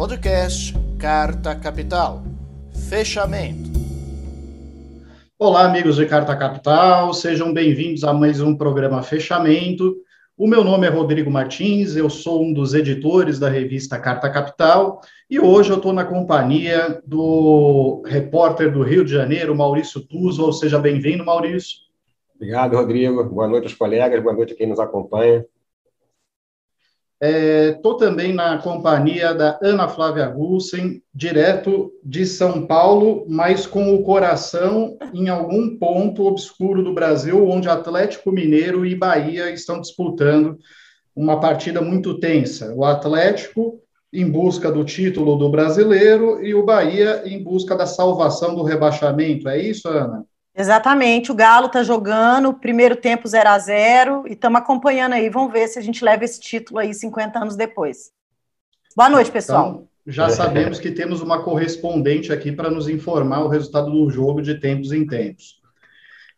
Podcast 0.00 0.74
Carta 0.98 1.54
Capital. 1.54 2.22
Fechamento. 2.88 3.68
Olá, 5.38 5.66
amigos 5.66 5.96
de 5.96 6.06
Carta 6.06 6.34
Capital, 6.34 7.12
sejam 7.12 7.52
bem-vindos 7.52 8.02
a 8.02 8.14
mais 8.14 8.40
um 8.40 8.56
programa 8.56 9.02
Fechamento. 9.02 9.94
O 10.38 10.48
meu 10.48 10.64
nome 10.64 10.86
é 10.86 10.90
Rodrigo 10.90 11.30
Martins, 11.30 11.96
eu 11.96 12.08
sou 12.08 12.42
um 12.42 12.50
dos 12.50 12.72
editores 12.72 13.38
da 13.38 13.50
revista 13.50 13.98
Carta 13.98 14.30
Capital 14.30 15.02
e 15.28 15.38
hoje 15.38 15.68
eu 15.68 15.76
estou 15.76 15.92
na 15.92 16.06
companhia 16.06 16.98
do 17.06 18.02
repórter 18.06 18.72
do 18.72 18.82
Rio 18.82 19.04
de 19.04 19.12
Janeiro, 19.12 19.54
Maurício 19.54 20.00
Tuso. 20.00 20.50
Seja 20.54 20.78
bem-vindo, 20.78 21.26
Maurício. 21.26 21.76
Obrigado, 22.36 22.74
Rodrigo. 22.74 23.22
Boa 23.24 23.46
noite 23.46 23.64
aos 23.64 23.74
colegas, 23.74 24.22
boa 24.22 24.34
noite 24.34 24.54
a 24.54 24.56
quem 24.56 24.66
nos 24.66 24.80
acompanha. 24.80 25.44
Estou 27.22 27.96
é, 27.96 27.98
também 27.98 28.32
na 28.32 28.56
companhia 28.56 29.34
da 29.34 29.58
Ana 29.62 29.88
Flávia 29.88 30.26
Gussen, 30.26 31.02
direto 31.14 31.92
de 32.02 32.24
São 32.24 32.66
Paulo, 32.66 33.26
mas 33.28 33.66
com 33.66 33.94
o 33.94 34.02
coração 34.02 34.96
em 35.12 35.28
algum 35.28 35.76
ponto 35.76 36.24
obscuro 36.24 36.82
do 36.82 36.94
Brasil, 36.94 37.46
onde 37.46 37.68
Atlético 37.68 38.32
Mineiro 38.32 38.86
e 38.86 38.94
Bahia 38.94 39.50
estão 39.50 39.82
disputando 39.82 40.56
uma 41.14 41.38
partida 41.38 41.82
muito 41.82 42.18
tensa. 42.18 42.72
O 42.74 42.86
Atlético 42.86 43.78
em 44.10 44.28
busca 44.28 44.72
do 44.72 44.82
título 44.82 45.36
do 45.36 45.50
brasileiro 45.50 46.42
e 46.42 46.54
o 46.54 46.64
Bahia 46.64 47.22
em 47.26 47.42
busca 47.42 47.76
da 47.76 47.86
salvação 47.86 48.54
do 48.54 48.62
rebaixamento. 48.62 49.46
É 49.46 49.60
isso, 49.60 49.86
Ana? 49.88 50.24
Exatamente, 50.60 51.32
o 51.32 51.34
Galo 51.34 51.68
está 51.68 51.82
jogando, 51.82 52.52
primeiro 52.52 52.94
tempo 52.94 53.26
0 53.26 53.48
a 53.48 53.58
0 53.58 54.24
e 54.26 54.32
estamos 54.32 54.60
acompanhando 54.60 55.14
aí, 55.14 55.30
vamos 55.30 55.50
ver 55.50 55.66
se 55.66 55.78
a 55.78 55.82
gente 55.82 56.04
leva 56.04 56.22
esse 56.22 56.38
título 56.38 56.78
aí 56.78 56.92
50 56.92 57.38
anos 57.38 57.56
depois. 57.56 58.12
Boa 58.94 59.08
noite, 59.08 59.32
pessoal. 59.32 59.68
Então, 59.70 59.88
já 60.06 60.28
sabemos 60.28 60.78
que 60.78 60.90
temos 60.90 61.22
uma 61.22 61.42
correspondente 61.42 62.30
aqui 62.30 62.52
para 62.52 62.70
nos 62.70 62.90
informar 62.90 63.42
o 63.42 63.48
resultado 63.48 63.90
do 63.90 64.10
jogo 64.10 64.42
de 64.42 64.60
tempos 64.60 64.92
em 64.92 65.06
tempos. 65.06 65.62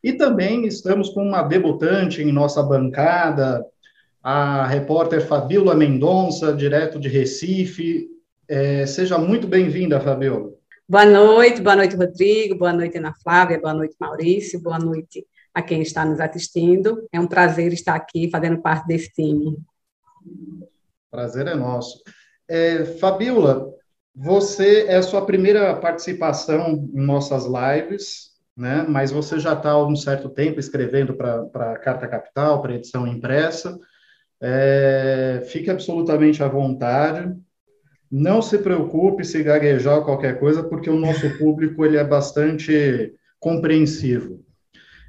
E 0.05 0.13
também 0.13 0.67
estamos 0.69 1.09
com 1.09 1.25
uma 1.27 1.43
debutante 1.43 2.23
em 2.23 2.31
nossa 2.31 2.63
bancada, 2.63 3.67
a 4.23 4.69
repórter 4.69 5.27
Fabiola 5.27 5.75
Mendonça, 5.75 6.53
direto 6.53 7.01
de 7.01 7.09
Recife. 7.09 8.07
É, 8.47 8.87
seja 8.87 9.19
muito 9.19 9.49
bem-vinda, 9.49 9.99
Fabiola. 9.99 10.62
Boa 10.89 11.07
noite, 11.07 11.61
boa 11.63 11.77
noite, 11.77 11.95
Rodrigo, 11.97 12.57
boa 12.57 12.73
noite, 12.73 12.99
Ana 12.99 13.15
Flávia, 13.23 13.61
boa 13.61 13.73
noite, 13.73 13.95
Maurício, 14.01 14.61
boa 14.61 14.79
noite 14.79 15.25
a 15.55 15.63
quem 15.63 15.81
está 15.81 16.05
nos 16.05 16.21
assistindo. 16.21 17.09
É 17.13 17.21
um 17.21 17.27
prazer 17.27 17.73
estar 17.73 17.95
aqui 17.95 18.29
fazendo 18.29 18.61
parte 18.61 18.87
desse 18.87 19.11
time. 19.13 19.59
Prazer 21.11 21.47
é 21.47 21.55
nosso. 21.55 22.03
É, 22.49 22.85
Fabiola, 22.85 23.73
você 24.15 24.87
é 24.89 24.97
a 24.97 25.03
sua 25.03 25.25
primeira 25.25 25.75
participação 25.77 26.91
em 26.93 27.01
nossas 27.01 27.45
lives, 27.47 28.33
né? 28.57 28.85
mas 28.87 29.13
você 29.13 29.39
já 29.39 29.55
está 29.55 29.71
há 29.71 29.87
um 29.87 29.97
certo 29.97 30.29
tempo 30.29 30.59
escrevendo 30.59 31.15
para 31.15 31.73
a 31.73 31.79
Carta 31.79 32.09
Capital, 32.09 32.61
para 32.61 32.75
edição 32.75 33.07
impressa. 33.07 33.79
É, 34.41 35.43
fique 35.47 35.71
absolutamente 35.71 36.43
à 36.43 36.49
vontade. 36.49 37.33
Não 38.13 38.43
se 38.43 38.59
preocupe 38.59 39.25
se 39.25 39.43
gaguejar 39.43 40.03
qualquer 40.03 40.39
coisa, 40.39 40.63
porque 40.63 40.91
o 40.91 41.01
nosso 41.01 41.31
público 41.39 41.83
ele 41.83 41.97
é 41.97 42.05
bastante 42.05 43.15
compreensivo. 43.41 44.45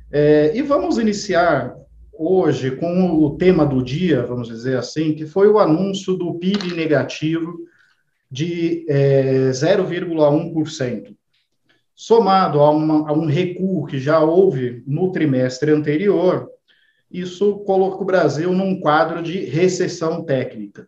É, 0.10 0.56
e 0.56 0.62
vamos 0.62 0.98
iniciar 0.98 1.76
hoje 2.14 2.72
com 2.72 3.12
o 3.22 3.36
tema 3.36 3.66
do 3.66 3.84
dia, 3.84 4.26
vamos 4.26 4.48
dizer 4.48 4.78
assim, 4.78 5.14
que 5.14 5.26
foi 5.26 5.50
o 5.50 5.60
anúncio 5.60 6.14
do 6.14 6.36
PIB 6.36 6.74
negativo 6.76 7.60
de 8.32 8.86
é, 8.88 9.50
0,1%. 9.50 11.14
Somado 11.94 12.62
a, 12.62 12.70
uma, 12.70 13.10
a 13.10 13.12
um 13.12 13.26
recuo 13.26 13.86
que 13.86 14.00
já 14.00 14.22
houve 14.22 14.82
no 14.88 15.12
trimestre 15.12 15.72
anterior, 15.72 16.48
isso 17.12 17.58
coloca 17.66 18.02
o 18.02 18.06
Brasil 18.06 18.54
num 18.54 18.80
quadro 18.80 19.22
de 19.22 19.40
recessão 19.40 20.24
técnica. 20.24 20.88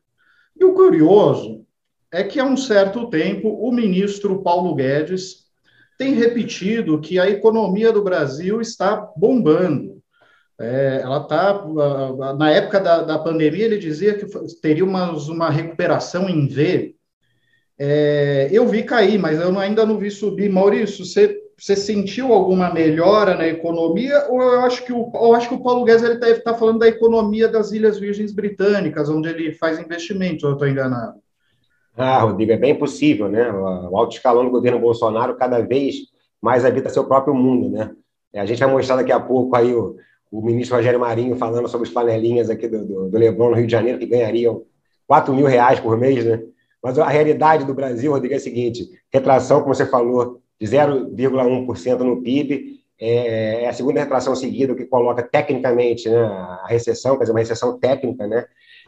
E 0.57 0.63
o 0.63 0.73
curioso 0.73 1.64
é 2.15 2.23
que 2.23 2.39
há 2.39 2.45
um 2.45 2.55
certo 2.55 3.09
tempo 3.09 3.49
o 3.49 3.71
ministro 3.71 4.41
Paulo 4.41 4.73
Guedes 4.73 5.45
tem 5.97 6.13
repetido 6.13 7.01
que 7.01 7.19
a 7.19 7.29
economia 7.29 7.91
do 7.91 8.01
Brasil 8.01 8.61
está 8.61 8.95
bombando. 9.17 10.01
É, 10.57 11.01
ela 11.03 11.21
está, 11.21 11.65
na 12.37 12.51
época 12.51 12.79
da, 12.79 13.03
da 13.03 13.19
pandemia, 13.19 13.65
ele 13.65 13.77
dizia 13.77 14.13
que 14.13 14.25
teria 14.61 14.85
uma, 14.85 15.11
uma 15.11 15.49
recuperação 15.49 16.29
em 16.29 16.47
V. 16.47 16.95
É, 17.77 18.47
eu 18.49 18.65
vi 18.65 18.83
cair, 18.83 19.19
mas 19.19 19.37
eu 19.39 19.57
ainda 19.59 19.85
não 19.85 19.97
vi 19.97 20.09
subir. 20.09 20.49
Maurício, 20.49 21.05
você, 21.05 21.37
você 21.57 21.75
sentiu 21.75 22.31
alguma 22.31 22.73
melhora 22.73 23.35
na 23.35 23.45
economia? 23.45 24.25
Ou 24.29 24.41
eu 24.41 24.61
acho 24.61 24.85
que 24.85 24.93
o, 24.93 25.11
eu 25.13 25.33
acho 25.33 25.49
que 25.49 25.55
o 25.55 25.61
Paulo 25.61 25.83
Guedes 25.83 26.03
está 26.03 26.51
tá 26.51 26.53
falando 26.53 26.79
da 26.79 26.87
economia 26.87 27.49
das 27.49 27.73
Ilhas 27.73 27.99
Virgens 27.99 28.31
Britânicas, 28.31 29.09
onde 29.09 29.27
ele 29.27 29.51
faz 29.51 29.77
investimentos, 29.77 30.45
ou 30.45 30.51
eu 30.51 30.53
estou 30.53 30.69
enganado? 30.69 31.24
Ah, 31.97 32.19
Rodrigo, 32.19 32.51
é 32.51 32.57
bem 32.57 32.75
possível, 32.75 33.29
né? 33.29 33.49
O 33.51 33.97
alto 33.97 34.15
escalão 34.15 34.43
do 34.43 34.51
governo 34.51 34.79
Bolsonaro 34.79 35.35
cada 35.37 35.61
vez 35.61 35.95
mais 36.41 36.65
habita 36.65 36.89
seu 36.89 37.05
próprio 37.05 37.33
mundo, 37.33 37.69
né? 37.69 37.91
É, 38.33 38.39
a 38.41 38.45
gente 38.45 38.59
vai 38.59 38.69
mostrar 38.69 38.97
daqui 38.97 39.11
a 39.11 39.19
pouco 39.19 39.55
aí 39.55 39.73
o, 39.73 39.95
o 40.29 40.41
ministro 40.41 40.75
Rogério 40.75 40.99
Marinho 40.99 41.37
falando 41.37 41.67
sobre 41.69 41.87
os 41.87 41.93
panelinhas 41.93 42.49
aqui 42.49 42.67
do, 42.67 42.85
do, 42.85 43.09
do 43.09 43.17
Leblon, 43.17 43.51
no 43.51 43.55
Rio 43.55 43.65
de 43.65 43.71
Janeiro, 43.71 43.97
que 43.97 44.05
ganhariam 44.05 44.63
4 45.07 45.33
mil 45.33 45.45
reais 45.45 45.79
por 45.79 45.97
mês, 45.97 46.25
né? 46.25 46.41
Mas 46.83 46.99
a 46.99 47.07
realidade 47.07 47.65
do 47.65 47.73
Brasil, 47.73 48.11
Rodrigo, 48.11 48.33
é 48.33 48.37
a 48.37 48.41
seguinte: 48.41 48.89
retração, 49.11 49.61
como 49.61 49.73
você 49.73 49.85
falou, 49.85 50.41
de 50.59 50.67
0,1% 50.67 51.99
no 51.99 52.21
PIB, 52.21 52.79
é, 52.99 53.63
é 53.63 53.69
a 53.69 53.73
segunda 53.73 54.01
retração 54.01 54.35
seguida, 54.35 54.75
que 54.75 54.85
coloca 54.85 55.23
tecnicamente 55.23 56.09
né, 56.09 56.17
a 56.17 56.65
recessão, 56.67 57.15
quer 57.15 57.23
dizer, 57.23 57.33
uma 57.33 57.39
recessão 57.39 57.79
técnica, 57.79 58.27
né? 58.27 58.45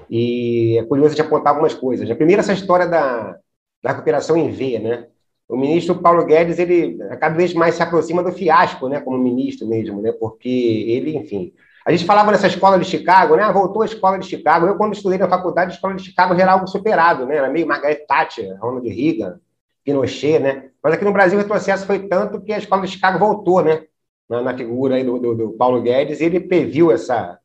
E 0.09 0.77
é 0.77 0.83
curioso 0.85 1.15
de 1.15 1.21
apontar 1.21 1.53
algumas 1.53 1.73
coisas. 1.73 2.09
A 2.09 2.15
primeira, 2.15 2.41
essa 2.41 2.53
história 2.53 2.87
da, 2.87 3.37
da 3.81 3.91
recuperação 3.91 4.37
em 4.37 4.49
V, 4.51 4.79
né? 4.79 5.07
O 5.47 5.55
ministro 5.55 5.95
Paulo 5.95 6.25
Guedes, 6.25 6.59
ele 6.59 6.97
cada 7.19 7.35
vez 7.35 7.53
mais 7.53 7.75
se 7.75 7.81
aproxima 7.81 8.21
do 8.21 8.33
fiasco, 8.33 8.89
né, 8.89 8.99
como 8.99 9.17
ministro 9.17 9.65
mesmo, 9.65 10.01
né? 10.01 10.11
Porque 10.11 10.49
ele, 10.49 11.15
enfim, 11.15 11.53
a 11.85 11.91
gente 11.91 12.03
falava 12.03 12.31
nessa 12.31 12.47
escola 12.47 12.77
de 12.77 12.83
Chicago, 12.83 13.37
né? 13.37 13.43
Ah, 13.43 13.51
voltou 13.51 13.81
a 13.81 13.85
escola 13.85 14.19
de 14.19 14.25
Chicago. 14.25 14.67
Eu, 14.67 14.75
quando 14.75 14.93
estudei 14.93 15.17
na 15.17 15.29
faculdade, 15.29 15.71
a 15.71 15.73
escola 15.75 15.95
de 15.95 16.03
Chicago 16.03 16.35
já 16.35 16.41
era 16.41 16.51
algo 16.51 16.67
superado, 16.67 17.25
né? 17.25 17.37
Era 17.37 17.49
meio 17.49 17.65
Margaret 17.65 18.05
Thatcher, 18.05 18.57
Ronald 18.59 18.85
Reagan, 18.89 19.39
Pinochet, 19.85 20.39
né? 20.39 20.69
Mas 20.83 20.93
aqui 20.93 21.05
no 21.05 21.13
Brasil 21.13 21.39
o 21.39 21.41
retrocesso 21.41 21.85
foi 21.85 21.99
tanto 22.09 22.41
que 22.41 22.51
a 22.51 22.57
escola 22.57 22.81
de 22.81 22.89
Chicago 22.89 23.17
voltou, 23.17 23.63
né? 23.63 23.85
Na, 24.27 24.41
na 24.41 24.57
figura 24.57 24.95
aí 24.95 25.03
do, 25.05 25.17
do, 25.17 25.33
do 25.33 25.49
Paulo 25.51 25.81
Guedes, 25.81 26.19
ele 26.19 26.41
previu 26.41 26.91
essa, 26.91 27.39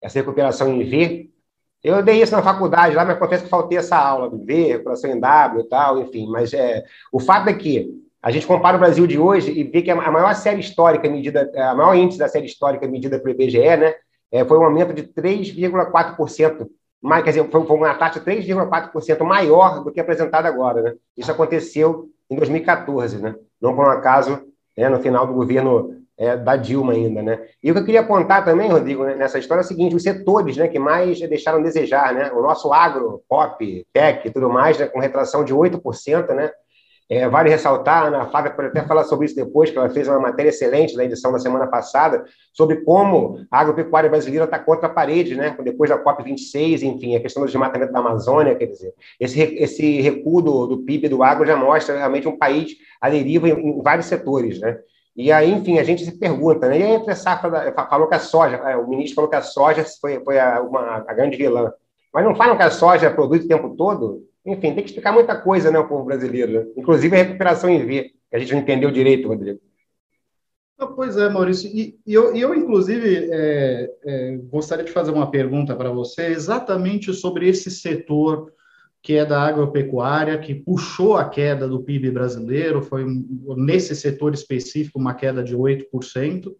essa 0.00 0.20
recuperação 0.20 0.68
em 0.68 0.84
V 0.84 1.30
eu 1.82 2.02
dei 2.02 2.20
isso 2.20 2.32
na 2.32 2.42
faculdade 2.42 2.94
lá, 2.94 3.04
mas 3.04 3.18
confesso 3.18 3.44
que 3.44 3.50
faltei 3.50 3.78
essa 3.78 3.96
aula 3.96 4.28
do 4.28 4.44
V, 4.44 4.72
recuperação 4.72 5.10
em 5.10 5.20
W 5.20 5.60
e 5.60 5.68
tal, 5.68 5.98
enfim. 6.00 6.26
Mas 6.28 6.52
é, 6.52 6.84
o 7.12 7.20
fato 7.20 7.48
é 7.48 7.54
que 7.54 7.88
a 8.20 8.30
gente 8.30 8.46
compara 8.46 8.76
o 8.76 8.80
Brasil 8.80 9.06
de 9.06 9.18
hoje 9.18 9.52
e 9.52 9.62
vê 9.62 9.80
que 9.80 9.90
a 9.90 10.10
maior 10.10 10.34
série 10.34 10.60
histórica 10.60 11.08
medida, 11.08 11.50
a 11.54 11.74
maior 11.74 11.94
índice 11.94 12.18
da 12.18 12.28
série 12.28 12.46
histórica 12.46 12.86
medida 12.88 13.18
pelo 13.18 13.30
IBGE, 13.30 13.76
né, 13.76 13.94
é, 14.30 14.44
foi 14.44 14.58
um 14.58 14.64
aumento 14.64 14.92
de 14.92 15.04
3,4%. 15.04 16.68
Mais, 17.00 17.22
quer 17.22 17.30
dizer, 17.30 17.48
foi, 17.48 17.64
foi 17.64 17.76
uma 17.76 17.94
taxa 17.94 18.20
3,4% 18.20 19.22
maior 19.22 19.84
do 19.84 19.92
que 19.92 20.00
apresentada 20.00 20.48
agora. 20.48 20.82
Né? 20.82 20.94
Isso 21.16 21.30
aconteceu 21.30 22.08
em 22.28 22.34
2014, 22.34 23.18
né? 23.18 23.36
não 23.60 23.74
por 23.74 23.86
um 23.86 23.90
acaso, 23.90 24.42
né, 24.76 24.88
no 24.88 24.98
final 24.98 25.26
do 25.26 25.32
governo 25.32 25.96
é, 26.18 26.36
da 26.36 26.56
Dilma 26.56 26.92
ainda, 26.92 27.22
né? 27.22 27.46
E 27.62 27.70
o 27.70 27.74
que 27.74 27.80
eu 27.80 27.84
queria 27.84 28.00
apontar 28.00 28.44
também, 28.44 28.68
Rodrigo, 28.68 29.04
né, 29.04 29.14
nessa 29.14 29.38
história 29.38 29.60
é 29.60 29.64
o 29.64 29.66
seguinte, 29.66 29.94
os 29.94 30.02
setores, 30.02 30.56
né, 30.56 30.66
que 30.66 30.78
mais 30.78 31.20
deixaram 31.20 31.62
desejar, 31.62 32.12
né? 32.12 32.32
O 32.32 32.42
nosso 32.42 32.72
agro, 32.72 33.22
pop, 33.28 33.86
tech 33.92 34.26
e 34.26 34.30
tudo 34.30 34.50
mais, 34.50 34.76
né, 34.78 34.86
com 34.86 34.98
retração 34.98 35.44
de 35.44 35.54
8%, 35.54 36.34
né? 36.34 36.50
É, 37.10 37.26
vale 37.26 37.48
ressaltar, 37.48 38.12
a 38.12 38.26
Flávia 38.26 38.50
pode 38.50 38.68
até 38.68 38.82
falar 38.82 39.02
sobre 39.04 39.24
isso 39.24 39.34
depois, 39.34 39.70
que 39.70 39.78
ela 39.78 39.88
fez 39.88 40.06
uma 40.08 40.20
matéria 40.20 40.50
excelente 40.50 40.94
na 40.94 41.04
edição 41.04 41.32
da 41.32 41.38
semana 41.38 41.66
passada, 41.66 42.22
sobre 42.52 42.82
como 42.82 43.46
a 43.50 43.60
agropecuária 43.60 44.10
brasileira 44.10 44.44
está 44.44 44.58
contra 44.58 44.88
a 44.88 44.90
parede, 44.90 45.34
né? 45.34 45.56
depois 45.64 45.88
da 45.88 46.04
COP26, 46.04 46.82
enfim, 46.82 47.16
a 47.16 47.20
questão 47.20 47.42
do 47.42 47.46
desmatamento 47.46 47.94
da 47.94 48.00
Amazônia, 48.00 48.54
quer 48.54 48.66
dizer, 48.66 48.92
esse, 49.18 49.40
esse 49.40 50.00
recuo 50.02 50.42
do, 50.42 50.66
do 50.66 50.78
PIB 50.82 51.08
do 51.08 51.22
agro 51.22 51.46
já 51.46 51.56
mostra 51.56 51.96
realmente 51.96 52.28
um 52.28 52.36
país 52.36 52.76
à 53.00 53.08
deriva 53.08 53.48
em, 53.48 53.52
em 53.52 53.82
vários 53.82 54.04
setores. 54.04 54.60
Né? 54.60 54.78
E 55.18 55.32
aí, 55.32 55.50
enfim, 55.50 55.80
a 55.80 55.82
gente 55.82 56.04
se 56.04 56.16
pergunta, 56.16 56.68
né? 56.68 56.78
E 56.78 56.82
aí, 56.84 56.92
entre 56.92 57.10
a 57.10 57.16
safra, 57.16 57.50
da, 57.50 57.86
falou 57.88 58.06
que 58.06 58.14
a 58.14 58.20
soja, 58.20 58.54
é, 58.58 58.76
o 58.76 58.86
ministro 58.86 59.16
falou 59.16 59.28
que 59.28 59.34
a 59.34 59.42
soja 59.42 59.84
foi, 60.00 60.22
foi 60.22 60.38
a, 60.38 60.62
uma, 60.62 61.04
a 61.08 61.12
grande 61.12 61.36
vilã. 61.36 61.72
Mas 62.14 62.24
não 62.24 62.36
falam 62.36 62.56
que 62.56 62.62
a 62.62 62.70
soja 62.70 63.10
produz 63.10 63.44
o 63.44 63.48
tempo 63.48 63.74
todo? 63.76 64.24
Enfim, 64.46 64.72
tem 64.72 64.76
que 64.76 64.90
explicar 64.90 65.10
muita 65.10 65.36
coisa, 65.36 65.72
né, 65.72 65.78
o 65.80 65.88
povo 65.88 66.04
brasileiro. 66.04 66.52
Né? 66.52 66.66
Inclusive 66.76 67.16
a 67.16 67.24
recuperação 67.24 67.68
em 67.68 67.84
V, 67.84 68.12
que 68.30 68.36
a 68.36 68.38
gente 68.38 68.52
não 68.52 68.60
entendeu 68.60 68.92
direito, 68.92 69.26
Rodrigo. 69.26 69.58
Pois 70.94 71.16
é, 71.16 71.28
Maurício. 71.28 71.68
E, 71.68 71.98
e 72.06 72.14
eu, 72.14 72.36
eu, 72.36 72.54
inclusive, 72.54 73.28
é, 73.32 73.90
é, 74.06 74.36
gostaria 74.44 74.84
de 74.84 74.92
fazer 74.92 75.10
uma 75.10 75.32
pergunta 75.32 75.74
para 75.74 75.90
você 75.90 76.26
exatamente 76.26 77.12
sobre 77.12 77.48
esse 77.48 77.72
setor 77.72 78.52
que 79.08 79.16
é 79.16 79.24
da 79.24 79.40
agropecuária, 79.40 80.36
que 80.36 80.54
puxou 80.54 81.16
a 81.16 81.26
queda 81.26 81.66
do 81.66 81.82
PIB 81.82 82.10
brasileiro, 82.10 82.82
foi 82.82 83.06
nesse 83.56 83.96
setor 83.96 84.34
específico 84.34 84.98
uma 84.98 85.14
queda 85.14 85.42
de 85.42 85.56
8%. 85.56 86.54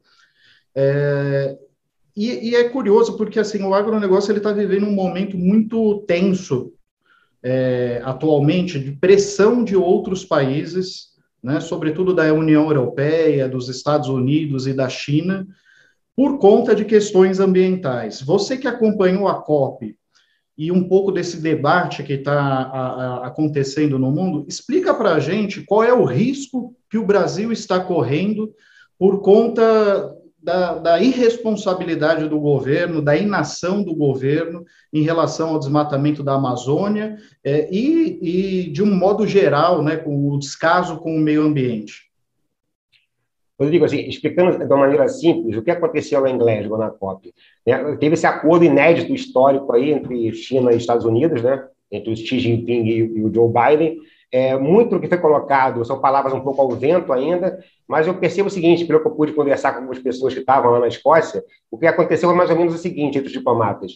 É, 0.75 1.59
e, 2.17 2.49
e, 2.49 2.57
é 2.57 2.67
curioso 2.71 3.19
porque 3.19 3.39
assim 3.39 3.63
o 3.63 3.75
agronegócio 3.75 4.35
está 4.35 4.51
vivendo 4.51 4.87
um 4.87 4.95
momento 4.95 5.37
muito 5.37 5.99
tenso 6.07 6.73
é, 7.43 8.01
atualmente 8.03 8.81
de 8.81 8.93
pressão 8.93 9.63
de 9.63 9.77
outros 9.77 10.25
países, 10.25 11.09
né, 11.43 11.61
sobretudo 11.61 12.15
da 12.15 12.33
União 12.33 12.65
Europeia, 12.69 13.47
dos 13.47 13.69
Estados 13.69 14.09
Unidos 14.09 14.67
e 14.67 14.73
da 14.73 14.89
China, 14.89 15.47
por 16.17 16.39
conta 16.39 16.75
de 16.75 16.87
questões 16.87 17.41
ambientais. 17.41 18.23
Você 18.23 18.57
que 18.57 18.67
acompanhou 18.67 19.29
a 19.29 19.35
COP 19.35 19.99
e 20.59 20.73
um 20.73 20.89
pouco 20.89 21.13
desse 21.13 21.41
debate 21.41 22.03
que 22.03 22.15
está 22.15 23.21
acontecendo 23.23 23.97
no 23.97 24.11
mundo, 24.11 24.45
explica 24.49 24.93
para 24.93 25.15
a 25.15 25.21
gente 25.21 25.63
qual 25.63 25.85
é 25.85 25.93
o 25.93 26.05
risco 26.05 26.75
que 26.91 26.99
o 26.99 27.07
Brasil 27.07 27.53
está 27.53 27.79
correndo 27.79 28.53
por 28.99 29.21
conta 29.21 30.17
da, 30.43 30.79
da, 30.79 31.01
irresponsabilidade 31.01 32.29
do 32.29 32.41
governo, 32.41 33.01
da 33.01 33.17
inação 33.17 33.85
do 33.85 33.95
governo 33.95 34.65
em 34.93 35.03
relação 35.03 35.51
ao 35.51 35.59
desmatamento 35.59 36.25
da 36.25 36.35
Amazônia 36.35 37.17
é, 37.45 37.69
e, 37.73 38.19
e, 38.67 38.73
de 38.73 38.83
um 38.83 38.93
modo 38.93 39.27
geral, 39.27 39.83
né, 39.83 39.97
com 39.97 40.29
o 40.29 40.39
descaso 40.39 40.99
com 40.99 41.15
o 41.15 41.21
meio 41.21 41.43
ambiente. 41.43 42.08
Rodrigo, 43.59 43.85
assim, 43.85 44.09
explicando 44.09 44.57
de 44.57 44.65
uma 44.65 44.79
maneira 44.79 45.09
simples 45.09 45.57
o 45.57 45.63
que 45.63 45.71
aconteceu 45.71 46.25
em 46.27 46.39
Glasgow, 46.39 46.79
na 46.79 46.91
COP. 46.91 47.35
Né? 47.67 47.97
Teve 47.97 48.15
esse 48.15 48.27
acordo 48.27 48.65
inédito 48.65 49.13
histórico 49.13 49.73
aí 49.73 49.91
entre 49.91 50.33
China 50.33 50.73
e 50.73 50.77
Estados 50.77 51.05
Unidos, 51.05 51.43
né? 51.43 51.67
entre 51.91 52.13
o 52.13 52.17
Xi 52.17 52.39
Jinping 52.39 52.87
e, 52.87 53.23
o 53.23 53.35
Joe 53.35 53.51
Biden. 53.53 53.99
É, 54.31 54.57
muito 54.57 54.91
do 54.91 55.01
que 55.01 55.09
foi 55.09 55.19
colocado 55.19 55.85
são 55.85 56.01
palavras 56.01 56.35
um 56.35 56.41
pouco 56.41 56.61
ao 56.61 56.71
vento 56.71 57.13
ainda, 57.13 57.59
mas 57.89 58.07
eu 58.07 58.15
percebo 58.15 58.49
o 58.49 58.51
seguinte, 58.51 58.85
pelo 58.85 59.01
que 59.01 59.07
eu 59.07 59.13
pude 59.13 59.33
conversar 59.33 59.73
com 59.73 59.79
algumas 59.79 59.99
pessoas 59.99 60.35
que 60.35 60.41
estavam 60.41 60.71
lá 60.71 60.81
na 60.81 60.89
Escócia, 60.89 61.43
o 61.71 61.79
que 61.79 61.87
aconteceu 61.87 62.31
é 62.31 62.35
mais 62.35 62.51
ou 62.51 62.57
menos 62.57 62.75
o 62.75 62.79
seguinte 62.79 63.17
entre 63.17 63.29
os 63.29 63.33
diplomatas, 63.33 63.93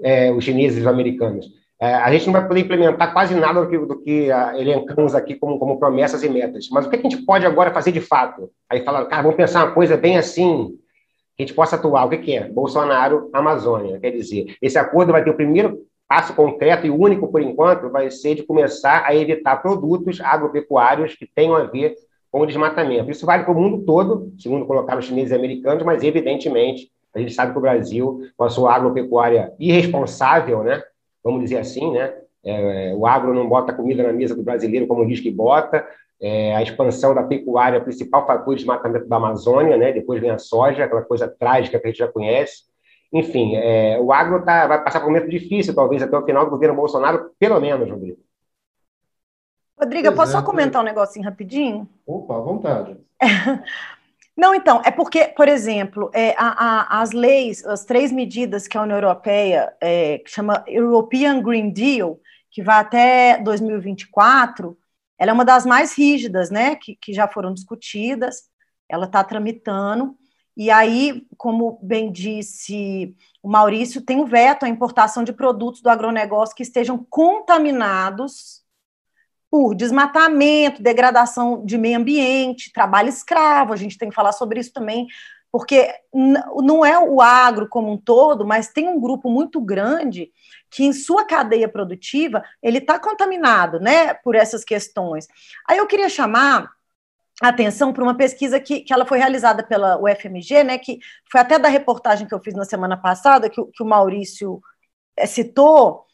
é, 0.00 0.32
os 0.32 0.42
chineses 0.42 0.78
e 0.78 0.80
os 0.80 0.86
americanos. 0.86 1.46
É, 1.80 1.94
a 1.94 2.12
gente 2.12 2.26
não 2.26 2.32
vai 2.32 2.46
poder 2.46 2.60
implementar 2.60 3.12
quase 3.12 3.34
nada 3.34 3.60
do 3.60 3.68
que, 3.68 3.78
do 3.78 4.00
que 4.00 4.30
uh, 4.30 4.56
elencamos 4.56 5.14
aqui 5.14 5.34
como, 5.34 5.58
como 5.58 5.78
promessas 5.78 6.22
e 6.22 6.28
metas. 6.28 6.68
Mas 6.70 6.86
o 6.86 6.90
que 6.90 6.96
a 6.96 7.00
gente 7.00 7.18
pode 7.24 7.44
agora 7.44 7.72
fazer 7.72 7.92
de 7.92 8.00
fato? 8.00 8.50
Aí 8.70 8.84
falaram, 8.84 9.08
cara, 9.08 9.22
vamos 9.22 9.36
pensar 9.36 9.64
uma 9.64 9.74
coisa 9.74 9.96
bem 9.96 10.16
assim, 10.16 10.68
que 11.36 11.42
a 11.42 11.46
gente 11.46 11.54
possa 11.54 11.76
atuar. 11.76 12.06
O 12.06 12.10
que, 12.10 12.18
que 12.18 12.36
é? 12.36 12.48
Bolsonaro, 12.48 13.28
Amazônia. 13.32 13.98
Quer 13.98 14.12
dizer, 14.12 14.56
esse 14.62 14.78
acordo 14.78 15.12
vai 15.12 15.24
ter 15.24 15.30
o 15.30 15.36
primeiro 15.36 15.84
passo 16.08 16.34
concreto 16.34 16.86
e 16.86 16.90
único 16.90 17.28
por 17.28 17.42
enquanto, 17.42 17.90
vai 17.90 18.10
ser 18.10 18.34
de 18.36 18.42
começar 18.44 19.04
a 19.04 19.14
evitar 19.14 19.56
produtos 19.56 20.20
agropecuários 20.20 21.16
que 21.16 21.26
tenham 21.26 21.56
a 21.56 21.64
ver 21.64 21.94
com 22.30 22.40
o 22.40 22.46
desmatamento. 22.46 23.10
Isso 23.10 23.26
vale 23.26 23.42
para 23.42 23.52
o 23.52 23.60
mundo 23.60 23.84
todo, 23.84 24.32
segundo 24.38 24.66
colocaram 24.66 25.00
os 25.00 25.06
chineses 25.06 25.32
e 25.32 25.34
americanos, 25.34 25.82
mas 25.82 26.02
evidentemente 26.02 26.90
a 27.14 27.18
gente 27.20 27.32
sabe 27.32 27.52
que 27.52 27.58
o 27.58 27.60
Brasil, 27.62 28.22
com 28.36 28.44
a 28.44 28.50
sua 28.50 28.74
agropecuária 28.74 29.52
irresponsável, 29.58 30.62
né? 30.64 30.82
Vamos 31.24 31.40
dizer 31.40 31.56
assim, 31.56 31.90
né? 31.90 32.14
É, 32.44 32.94
o 32.94 33.06
agro 33.06 33.32
não 33.32 33.48
bota 33.48 33.72
comida 33.72 34.02
na 34.02 34.12
mesa 34.12 34.36
do 34.36 34.42
brasileiro 34.42 34.86
como 34.86 35.06
diz 35.06 35.20
que 35.20 35.30
bota. 35.30 35.86
É, 36.20 36.54
a 36.54 36.62
expansão 36.62 37.14
da 37.14 37.22
pecuária, 37.22 37.80
principal 37.80 38.26
fator 38.26 38.54
de 38.54 38.60
desmatamento 38.60 39.08
da 39.08 39.16
Amazônia, 39.16 39.76
né? 39.76 39.92
Depois 39.92 40.20
vem 40.20 40.30
a 40.30 40.38
soja, 40.38 40.84
aquela 40.84 41.02
coisa 41.02 41.26
trágica 41.26 41.80
que 41.80 41.86
a 41.86 41.90
gente 41.90 41.98
já 41.98 42.08
conhece. 42.08 42.64
Enfim, 43.12 43.56
é, 43.56 43.98
o 44.00 44.12
agro 44.12 44.44
tá, 44.44 44.66
vai 44.66 44.82
passar 44.82 45.00
por 45.00 45.06
um 45.06 45.12
momento 45.12 45.30
difícil, 45.30 45.74
talvez 45.74 46.02
até 46.02 46.16
o 46.16 46.24
final 46.24 46.44
do 46.44 46.50
governo 46.50 46.76
Bolsonaro, 46.76 47.30
pelo 47.38 47.60
menos, 47.60 47.88
Rodrigo. 47.88 48.18
Rodrigo, 49.78 50.12
posso 50.14 50.32
só 50.32 50.42
comentar 50.42 50.82
um 50.82 50.84
negocinho 50.84 51.24
rapidinho? 51.24 51.88
Opa, 52.06 52.36
à 52.36 52.40
vontade. 52.40 52.96
Não, 54.36 54.52
então, 54.54 54.82
é 54.84 54.90
porque, 54.90 55.28
por 55.28 55.48
exemplo, 55.48 56.10
é, 56.12 56.34
a, 56.36 56.96
a, 56.96 57.00
as 57.02 57.12
leis, 57.12 57.64
as 57.64 57.84
três 57.84 58.10
medidas 58.10 58.66
que 58.66 58.76
a 58.76 58.82
União 58.82 58.96
Europeia 58.96 59.72
é, 59.80 60.22
chama 60.26 60.64
European 60.66 61.40
Green 61.40 61.70
Deal, 61.70 62.18
que 62.50 62.62
vai 62.62 62.80
até 62.80 63.38
2024, 63.38 64.76
ela 65.16 65.30
é 65.30 65.34
uma 65.34 65.44
das 65.44 65.64
mais 65.64 65.96
rígidas, 65.96 66.50
né, 66.50 66.74
que, 66.74 66.96
que 66.96 67.12
já 67.12 67.28
foram 67.28 67.54
discutidas, 67.54 68.48
ela 68.88 69.06
está 69.06 69.22
tramitando, 69.22 70.16
e 70.56 70.70
aí, 70.70 71.26
como 71.36 71.78
bem 71.82 72.10
disse 72.10 73.14
o 73.42 73.48
Maurício, 73.48 74.02
tem 74.02 74.20
o 74.20 74.26
veto 74.26 74.64
à 74.64 74.68
importação 74.68 75.22
de 75.24 75.32
produtos 75.32 75.80
do 75.80 75.90
agronegócio 75.90 76.54
que 76.54 76.62
estejam 76.62 77.04
contaminados 77.10 78.63
por 79.54 79.72
desmatamento, 79.72 80.82
degradação 80.82 81.64
de 81.64 81.78
meio 81.78 81.98
ambiente, 81.98 82.72
trabalho 82.72 83.08
escravo, 83.08 83.72
a 83.72 83.76
gente 83.76 83.96
tem 83.96 84.08
que 84.08 84.14
falar 84.14 84.32
sobre 84.32 84.58
isso 84.58 84.72
também, 84.72 85.06
porque 85.52 85.94
não 86.12 86.84
é 86.84 86.98
o 86.98 87.20
agro 87.20 87.68
como 87.68 87.92
um 87.92 87.96
todo, 87.96 88.44
mas 88.44 88.72
tem 88.72 88.88
um 88.88 89.00
grupo 89.00 89.30
muito 89.30 89.60
grande 89.60 90.32
que 90.68 90.82
em 90.82 90.92
sua 90.92 91.24
cadeia 91.24 91.68
produtiva 91.68 92.42
ele 92.60 92.78
está 92.78 92.98
contaminado, 92.98 93.78
né, 93.78 94.12
por 94.12 94.34
essas 94.34 94.64
questões. 94.64 95.28
Aí 95.68 95.78
eu 95.78 95.86
queria 95.86 96.08
chamar 96.08 96.72
a 97.40 97.50
atenção 97.50 97.92
para 97.92 98.02
uma 98.02 98.16
pesquisa 98.16 98.58
que, 98.58 98.80
que 98.80 98.92
ela 98.92 99.06
foi 99.06 99.18
realizada 99.18 99.62
pela 99.62 100.02
UFMG, 100.02 100.64
né, 100.64 100.78
que 100.78 100.98
foi 101.30 101.40
até 101.40 101.60
da 101.60 101.68
reportagem 101.68 102.26
que 102.26 102.34
eu 102.34 102.42
fiz 102.42 102.54
na 102.54 102.64
semana 102.64 102.96
passada, 102.96 103.48
que, 103.48 103.64
que 103.66 103.84
o 103.84 103.86
Maurício 103.86 104.60
é, 105.16 105.26
citou, 105.26 106.04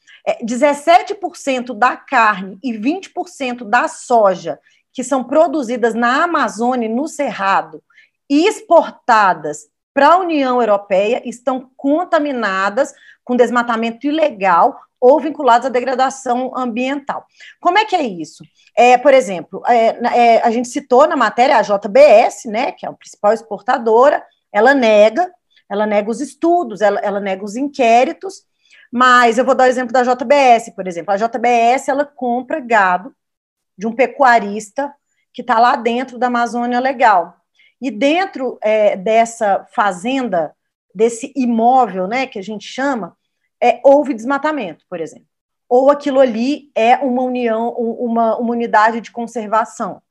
17% 0.43 1.75
da 1.75 1.97
carne 1.97 2.59
e 2.62 2.73
20% 2.73 3.65
da 3.65 3.88
soja 3.88 4.59
que 4.93 5.05
são 5.05 5.23
produzidas 5.23 5.94
na 5.94 6.25
Amazônia, 6.25 6.88
no 6.88 7.06
Cerrado, 7.06 7.82
e 8.29 8.47
exportadas 8.47 9.69
para 9.94 10.15
a 10.15 10.19
União 10.19 10.61
Europeia 10.61 11.23
estão 11.25 11.71
contaminadas 11.77 12.93
com 13.25 13.37
desmatamento 13.37 14.06
ilegal 14.06 14.81
ou 15.00 15.19
vinculadas 15.19 15.67
à 15.67 15.69
degradação 15.69 16.53
ambiental. 16.55 17.25
Como 17.61 17.79
é 17.79 17.85
que 17.85 17.97
é 17.97 18.03
isso? 18.03 18.44
É, 18.77 18.99
por 18.99 19.15
exemplo, 19.15 19.62
é, 19.67 19.87
é, 20.17 20.43
a 20.43 20.50
gente 20.50 20.69
citou 20.69 21.06
na 21.09 21.17
matéria 21.17 21.56
a 21.56 21.62
JBS, 21.62 22.44
né, 22.47 22.73
que 22.73 22.85
é 22.85 22.88
a 22.88 22.93
principal 22.93 23.32
exportadora, 23.32 24.23
ela 24.53 24.75
nega, 24.75 25.32
ela 25.69 25.87
nega 25.87 26.11
os 26.11 26.21
estudos, 26.21 26.81
ela, 26.81 27.00
ela 27.00 27.21
nega 27.21 27.44
os 27.44 27.56
inquéritos, 27.56 28.44
mas 28.91 29.39
eu 29.39 29.45
vou 29.45 29.55
dar 29.55 29.65
o 29.65 29.69
exemplo 29.69 29.93
da 29.93 30.03
JBS, 30.03 30.75
por 30.75 30.87
exemplo. 30.87 31.13
A 31.13 31.17
JBS 31.17 31.89
ela 31.89 32.05
compra 32.05 32.61
gado 32.61 33.15
de 33.79 33.87
um 33.87 33.93
pecuarista 33.93 34.93
que 35.32 35.43
está 35.43 35.59
lá 35.59 35.77
dentro 35.77 36.19
da 36.19 36.27
Amazônia 36.27 36.81
Legal. 36.81 37.37
E 37.81 37.91
dentro 37.91 38.59
é, 38.61 38.97
dessa 38.97 39.67
fazenda, 39.73 40.55
desse 40.94 41.32
imóvel, 41.37 42.06
né, 42.06 42.27
que 42.27 42.39
a 42.39 42.43
gente 42.43 42.67
chama, 42.67 43.17
é, 43.63 43.81
houve 43.85 44.13
desmatamento, 44.13 44.85
por 44.89 45.01
exemplo. 45.01 45.27
Ou 45.69 45.91
aquilo 45.91 46.19
ali 46.19 46.70
é 46.75 46.97
uma 46.97 47.23
união, 47.23 47.70
uma, 47.70 48.37
uma 48.37 48.53
unidade 48.53 49.01
de 49.01 49.13
conservação. 49.13 50.03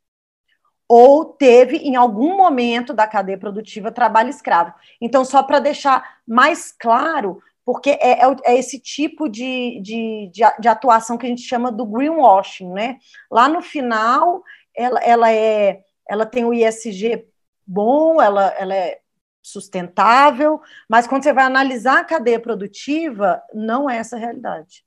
Ou 0.88 1.26
teve, 1.26 1.78
em 1.78 1.96
algum 1.96 2.38
momento 2.38 2.94
da 2.94 3.06
cadeia 3.06 3.38
produtiva, 3.38 3.92
trabalho 3.92 4.30
escravo. 4.30 4.74
Então, 5.00 5.24
só 5.24 5.44
para 5.44 5.60
deixar 5.60 6.18
mais 6.26 6.72
claro, 6.72 7.44
porque 7.72 7.92
é, 7.92 8.24
é, 8.24 8.36
é 8.46 8.58
esse 8.58 8.80
tipo 8.80 9.30
de, 9.30 9.80
de, 9.80 10.32
de, 10.60 10.68
atuação 10.68 11.20
que 11.20 11.28
a 11.28 11.30
gente 11.30 11.44
chama 11.44 11.72
do 11.72 11.86
greenwashing, 11.86 12.68
né? 12.74 12.98
Lá 13.30 13.48
no 13.48 13.62
final, 13.62 14.44
ela, 14.76 15.00
ela, 15.04 15.32
é, 15.32 15.82
ela 16.10 16.26
tem 16.26 16.46
o 16.46 16.52
ISG 16.52 17.28
bom, 17.68 18.20
ela, 18.20 18.48
ela 18.58 18.74
é 18.74 18.98
sustentável, 19.40 20.60
mas 20.90 21.06
quando 21.06 21.22
você 21.22 21.32
vai 21.32 21.44
analisar 21.44 22.00
a 22.00 22.04
cadeia 22.04 22.40
produtiva, 22.40 23.40
não 23.54 23.88
é 23.88 23.98
essa 23.98 24.16
a 24.16 24.20
realidade. 24.20 24.84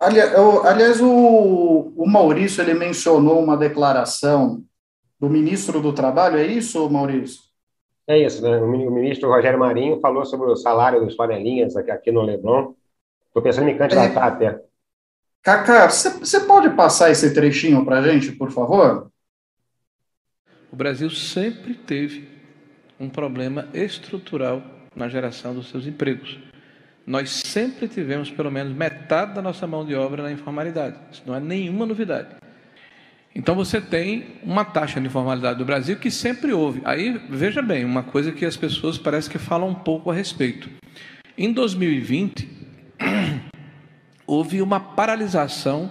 Aliás, 0.00 1.02
o, 1.02 1.92
o 1.94 2.08
Maurício 2.08 2.62
ele 2.62 2.72
mencionou 2.72 3.44
uma 3.44 3.58
declaração 3.58 4.64
do 5.20 5.28
ministro 5.28 5.82
do 5.82 5.92
Trabalho, 5.92 6.38
é 6.38 6.46
isso, 6.46 6.88
Maurício? 6.88 7.42
É 8.08 8.18
isso, 8.18 8.42
né? 8.42 8.58
O 8.58 8.68
ministro 8.68 9.28
Rogério 9.28 9.58
Marinho 9.58 10.00
falou 10.00 10.24
sobre 10.24 10.48
o 10.50 10.56
salário 10.56 11.04
dos 11.04 11.16
panelinhas 11.16 11.76
aqui, 11.76 11.90
aqui 11.90 12.12
no 12.12 12.22
Leblon. 12.22 12.72
Estou 13.26 13.42
pensando 13.42 13.68
em 13.68 13.72
me 13.72 13.78
candidatar 13.78 14.24
é. 14.24 14.28
até. 14.28 14.60
Cacá, 15.42 15.88
você 15.88 16.40
pode 16.40 16.70
passar 16.70 17.10
esse 17.10 17.34
trechinho 17.34 17.84
para 17.84 17.98
a 17.98 18.02
gente, 18.02 18.32
por 18.32 18.50
favor? 18.50 19.10
O 20.72 20.76
Brasil 20.76 21.10
sempre 21.10 21.74
teve 21.74 22.28
um 22.98 23.08
problema 23.08 23.68
estrutural 23.74 24.62
na 24.94 25.08
geração 25.08 25.54
dos 25.54 25.68
seus 25.68 25.86
empregos. 25.86 26.38
Nós 27.06 27.30
sempre 27.30 27.86
tivemos 27.86 28.30
pelo 28.30 28.50
menos 28.50 28.72
metade 28.72 29.34
da 29.34 29.42
nossa 29.42 29.66
mão 29.66 29.84
de 29.84 29.94
obra 29.94 30.22
na 30.22 30.32
informalidade. 30.32 30.98
Isso 31.12 31.22
não 31.26 31.34
é 31.34 31.40
nenhuma 31.40 31.86
novidade. 31.86 32.28
Então 33.36 33.54
você 33.54 33.82
tem 33.82 34.38
uma 34.42 34.64
taxa 34.64 34.98
de 34.98 35.06
informalidade 35.08 35.58
do 35.58 35.64
Brasil 35.66 35.98
que 35.98 36.10
sempre 36.10 36.54
houve. 36.54 36.80
Aí, 36.86 37.20
veja 37.28 37.60
bem, 37.60 37.84
uma 37.84 38.02
coisa 38.02 38.32
que 38.32 38.46
as 38.46 38.56
pessoas 38.56 38.96
parece 38.96 39.28
que 39.28 39.36
falam 39.36 39.68
um 39.68 39.74
pouco 39.74 40.10
a 40.10 40.14
respeito. 40.14 40.70
Em 41.36 41.52
2020, 41.52 42.48
houve 44.26 44.62
uma 44.62 44.80
paralisação 44.80 45.90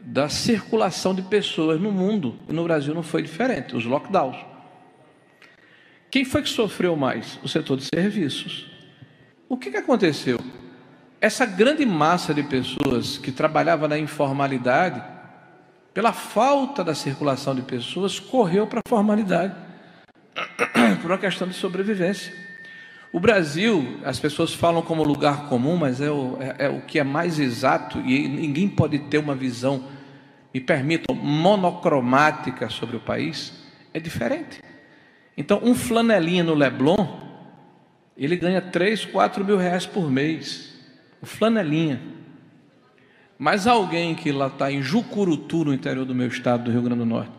da 0.00 0.28
circulação 0.28 1.12
de 1.12 1.22
pessoas 1.22 1.80
no 1.80 1.90
mundo. 1.90 2.36
E 2.48 2.52
no 2.52 2.62
Brasil 2.62 2.94
não 2.94 3.02
foi 3.02 3.22
diferente, 3.22 3.74
os 3.74 3.84
lockdowns. 3.84 4.36
Quem 6.08 6.24
foi 6.24 6.42
que 6.42 6.48
sofreu 6.48 6.94
mais? 6.94 7.40
O 7.42 7.48
setor 7.48 7.76
de 7.76 7.88
serviços. 7.92 8.70
O 9.48 9.56
que, 9.56 9.72
que 9.72 9.76
aconteceu? 9.78 10.38
Essa 11.20 11.44
grande 11.44 11.84
massa 11.84 12.32
de 12.32 12.44
pessoas 12.44 13.18
que 13.18 13.32
trabalhava 13.32 13.88
na 13.88 13.98
informalidade, 13.98 15.15
pela 15.96 16.12
falta 16.12 16.84
da 16.84 16.94
circulação 16.94 17.54
de 17.54 17.62
pessoas, 17.62 18.20
correu 18.20 18.66
para 18.66 18.80
a 18.80 18.86
formalidade, 18.86 19.54
por 21.00 21.10
uma 21.10 21.16
questão 21.16 21.48
de 21.48 21.54
sobrevivência. 21.54 22.34
O 23.10 23.18
Brasil, 23.18 23.98
as 24.04 24.20
pessoas 24.20 24.52
falam 24.52 24.82
como 24.82 25.02
lugar 25.02 25.48
comum, 25.48 25.74
mas 25.74 26.02
é 26.02 26.10
o, 26.10 26.36
é, 26.38 26.66
é 26.66 26.68
o 26.68 26.82
que 26.82 26.98
é 26.98 27.02
mais 27.02 27.38
exato 27.38 27.98
e 28.00 28.28
ninguém 28.28 28.68
pode 28.68 28.98
ter 28.98 29.16
uma 29.16 29.34
visão, 29.34 29.88
me 30.52 30.60
permitam, 30.60 31.16
monocromática 31.16 32.68
sobre 32.68 32.96
o 32.96 33.00
país, 33.00 33.54
é 33.94 33.98
diferente. 33.98 34.60
Então, 35.34 35.62
um 35.64 35.74
flanelinha 35.74 36.44
no 36.44 36.52
Leblon, 36.52 37.08
ele 38.18 38.36
ganha 38.36 38.60
3, 38.60 39.06
4 39.06 39.42
mil 39.42 39.56
reais 39.56 39.86
por 39.86 40.10
mês. 40.10 40.74
O 41.22 41.26
flanelinha. 41.26 42.02
Mas 43.38 43.66
alguém 43.66 44.14
que 44.14 44.32
lá 44.32 44.46
está 44.46 44.72
em 44.72 44.82
Jucurutu, 44.82 45.64
no 45.64 45.74
interior 45.74 46.06
do 46.06 46.14
meu 46.14 46.28
estado, 46.28 46.64
do 46.64 46.70
Rio 46.70 46.82
Grande 46.82 47.00
do 47.00 47.06
Norte, 47.06 47.32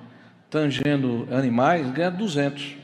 tangendo 0.50 1.28
animais, 1.32 1.90
ganha 1.92 2.12
200. 2.12 2.76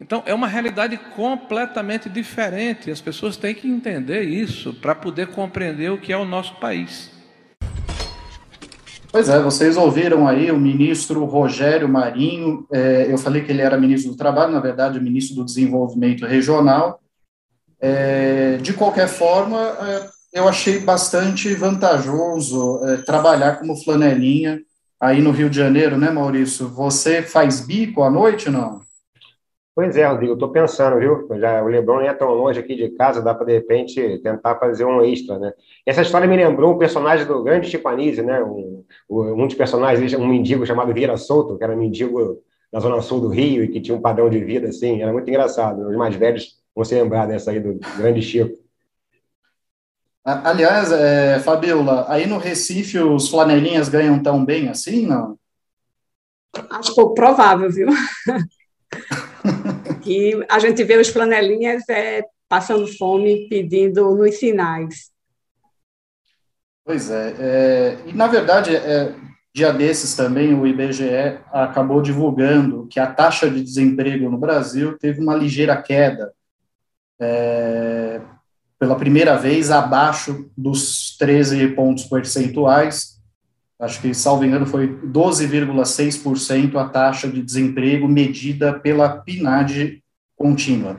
Então, 0.00 0.22
é 0.24 0.32
uma 0.32 0.46
realidade 0.46 0.96
completamente 1.16 2.08
diferente. 2.08 2.90
As 2.90 3.00
pessoas 3.00 3.36
têm 3.36 3.54
que 3.54 3.68
entender 3.68 4.22
isso 4.22 4.72
para 4.74 4.94
poder 4.94 5.28
compreender 5.28 5.90
o 5.90 5.98
que 5.98 6.12
é 6.12 6.16
o 6.16 6.24
nosso 6.24 6.54
país. 6.56 7.10
Pois 9.10 9.28
é, 9.28 9.40
vocês 9.40 9.76
ouviram 9.76 10.28
aí 10.28 10.52
o 10.52 10.58
ministro 10.58 11.24
Rogério 11.24 11.88
Marinho, 11.88 12.66
é, 12.70 13.10
eu 13.10 13.16
falei 13.16 13.42
que 13.42 13.50
ele 13.50 13.62
era 13.62 13.78
ministro 13.78 14.12
do 14.12 14.18
Trabalho, 14.18 14.52
na 14.52 14.60
verdade, 14.60 15.00
ministro 15.00 15.36
do 15.36 15.44
Desenvolvimento 15.44 16.26
Regional. 16.26 17.00
É, 17.80 18.58
de 18.58 18.72
qualquer 18.74 19.08
forma, 19.08 19.58
é, 19.58 20.08
eu 20.32 20.48
achei 20.48 20.78
bastante 20.78 21.54
vantajoso 21.54 22.84
é, 22.84 22.96
trabalhar 22.98 23.58
como 23.58 23.76
flanelinha 23.76 24.60
aí 25.00 25.22
no 25.22 25.30
Rio 25.30 25.48
de 25.48 25.56
Janeiro, 25.56 25.96
né, 25.96 26.10
Maurício? 26.10 26.68
Você 26.68 27.22
faz 27.22 27.60
bico 27.60 28.02
à 28.02 28.10
noite, 28.10 28.50
não? 28.50 28.80
Pois 29.74 29.96
é, 29.96 30.04
Rodrigo, 30.04 30.32
eu 30.32 30.34
estou 30.34 30.50
pensando, 30.50 30.98
viu? 30.98 31.28
Já, 31.38 31.62
o 31.62 31.68
Leblon 31.68 32.00
nem 32.00 32.08
é 32.08 32.12
tão 32.12 32.34
longe 32.34 32.58
aqui 32.58 32.74
de 32.74 32.88
casa, 32.96 33.22
dá 33.22 33.32
para, 33.32 33.46
de 33.46 33.52
repente, 33.52 34.18
tentar 34.18 34.56
fazer 34.56 34.84
um 34.84 35.00
extra, 35.04 35.38
né? 35.38 35.52
Essa 35.86 36.02
história 36.02 36.26
me 36.26 36.36
lembrou 36.36 36.74
um 36.74 36.78
personagem 36.78 37.24
do 37.24 37.44
grande 37.44 37.70
Chico 37.70 37.88
Anísio, 37.88 38.24
né? 38.24 38.42
Um, 38.42 38.84
um 39.08 39.46
dos 39.46 39.54
personagens, 39.54 40.12
um 40.14 40.26
mendigo 40.26 40.66
chamado 40.66 40.92
Vira 40.92 41.16
Solto, 41.16 41.56
que 41.56 41.62
era 41.62 41.76
mendigo 41.76 42.42
na 42.72 42.80
zona 42.80 43.00
sul 43.00 43.20
do 43.20 43.28
Rio 43.28 43.62
e 43.62 43.68
que 43.68 43.80
tinha 43.80 43.96
um 43.96 44.00
padrão 44.00 44.28
de 44.28 44.40
vida, 44.40 44.66
assim, 44.68 45.00
era 45.00 45.12
muito 45.12 45.28
engraçado. 45.28 45.88
Os 45.88 45.96
mais 45.96 46.14
velhos 46.16 46.56
vão 46.74 46.84
se 46.84 46.96
lembrar 46.96 47.26
dessa 47.26 47.52
aí 47.52 47.60
do 47.60 47.78
grande 47.96 48.20
Chico. 48.20 48.58
Aliás, 50.44 50.92
é, 50.92 51.38
Fabiola, 51.40 52.04
aí 52.08 52.26
no 52.26 52.36
Recife 52.36 52.98
os 52.98 53.28
flanelinhas 53.28 53.88
ganham 53.88 54.22
tão 54.22 54.44
bem 54.44 54.68
assim, 54.68 55.06
não? 55.06 55.38
Acho 56.70 56.94
pouco 56.94 57.14
provável, 57.14 57.70
viu? 57.70 57.88
que 60.02 60.38
a 60.50 60.58
gente 60.58 60.84
vê 60.84 60.98
os 60.98 61.08
flanelinhas 61.08 61.82
é, 61.88 62.22
passando 62.48 62.86
fome, 62.86 63.48
pedindo 63.48 64.14
nos 64.14 64.36
sinais. 64.36 65.10
Pois 66.84 67.10
é, 67.10 67.34
é 67.38 67.98
e 68.06 68.12
na 68.12 68.26
verdade, 68.26 68.76
é, 68.76 69.14
dia 69.54 69.72
desses 69.72 70.14
também 70.14 70.54
o 70.54 70.66
IBGE 70.66 71.38
acabou 71.52 72.02
divulgando 72.02 72.86
que 72.86 73.00
a 73.00 73.06
taxa 73.06 73.50
de 73.50 73.62
desemprego 73.62 74.30
no 74.30 74.38
Brasil 74.38 74.98
teve 74.98 75.20
uma 75.20 75.34
ligeira 75.34 75.80
queda, 75.80 76.32
é, 77.20 78.20
pela 78.78 78.96
primeira 78.96 79.36
vez 79.36 79.70
abaixo 79.70 80.50
dos 80.56 81.16
13 81.18 81.68
pontos 81.68 82.04
percentuais, 82.04 83.18
acho 83.78 84.00
que, 84.00 84.14
salvo 84.14 84.44
engano, 84.44 84.66
foi 84.66 84.88
12,6% 84.88 86.76
a 86.76 86.88
taxa 86.88 87.28
de 87.28 87.42
desemprego 87.42 88.08
medida 88.08 88.78
pela 88.78 89.08
PNAD 89.08 90.02
contínua. 90.36 90.96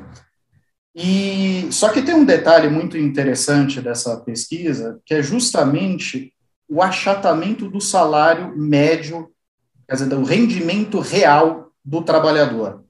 E 0.93 1.67
só 1.71 1.89
que 1.89 2.01
tem 2.01 2.15
um 2.15 2.25
detalhe 2.25 2.69
muito 2.69 2.97
interessante 2.97 3.79
dessa 3.79 4.17
pesquisa, 4.17 4.99
que 5.05 5.13
é 5.13 5.23
justamente 5.23 6.33
o 6.67 6.81
achatamento 6.81 7.69
do 7.69 7.79
salário 7.79 8.57
médio, 8.57 9.29
quer 9.87 9.95
dizer, 9.95 10.09
do 10.09 10.23
rendimento 10.23 10.99
real 10.99 11.71
do 11.83 12.01
trabalhador, 12.01 12.83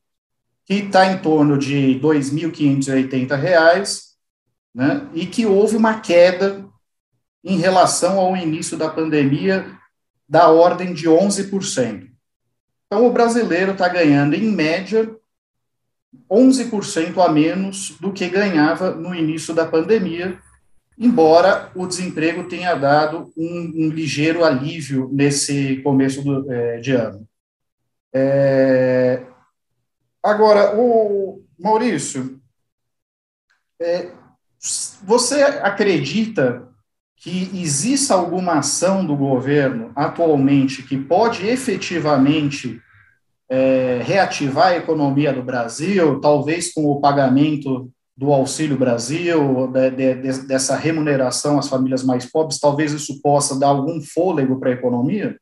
que 0.66 0.76
está 0.76 1.12
em 1.12 1.20
torno 1.20 1.58
de 1.58 1.94
R$ 1.94 2.00
2.580, 2.00 4.09
né, 4.74 5.08
e 5.14 5.26
que 5.26 5.46
houve 5.46 5.76
uma 5.76 6.00
queda 6.00 6.66
em 7.44 7.58
relação 7.58 8.20
ao 8.20 8.36
início 8.36 8.78
da 8.78 8.90
pandemia 8.90 9.66
da 10.28 10.50
ordem 10.50 10.94
de 10.94 11.08
11%. 11.08 12.08
Então, 12.86 13.06
o 13.06 13.12
brasileiro 13.12 13.72
está 13.72 13.88
ganhando, 13.88 14.36
em 14.36 14.52
média, 14.52 15.10
11% 16.30 17.18
a 17.24 17.32
menos 17.32 17.98
do 18.00 18.12
que 18.12 18.30
ganhava 18.30 18.92
no 18.92 19.14
início 19.14 19.54
da 19.54 19.66
pandemia, 19.66 20.40
embora 20.98 21.72
o 21.76 21.88
desemprego 21.88 22.48
tenha 22.48 22.76
dado 22.76 23.32
um, 23.38 23.74
um 23.76 23.90
ligeiro 23.90 24.44
alívio 24.44 25.10
nesse 25.12 25.78
começo 25.78 26.22
do, 26.24 26.52
é, 26.52 26.80
de 26.80 26.92
ano. 26.92 27.28
É, 28.14 29.24
agora, 30.22 30.76
o 30.78 31.44
Maurício, 31.58 32.40
é, 33.80 34.12
você 35.04 35.42
acredita 35.42 36.68
que 37.16 37.50
exista 37.54 38.14
alguma 38.14 38.60
ação 38.60 39.06
do 39.06 39.16
governo 39.16 39.92
atualmente 39.96 40.84
que 40.84 40.98
pode 40.98 41.46
efetivamente 41.46 42.82
é, 43.50 44.00
reativar 44.04 44.68
a 44.68 44.78
economia 44.78 45.34
do 45.34 45.44
Brasil, 45.44 46.20
talvez 46.20 46.74
com 46.74 46.86
o 46.86 47.02
pagamento 47.02 47.90
do 48.16 48.34
Auxílio 48.34 48.78
Brasil, 48.78 49.68
de, 49.68 49.92
de, 49.92 50.48
dessa 50.48 50.76
remuneração 50.76 51.58
às 51.58 51.68
famílias 51.68 52.04
mais 52.04 52.26
pobres, 52.26 52.60
talvez 52.60 52.92
isso 52.92 53.22
possa 53.22 53.58
dar 53.58 53.68
algum 53.68 54.02
fôlego 54.02 54.60
para 54.60 54.70
a 54.70 54.74
economia? 54.74 55.38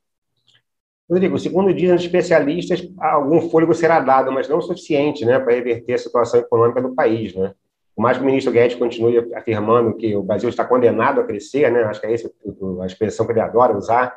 Rodrigo, 1.09 1.39
segundo 1.39 1.73
dizem 1.73 1.95
os 1.95 2.03
especialistas, 2.03 2.87
algum 2.99 3.49
fôlego 3.49 3.73
será 3.73 3.99
dado, 3.99 4.31
mas 4.31 4.47
não 4.47 4.57
o 4.57 4.61
suficiente 4.61 5.25
né, 5.25 5.39
para 5.39 5.53
reverter 5.53 5.93
a 5.93 5.97
situação 5.97 6.39
econômica 6.39 6.81
do 6.81 6.93
país. 6.93 7.33
Né? 7.33 7.53
Por 7.97 8.03
mais 8.03 8.15
que 8.15 8.21
o 8.21 8.27
ministro 8.27 8.53
Guedes 8.53 8.77
continue 8.77 9.17
afirmando 9.33 9.97
que 9.97 10.15
o 10.15 10.21
Brasil 10.21 10.47
está 10.49 10.63
condenado 10.63 11.19
a 11.19 11.23
crescer, 11.23 11.71
né? 11.71 11.81
acho 11.81 11.99
que 11.99 12.05
é 12.05 12.13
essa 12.13 12.31
a 12.79 12.85
expressão 12.85 13.25
que 13.25 13.31
ele 13.31 13.41
adora 13.41 13.75
usar, 13.75 14.15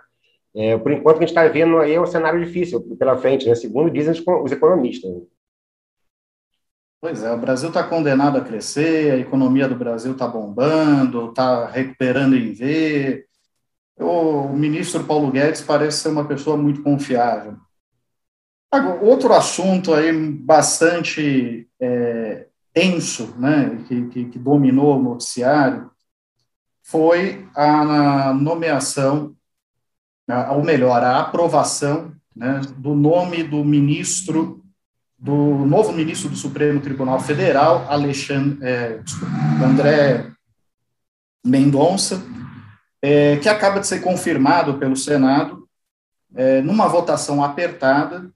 é, 0.54 0.76
por 0.76 0.92
enquanto, 0.92 1.16
o 1.16 1.18
que 1.18 1.24
a 1.24 1.26
gente 1.26 1.34
está 1.34 1.48
vendo 1.48 1.78
aí 1.78 1.94
é 1.94 2.00
um 2.00 2.04
cenário 2.04 2.44
difícil 2.44 2.82
pela 2.98 3.16
frente, 3.16 3.48
né? 3.48 3.54
segundo 3.54 3.90
dizem 3.90 4.12
os 4.12 4.52
economistas. 4.52 5.10
Pois 7.00 7.22
é, 7.22 7.32
o 7.32 7.38
Brasil 7.38 7.68
está 7.70 7.82
condenado 7.82 8.36
a 8.36 8.42
crescer, 8.42 9.12
a 9.12 9.16
economia 9.16 9.66
do 9.66 9.76
Brasil 9.76 10.12
está 10.12 10.28
bombando, 10.28 11.30
está 11.30 11.64
recuperando 11.64 12.36
em 12.36 12.52
V. 12.52 13.24
O 13.98 14.46
ministro 14.50 15.04
Paulo 15.04 15.30
Guedes 15.30 15.62
parece 15.62 16.00
ser 16.00 16.10
uma 16.10 16.28
pessoa 16.28 16.54
muito 16.54 16.82
confiável. 16.82 17.56
Agora, 18.70 19.02
outro 19.02 19.32
assunto 19.32 19.94
aí 19.94 20.12
bastante 20.12 21.66
é, 21.80 22.09
tenso, 22.72 23.34
né, 23.38 23.82
que, 23.86 24.06
que, 24.08 24.24
que 24.26 24.38
dominou 24.38 24.98
o 24.98 25.02
noticiário, 25.02 25.90
foi 26.82 27.46
a 27.54 28.32
nomeação, 28.34 29.34
ou 30.52 30.64
melhor, 30.64 31.02
a 31.02 31.20
aprovação 31.20 32.12
né, 32.34 32.60
do 32.76 32.94
nome 32.94 33.42
do 33.42 33.64
ministro, 33.64 34.64
do 35.18 35.34
novo 35.66 35.92
ministro 35.92 36.28
do 36.30 36.36
Supremo 36.36 36.80
Tribunal 36.80 37.20
Federal, 37.20 37.86
Alexandre, 37.88 38.58
é, 38.66 39.00
André 39.62 40.30
Mendonça, 41.44 42.22
é, 43.02 43.36
que 43.36 43.48
acaba 43.48 43.80
de 43.80 43.86
ser 43.86 44.00
confirmado 44.00 44.78
pelo 44.78 44.96
Senado, 44.96 45.68
é, 46.34 46.60
numa 46.62 46.88
votação 46.88 47.42
apertada, 47.42 48.30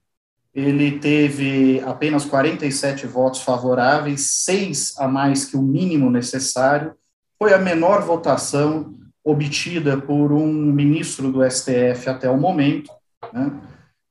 ele 0.55 0.99
teve 0.99 1.81
apenas 1.85 2.23
47 2.23 3.05
votos 3.05 3.41
favoráveis, 3.41 4.21
seis 4.21 4.95
a 4.97 5.07
mais 5.07 5.43
que 5.43 5.57
o 5.57 5.61
mínimo 5.61 6.09
necessário. 6.09 6.93
Foi 7.37 7.53
a 7.53 7.57
menor 7.57 8.01
votação 8.03 8.95
obtida 9.21 9.97
por 9.97 10.31
um 10.31 10.47
ministro 10.47 11.29
do 11.29 11.43
STF 11.43 12.09
até 12.09 12.29
o 12.29 12.37
momento, 12.37 12.89
né? 13.33 13.51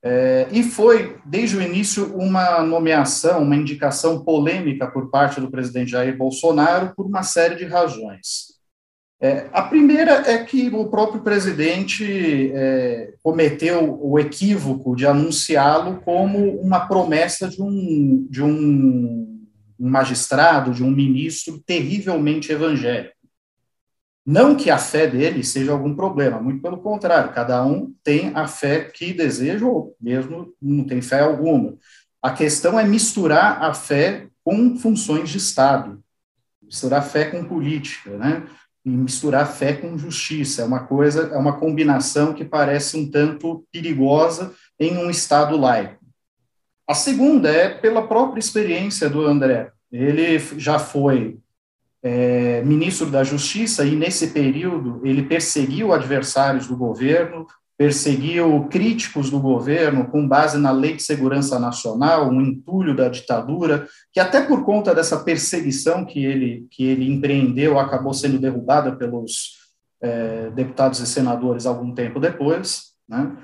É, 0.07 0.47
e 0.51 0.61
foi, 0.61 1.17
desde 1.25 1.57
o 1.57 1.61
início, 1.63 2.15
uma 2.15 2.61
nomeação, 2.61 3.41
uma 3.41 3.55
indicação 3.55 4.23
polêmica 4.23 4.85
por 4.85 5.09
parte 5.09 5.41
do 5.41 5.49
presidente 5.49 5.89
Jair 5.89 6.15
Bolsonaro 6.15 6.93
por 6.95 7.07
uma 7.07 7.23
série 7.23 7.55
de 7.55 7.65
razões. 7.65 8.54
É, 9.21 9.47
a 9.53 9.61
primeira 9.61 10.29
é 10.29 10.43
que 10.43 10.69
o 10.69 10.89
próprio 10.89 11.21
presidente 11.21 12.51
é, 12.53 13.13
cometeu 13.23 13.97
o 14.01 14.19
equívoco 14.19 14.95
de 14.95 15.07
anunciá-lo 15.07 16.01
como 16.01 16.59
uma 16.59 16.85
promessa 16.85 17.47
de 17.47 17.61
um, 17.61 18.27
de 18.29 18.43
um 18.43 19.41
magistrado, 19.79 20.73
de 20.73 20.83
um 20.83 20.91
ministro 20.91 21.61
terrivelmente 21.65 22.51
evangélico. 22.51 23.15
Não 24.25 24.55
que 24.55 24.69
a 24.69 24.77
fé 24.77 25.05
dele 25.07 25.43
seja 25.43 25.71
algum 25.71 25.95
problema, 25.95 26.41
muito 26.41 26.61
pelo 26.61 26.79
contrário, 26.79 27.31
cada 27.31 27.63
um 27.63 27.93
tem 28.03 28.31
a 28.33 28.47
fé 28.47 28.85
que 28.85 29.13
deseja, 29.13 29.65
ou 29.65 29.95
mesmo 30.01 30.51
não 30.59 30.83
tem 30.83 31.01
fé 31.01 31.21
alguma. 31.21 31.77
A 32.21 32.31
questão 32.31 32.79
é 32.79 32.83
misturar 32.83 33.61
a 33.61 33.73
fé 33.73 34.27
com 34.43 34.75
funções 34.77 35.29
de 35.29 35.37
Estado, 35.37 36.03
misturar 36.61 37.07
fé 37.07 37.25
com 37.25 37.45
política, 37.45 38.17
né? 38.17 38.47
E 38.85 38.89
misturar 38.89 39.51
fé 39.51 39.73
com 39.73 39.97
justiça. 39.97 40.61
É 40.61 40.65
uma 40.65 40.81
coisa, 40.81 41.31
é 41.33 41.37
uma 41.37 41.57
combinação 41.57 42.33
que 42.33 42.45
parece 42.45 42.95
um 42.95 43.09
tanto 43.09 43.65
perigosa 43.71 44.53
em 44.79 44.97
um 44.97 45.09
Estado 45.09 45.57
laico. 45.57 46.05
A 46.87 46.93
segunda 46.93 47.49
é 47.49 47.67
pela 47.67 48.07
própria 48.07 48.39
experiência 48.39 49.09
do 49.09 49.25
André. 49.25 49.71
Ele 49.91 50.37
já 50.37 50.77
foi 50.77 51.39
é, 52.03 52.61
ministro 52.63 53.09
da 53.09 53.23
Justiça, 53.23 53.83
e 53.83 53.95
nesse 53.95 54.27
período 54.27 55.01
ele 55.03 55.23
perseguiu 55.23 55.91
adversários 55.91 56.67
do 56.67 56.77
governo, 56.77 57.47
perseguiu 57.77 58.67
críticos 58.69 59.29
do 59.29 59.39
governo 59.39 60.07
com 60.07 60.27
base 60.27 60.57
na 60.57 60.71
Lei 60.71 60.95
de 60.95 61.03
Segurança 61.03 61.59
Nacional, 61.59 62.29
um 62.29 62.41
entulho 62.41 62.95
da 62.95 63.09
ditadura, 63.09 63.87
que 64.13 64.19
até 64.19 64.41
por 64.41 64.63
conta 64.63 64.95
dessa 64.95 65.19
perseguição 65.23 66.05
que 66.05 66.23
ele, 66.23 66.67
que 66.71 66.85
ele 66.85 67.11
empreendeu, 67.11 67.77
acabou 67.77 68.13
sendo 68.13 68.39
derrubada 68.39 68.95
pelos 68.95 69.65
é, 70.01 70.49
deputados 70.51 70.99
e 70.99 71.07
senadores 71.07 71.65
algum 71.65 71.93
tempo 71.93 72.19
depois, 72.19 72.93
né? 73.07 73.35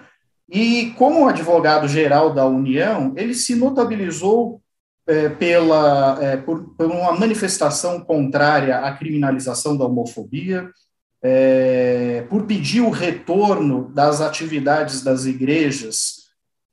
E 0.50 0.92
como 0.98 1.30
advogado-geral 1.30 2.34
da 2.34 2.46
União, 2.46 3.14
ele 3.16 3.34
se 3.34 3.56
notabilizou 3.56 4.62
é, 5.08 5.30
pela, 5.30 6.18
é, 6.22 6.38
por, 6.38 6.76
por, 6.76 6.88
uma 6.88 7.14
manifestação 7.14 8.02
contrária 8.02 8.80
à 8.80 8.94
criminalização 8.94 9.78
da 9.78 9.86
homofobia, 9.86 10.70
é, 11.22 12.26
por 12.30 12.46
pedir 12.46 12.82
o 12.82 12.90
retorno 12.90 13.90
das 13.94 14.22
atividades 14.22 15.04
das 15.04 15.26
igrejas, 15.26 16.22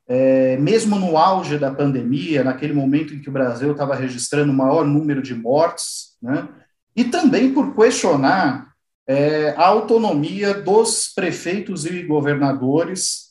é, 0.07 0.57
mesmo 0.57 0.99
no 0.99 1.19
auge 1.19 1.59
da 1.59 1.71
pandemia, 1.71 2.43
naquele 2.43 2.73
momento 2.73 3.14
em 3.14 3.21
que 3.21 3.28
o 3.28 3.33
Brasil 3.33 3.73
estava 3.73 3.95
registrando 3.95 4.50
o 4.50 4.57
maior 4.57 4.87
número 4.87 5.23
de 5.23 5.35
mortes, 5.35 6.17
né, 6.23 6.49
e 6.97 7.05
também 7.05 7.52
por 7.52 7.75
questionar 7.75 8.73
é, 9.07 9.55
a 9.57 9.67
autonomia 9.67 10.55
dos 10.55 11.12
prefeitos 11.14 11.85
e 11.87 12.02
governadores 12.02 13.28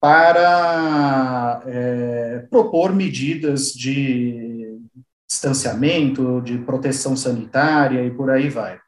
para 0.00 1.60
é, 1.66 2.46
propor 2.50 2.94
medidas 2.94 3.72
de 3.72 4.78
distanciamento, 5.28 6.40
de 6.42 6.58
proteção 6.58 7.16
sanitária 7.16 8.04
e 8.04 8.10
por 8.10 8.30
aí 8.30 8.48
vai. 8.48 8.78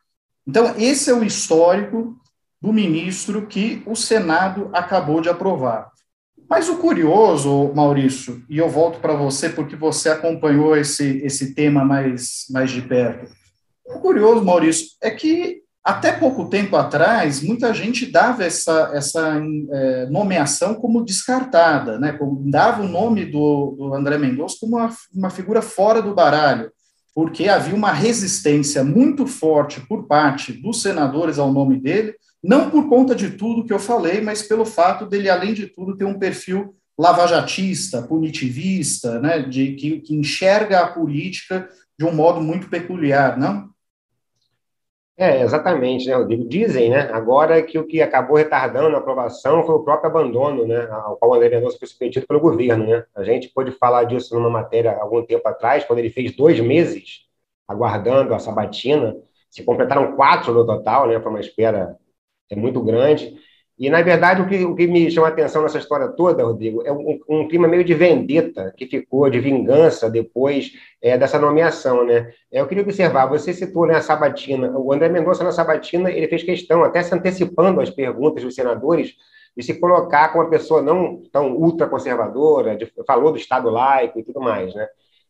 Então, 0.50 0.74
esse 0.76 1.08
é 1.08 1.14
o 1.14 1.22
histórico 1.22 2.16
do 2.60 2.72
ministro 2.72 3.46
que 3.46 3.84
o 3.86 3.94
Senado 3.94 4.68
acabou 4.72 5.20
de 5.20 5.28
aprovar. 5.28 5.92
Mas 6.48 6.68
o 6.68 6.78
curioso, 6.78 7.72
Maurício, 7.72 8.42
e 8.50 8.58
eu 8.58 8.68
volto 8.68 8.98
para 8.98 9.14
você 9.14 9.48
porque 9.48 9.76
você 9.76 10.08
acompanhou 10.08 10.76
esse, 10.76 11.18
esse 11.18 11.54
tema 11.54 11.84
mais, 11.84 12.46
mais 12.50 12.72
de 12.72 12.82
perto. 12.82 13.30
O 13.86 14.00
curioso, 14.00 14.44
Maurício, 14.44 14.88
é 15.00 15.12
que 15.12 15.60
até 15.84 16.10
pouco 16.10 16.48
tempo 16.48 16.74
atrás, 16.74 17.40
muita 17.40 17.72
gente 17.72 18.10
dava 18.10 18.42
essa, 18.42 18.90
essa 18.92 19.40
é, 19.70 20.06
nomeação 20.06 20.74
como 20.74 21.04
descartada, 21.04 21.96
né? 21.96 22.18
dava 22.50 22.82
o 22.82 22.88
nome 22.88 23.24
do, 23.24 23.76
do 23.78 23.94
André 23.94 24.18
Mendonça 24.18 24.56
como 24.60 24.78
uma, 24.78 24.90
uma 25.14 25.30
figura 25.30 25.62
fora 25.62 26.02
do 26.02 26.12
baralho, 26.12 26.72
porque 27.14 27.48
havia 27.48 27.74
uma 27.74 27.92
resistência 27.92 28.84
muito 28.84 29.26
forte 29.26 29.80
por 29.80 30.06
parte 30.06 30.52
dos 30.52 30.82
senadores 30.82 31.38
ao 31.38 31.52
nome 31.52 31.80
dele, 31.80 32.14
não 32.42 32.70
por 32.70 32.88
conta 32.88 33.14
de 33.14 33.30
tudo 33.30 33.64
que 33.64 33.72
eu 33.72 33.78
falei, 33.78 34.20
mas 34.20 34.42
pelo 34.42 34.64
fato 34.64 35.06
dele, 35.06 35.28
além 35.28 35.52
de 35.52 35.66
tudo, 35.66 35.96
ter 35.96 36.04
um 36.04 36.18
perfil 36.18 36.74
lavajatista, 36.98 38.02
punitivista, 38.02 39.20
né? 39.20 39.40
de, 39.40 39.72
que, 39.72 40.00
que 40.00 40.14
enxerga 40.14 40.80
a 40.80 40.86
política 40.86 41.68
de 41.98 42.04
um 42.04 42.14
modo 42.14 42.40
muito 42.40 42.68
peculiar, 42.68 43.38
não? 43.38 43.69
É, 45.22 45.42
exatamente, 45.42 46.08
né, 46.08 46.14
Rodrigo? 46.14 46.48
Dizem, 46.48 46.88
né, 46.88 47.10
agora 47.12 47.62
que 47.62 47.78
o 47.78 47.86
que 47.86 48.00
acabou 48.00 48.38
retardando 48.38 48.96
a 48.96 49.00
aprovação 49.00 49.62
foi 49.66 49.74
o 49.74 49.84
próprio 49.84 50.08
abandono, 50.10 50.66
né, 50.66 50.88
ao 50.90 51.14
qual 51.18 51.32
o 51.32 51.34
André 51.34 51.50
Mendonça 51.50 51.76
foi 51.78 51.86
submetido 51.88 52.26
pelo 52.26 52.40
governo, 52.40 52.86
né? 52.86 53.04
A 53.14 53.22
gente 53.22 53.48
pôde 53.50 53.70
falar 53.72 54.04
disso 54.04 54.34
numa 54.34 54.48
matéria 54.48 54.96
algum 54.96 55.22
tempo 55.22 55.46
atrás, 55.46 55.84
quando 55.84 55.98
ele 55.98 56.08
fez 56.08 56.34
dois 56.34 56.58
meses 56.58 57.26
aguardando 57.68 58.32
a 58.32 58.38
sabatina, 58.38 59.14
se 59.50 59.62
completaram 59.62 60.16
quatro 60.16 60.54
no 60.54 60.64
total, 60.64 61.06
né, 61.06 61.20
foi 61.20 61.30
uma 61.30 61.40
espera 61.40 61.98
é 62.48 62.56
muito 62.56 62.82
grande, 62.82 63.36
e, 63.80 63.88
na 63.88 64.02
verdade, 64.02 64.42
o 64.42 64.46
que, 64.46 64.62
o 64.62 64.74
que 64.74 64.86
me 64.86 65.10
chama 65.10 65.28
a 65.28 65.30
atenção 65.30 65.62
nessa 65.62 65.78
história 65.78 66.06
toda, 66.08 66.44
Rodrigo, 66.44 66.82
é 66.84 66.92
um, 66.92 67.18
um 67.26 67.48
clima 67.48 67.66
meio 67.66 67.82
de 67.82 67.94
vendetta 67.94 68.74
que 68.76 68.84
ficou, 68.84 69.30
de 69.30 69.40
vingança 69.40 70.10
depois 70.10 70.72
é, 71.00 71.16
dessa 71.16 71.38
nomeação, 71.38 72.04
né? 72.04 72.30
Eu 72.52 72.66
queria 72.66 72.82
observar, 72.82 73.24
você 73.24 73.54
citou 73.54 73.86
né, 73.86 73.94
a 73.94 74.02
Sabatina, 74.02 74.78
o 74.78 74.92
André 74.92 75.08
Mendonça 75.08 75.42
na 75.42 75.50
Sabatina, 75.50 76.10
ele 76.10 76.28
fez 76.28 76.42
questão, 76.42 76.84
até 76.84 77.02
se 77.02 77.14
antecipando 77.14 77.80
às 77.80 77.88
perguntas 77.88 78.44
dos 78.44 78.54
senadores, 78.54 79.14
de 79.56 79.62
se 79.62 79.72
colocar 79.80 80.28
como 80.28 80.44
uma 80.44 80.50
pessoa 80.50 80.82
não 80.82 81.22
tão 81.32 81.54
ultraconservadora, 81.56 82.76
de, 82.76 82.84
falou 83.06 83.32
do 83.32 83.38
Estado 83.38 83.70
laico 83.70 84.18
e 84.18 84.22
tudo 84.22 84.42
mais, 84.42 84.74
né? 84.74 84.86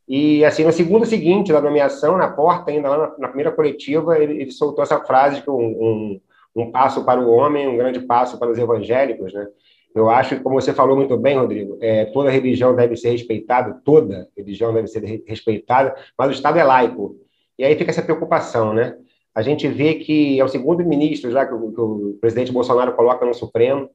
E, 0.09 0.45
assim, 0.45 0.65
no 0.65 0.73
segundo 0.73 1.07
seguinte 1.07 1.53
da 1.53 1.61
nomeação, 1.61 2.19
na 2.19 2.27
porta, 2.27 2.73
ainda 2.73 2.89
lá 2.89 2.99
na, 2.99 3.15
na 3.17 3.29
primeira 3.29 3.53
coletiva, 3.53 4.19
ele, 4.19 4.43
ele, 4.43 4.51
soltou 4.51 4.83
essa 4.83 4.99
frase 4.99 5.41
que 5.41 5.49
um, 5.49 5.55
um 5.55 6.21
um 6.55 6.71
passo 6.71 7.05
para 7.05 7.21
o 7.21 7.31
homem, 7.31 7.69
um 7.69 7.77
grande 7.77 8.01
passo 8.01 8.39
para 8.39 8.51
os 8.51 8.59
evangélicos, 8.59 9.33
né? 9.33 9.47
Eu 9.95 10.09
acho 10.09 10.37
que, 10.37 10.43
como 10.43 10.61
você 10.61 10.73
falou 10.73 10.97
muito 10.97 11.17
bem, 11.17 11.37
Rodrigo, 11.37 11.77
é, 11.81 12.05
toda 12.07 12.31
religião 12.31 12.75
deve 12.77 12.97
ser 12.97 13.11
respeitada, 13.11 13.81
toda 13.85 14.29
religião 14.37 14.73
deve 14.73 14.87
ser 14.87 15.23
respeitada, 15.27 15.95
mas 16.17 16.29
o 16.29 16.33
Estado 16.33 16.59
é 16.59 16.65
laico. 16.65 17.17
E 17.59 17.65
aí 17.65 17.77
fica 17.77 17.91
essa 17.91 18.03
preocupação, 18.03 18.73
né? 18.73 18.97
A 19.35 19.43
gente 19.43 19.67
vê 19.69 19.95
que 19.95 20.39
é 20.39 20.45
o 20.45 20.49
segundo 20.49 20.85
ministro 20.85 21.31
já 21.31 21.47
que 21.47 21.55
o, 21.55 21.73
que 21.73 21.81
o 21.81 22.19
presidente 22.21 22.53
Bolsonaro 22.53 22.95
coloca 22.95 23.25
no 23.27 23.35
Supremo. 23.35 23.91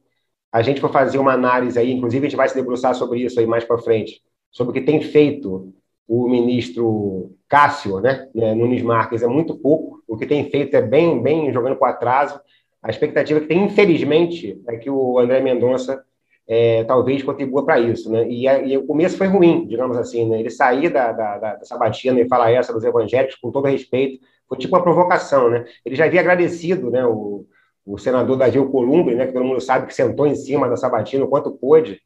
A 0.52 0.62
gente 0.62 0.80
for 0.80 0.90
fazer 0.90 1.18
uma 1.18 1.32
análise 1.32 1.78
aí, 1.78 1.92
inclusive 1.92 2.26
a 2.26 2.28
gente 2.28 2.36
vai 2.36 2.48
se 2.48 2.54
debruçar 2.54 2.94
sobre 2.94 3.20
isso 3.20 3.38
aí 3.40 3.46
mais 3.46 3.64
para 3.64 3.78
frente, 3.78 4.22
sobre 4.50 4.70
o 4.70 4.74
que 4.74 4.80
tem 4.80 5.02
feito 5.02 5.72
o 6.08 6.28
ministro 6.28 7.36
Cássio, 7.48 8.00
né, 8.00 8.28
né, 8.34 8.54
Nunes 8.54 8.82
Marques, 8.82 9.22
é 9.22 9.26
muito 9.26 9.56
pouco. 9.58 9.95
O 10.06 10.16
que 10.16 10.26
tem 10.26 10.48
feito 10.50 10.74
é 10.76 10.82
bem, 10.82 11.20
bem 11.20 11.52
jogando 11.52 11.76
com 11.76 11.84
atraso. 11.84 12.40
A 12.82 12.90
expectativa 12.90 13.40
que 13.40 13.46
tem, 13.46 13.64
infelizmente, 13.64 14.60
é 14.68 14.76
que 14.76 14.88
o 14.88 15.18
André 15.18 15.40
Mendonça 15.40 16.04
é, 16.48 16.84
talvez 16.84 17.22
contribua 17.22 17.64
para 17.64 17.80
isso, 17.80 18.10
né? 18.10 18.28
E, 18.28 18.44
e, 18.46 18.78
o 18.78 18.86
começo 18.86 19.16
foi 19.16 19.26
ruim, 19.26 19.66
digamos 19.66 19.96
assim, 19.96 20.28
né? 20.28 20.38
Ele 20.38 20.50
sair 20.50 20.88
da, 20.88 21.10
da, 21.10 21.38
da, 21.38 21.54
da 21.56 21.64
sabatina 21.64 22.20
e 22.20 22.28
falar 22.28 22.52
essa 22.52 22.72
dos 22.72 22.84
evangélicos, 22.84 23.34
com 23.36 23.50
todo 23.50 23.66
respeito, 23.66 24.24
foi 24.48 24.56
tipo 24.58 24.76
uma 24.76 24.82
provocação, 24.82 25.50
né? 25.50 25.64
Ele 25.84 25.96
já 25.96 26.04
havia 26.04 26.20
agradecido, 26.20 26.90
né? 26.90 27.04
O, 27.04 27.44
o 27.84 27.98
senador 27.98 28.36
Davi 28.36 28.58
Alcolumbre, 28.58 29.16
né? 29.16 29.26
Que 29.26 29.32
todo 29.32 29.44
mundo 29.44 29.60
sabe 29.60 29.86
que 29.86 29.94
sentou 29.94 30.26
em 30.26 30.36
cima 30.36 30.68
da 30.68 30.76
sabatina 30.76 31.24
o 31.24 31.28
quanto 31.28 31.50
pôde, 31.50 32.00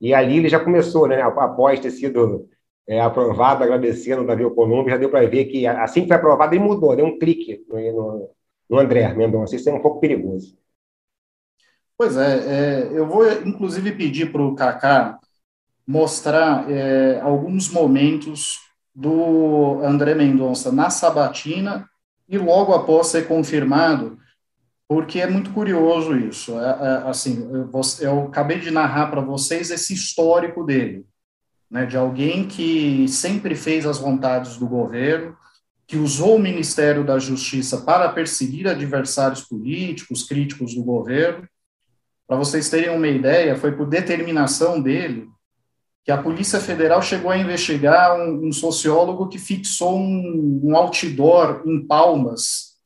e 0.00 0.14
ali 0.14 0.38
ele 0.38 0.48
já 0.48 0.60
começou, 0.60 1.08
né? 1.08 1.20
Após 1.22 1.80
ter 1.80 1.90
sido 1.90 2.48
é, 2.90 3.00
aprovado, 3.00 3.62
agradecendo 3.62 4.22
o 4.22 4.26
Davi 4.26 4.42
Alcolumbre, 4.42 4.90
já 4.90 4.98
deu 4.98 5.08
para 5.08 5.24
ver 5.28 5.44
que 5.44 5.64
assim 5.64 6.02
que 6.02 6.08
foi 6.08 6.16
aprovado, 6.16 6.52
ele 6.52 6.64
mudou, 6.64 6.96
deu 6.96 7.06
um 7.06 7.16
clique 7.20 7.64
no, 7.68 8.28
no 8.68 8.78
André 8.80 9.14
Mendonça. 9.14 9.54
Isso 9.54 9.70
é 9.70 9.72
um 9.72 9.80
pouco 9.80 10.00
perigoso. 10.00 10.58
Pois 11.96 12.16
é, 12.16 12.38
é 12.38 12.90
eu 12.92 13.06
vou 13.06 13.30
inclusive 13.46 13.92
pedir 13.92 14.32
para 14.32 14.42
o 14.42 14.56
Kaká 14.56 15.20
mostrar 15.86 16.68
é, 16.68 17.20
alguns 17.20 17.70
momentos 17.70 18.58
do 18.92 19.80
André 19.84 20.16
Mendonça 20.16 20.72
na 20.72 20.90
sabatina 20.90 21.88
e 22.28 22.36
logo 22.38 22.74
após 22.74 23.06
ser 23.06 23.28
confirmado, 23.28 24.18
porque 24.88 25.20
é 25.20 25.28
muito 25.28 25.52
curioso 25.52 26.16
isso. 26.16 26.58
É, 26.58 26.64
é, 26.64 27.08
assim, 27.08 27.48
eu, 27.52 27.70
eu 28.00 28.22
acabei 28.24 28.58
de 28.58 28.72
narrar 28.72 29.12
para 29.12 29.20
vocês 29.20 29.70
esse 29.70 29.94
histórico 29.94 30.64
dele 30.64 31.08
né, 31.70 31.86
de 31.86 31.96
alguém 31.96 32.46
que 32.46 33.06
sempre 33.08 33.54
fez 33.54 33.86
as 33.86 33.98
vontades 33.98 34.56
do 34.56 34.66
governo, 34.66 35.36
que 35.86 35.96
usou 35.96 36.36
o 36.36 36.40
Ministério 36.40 37.04
da 37.04 37.18
Justiça 37.18 37.78
para 37.78 38.08
perseguir 38.08 38.68
adversários 38.68 39.42
políticos, 39.42 40.24
críticos 40.24 40.74
do 40.74 40.82
governo. 40.82 41.48
Para 42.26 42.36
vocês 42.36 42.70
terem 42.70 42.90
uma 42.90 43.08
ideia, 43.08 43.56
foi 43.56 43.72
por 43.72 43.88
determinação 43.88 44.80
dele 44.80 45.28
que 46.04 46.12
a 46.12 46.18
Polícia 46.18 46.60
Federal 46.60 47.02
chegou 47.02 47.30
a 47.30 47.36
investigar 47.36 48.18
um, 48.18 48.48
um 48.48 48.52
sociólogo 48.52 49.28
que 49.28 49.38
fixou 49.38 49.98
um, 49.98 50.60
um 50.64 50.76
outdoor 50.76 51.62
em 51.66 51.84
Palmas, 51.86 52.76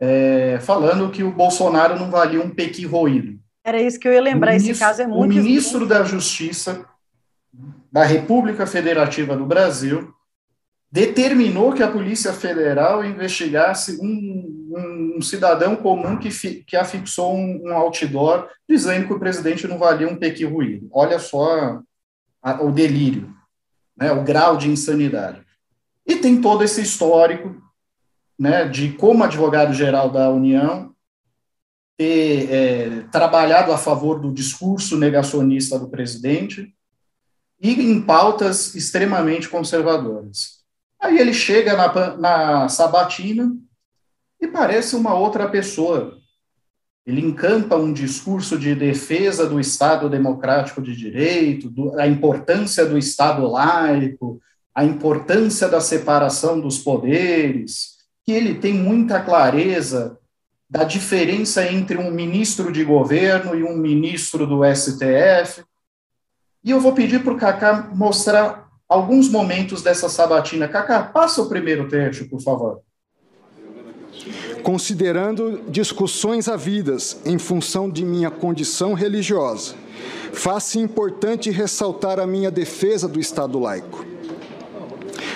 é, 0.00 0.58
falando 0.60 1.10
que 1.10 1.22
o 1.22 1.32
Bolsonaro 1.32 1.98
não 1.98 2.10
valia 2.10 2.42
um 2.42 2.50
pequi 2.50 2.84
roído. 2.84 3.38
Era 3.64 3.80
isso 3.80 3.98
que 4.00 4.08
eu 4.08 4.12
ia 4.12 4.20
lembrar, 4.20 4.50
ministro, 4.50 4.72
esse 4.72 4.80
caso 4.80 5.02
é 5.02 5.06
muito... 5.06 5.22
O 5.22 5.28
ministro 5.28 5.86
da 5.86 6.02
Justiça 6.02 6.84
da 7.92 8.04
República 8.04 8.66
Federativa 8.66 9.36
do 9.36 9.44
Brasil 9.44 10.14
determinou 10.90 11.74
que 11.74 11.82
a 11.82 11.90
Polícia 11.90 12.32
Federal 12.32 13.04
investigasse 13.04 13.98
um, 14.00 15.14
um 15.16 15.20
cidadão 15.20 15.76
comum 15.76 16.18
que, 16.18 16.30
fi, 16.30 16.64
que 16.66 16.76
afixou 16.76 17.34
um, 17.34 17.68
um, 17.68 17.72
outdoor 17.74 18.48
dizendo 18.68 19.06
que 19.06 19.12
o 19.12 19.18
presidente 19.18 19.68
não 19.68 19.78
valia 19.78 20.08
um 20.08 20.16
pequi 20.16 20.44
ruído. 20.44 20.88
Olha 20.90 21.18
só 21.18 21.80
a, 22.42 22.62
o 22.62 22.72
delírio, 22.72 23.34
né, 23.96 24.10
o 24.10 24.22
grau 24.22 24.56
de 24.56 24.70
insanidade. 24.70 25.42
E 26.06 26.16
tem 26.16 26.40
todo 26.40 26.64
esse 26.64 26.80
histórico 26.80 27.62
né, 28.38 28.66
de 28.66 28.92
como 28.92 29.22
advogado-geral 29.22 30.10
da 30.10 30.30
União 30.30 30.94
ter 31.96 32.50
é, 32.50 33.00
trabalhado 33.12 33.70
a 33.70 33.78
favor 33.78 34.18
do 34.18 34.32
discurso 34.32 34.96
negacionista 34.96 35.78
do 35.78 35.88
presidente 35.88 36.74
e 37.62 37.80
em 37.80 38.02
pautas 38.02 38.74
extremamente 38.74 39.48
conservadoras. 39.48 40.62
Aí 41.00 41.18
ele 41.18 41.32
chega 41.32 41.76
na, 41.76 42.16
na 42.16 42.68
sabatina 42.68 43.56
e 44.40 44.48
parece 44.48 44.96
uma 44.96 45.14
outra 45.14 45.48
pessoa. 45.48 46.18
Ele 47.06 47.20
encanta 47.20 47.76
um 47.76 47.92
discurso 47.92 48.58
de 48.58 48.74
defesa 48.74 49.46
do 49.48 49.60
Estado 49.60 50.10
democrático 50.10 50.82
de 50.82 50.96
direito, 50.96 51.70
do, 51.70 51.98
a 51.98 52.06
importância 52.06 52.84
do 52.84 52.98
Estado 52.98 53.46
laico, 53.48 54.40
a 54.74 54.84
importância 54.84 55.68
da 55.68 55.80
separação 55.80 56.60
dos 56.60 56.78
poderes, 56.78 57.98
que 58.24 58.32
ele 58.32 58.54
tem 58.54 58.74
muita 58.74 59.20
clareza 59.20 60.18
da 60.68 60.84
diferença 60.84 61.70
entre 61.70 61.98
um 61.98 62.10
ministro 62.10 62.72
de 62.72 62.82
governo 62.82 63.54
e 63.54 63.62
um 63.62 63.76
ministro 63.76 64.46
do 64.46 64.62
STF. 64.64 65.62
E 66.64 66.70
eu 66.70 66.80
vou 66.80 66.92
pedir 66.92 67.22
para 67.24 67.32
o 67.32 67.36
Cacá 67.36 67.90
mostrar 67.94 68.68
alguns 68.88 69.28
momentos 69.28 69.82
dessa 69.82 70.08
sabatina. 70.08 70.68
Cacá, 70.68 71.02
passa 71.02 71.42
o 71.42 71.48
primeiro 71.48 71.88
trecho, 71.88 72.28
por 72.28 72.40
favor. 72.40 72.80
Considerando 74.62 75.62
discussões 75.68 76.48
havidas 76.48 77.20
em 77.24 77.36
função 77.36 77.90
de 77.90 78.04
minha 78.04 78.30
condição 78.30 78.94
religiosa, 78.94 79.74
faz-se 80.32 80.78
importante 80.78 81.50
ressaltar 81.50 82.20
a 82.20 82.26
minha 82.26 82.50
defesa 82.50 83.08
do 83.08 83.18
Estado 83.18 83.58
laico. 83.58 84.04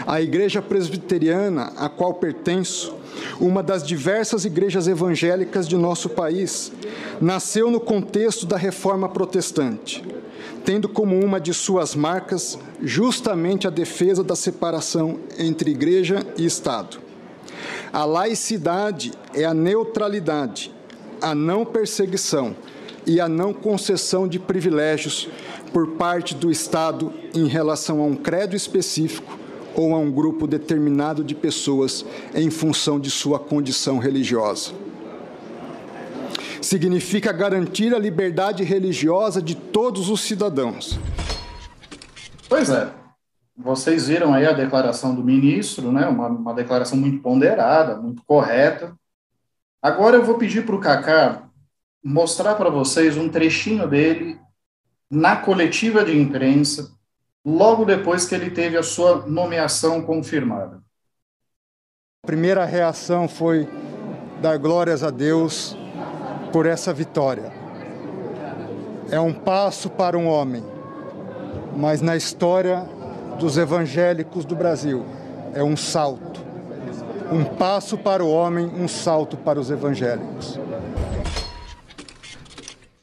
A 0.07 0.23
Igreja 0.23 0.63
Presbiteriana, 0.63 1.73
a 1.77 1.89
qual 1.89 2.15
pertenço, 2.15 2.95
uma 3.41 3.63
das 3.63 3.83
diversas 3.83 4.45
igrejas 4.45 4.89
evangélicas 4.89 5.69
de 5.69 5.77
nosso 5.77 6.09
país, 6.09 6.73
nasceu 7.21 7.71
no 7.71 7.81
contexto 7.81 8.47
da 8.47 8.57
reforma 8.57 9.09
protestante 9.09 10.03
tendo 10.67 10.89
como 10.89 11.17
uma 11.25 11.41
de 11.41 11.55
suas 11.55 11.95
marcas 11.95 12.59
justamente 12.83 13.69
a 13.69 13.71
defesa 13.71 14.25
da 14.25 14.35
separação 14.35 15.21
entre 15.39 15.71
igreja 15.71 16.27
e 16.37 16.45
Estado. 16.45 16.99
A 17.93 18.05
laicidade 18.05 19.13
é 19.33 19.45
a 19.45 19.55
neutralidade, 19.55 20.75
a 21.23 21.37
não 21.37 21.65
perseguição 21.65 22.57
e 23.07 23.21
a 23.21 23.29
não 23.29 23.55
concessão 23.55 24.27
de 24.27 24.41
privilégios 24.41 25.29
por 25.73 25.93
parte 25.93 26.35
do 26.35 26.51
Estado 26.51 27.13
em 27.33 27.47
relação 27.47 28.01
a 28.01 28.05
um 28.05 28.17
credo 28.17 28.57
específico 28.57 29.39
ou 29.77 29.95
a 29.95 29.99
um 29.99 30.11
grupo 30.11 30.47
determinado 30.47 31.23
de 31.23 31.35
pessoas 31.35 32.05
em 32.35 32.51
função 32.51 32.99
de 32.99 33.11
sua 33.11 33.39
condição 33.39 33.99
religiosa 33.99 34.73
significa 36.67 37.33
garantir 37.33 37.95
a 37.95 37.99
liberdade 37.99 38.65
religiosa 38.65 39.41
de 39.41 39.55
todos 39.55 40.09
os 40.09 40.23
cidadãos. 40.23 40.99
Pois 42.49 42.71
é. 42.71 42.91
Vocês 43.57 44.09
viram 44.09 44.35
aí 44.35 44.45
a 44.47 44.53
declaração 44.53 45.15
do 45.15 45.25
ministro, 45.25 45.91
né? 45.91 46.07
Uma, 46.07 46.29
uma 46.29 46.55
declaração 46.55 46.99
muito 46.99 47.23
ponderada, 47.23 47.97
muito 47.97 48.23
correta. 48.27 48.95
Agora 49.81 50.17
eu 50.17 50.25
vou 50.25 50.37
pedir 50.37 50.67
para 50.67 50.75
o 50.75 50.81
Cacá 50.81 51.45
mostrar 52.05 52.55
para 52.55 52.69
vocês 52.69 53.17
um 53.17 53.29
trechinho 53.29 53.89
dele 53.89 54.39
na 55.11 55.37
coletiva 55.37 56.05
de 56.05 56.17
imprensa, 56.17 56.93
logo 57.47 57.85
depois 57.85 58.27
que 58.27 58.35
ele 58.35 58.51
teve 58.51 58.77
a 58.77 58.83
sua 58.83 59.25
nomeação 59.25 60.03
confirmada. 60.03 60.83
A 62.25 62.27
primeira 62.27 62.65
reação 62.65 63.29
foi 63.29 63.69
dar 64.43 64.59
glórias 64.59 65.05
a 65.05 65.11
Deus 65.11 65.79
por 66.53 66.67
essa 66.67 66.93
vitória. 66.93 67.53
É 69.13 69.21
um 69.21 69.33
passo 69.33 69.89
para 69.89 70.19
um 70.19 70.27
homem, 70.27 70.65
mas 71.77 72.03
na 72.03 72.17
história 72.17 72.81
dos 73.39 73.57
evangélicos 73.57 74.45
do 74.45 74.57
Brasil 74.57 75.07
é 75.55 75.63
um 75.63 75.77
salto. 75.77 76.45
Um 77.31 77.45
passo 77.45 77.97
para 77.97 78.25
o 78.25 78.31
homem, 78.31 78.67
um 78.67 78.89
salto 78.89 79.37
para 79.37 79.61
os 79.61 79.71
evangélicos. 79.71 80.59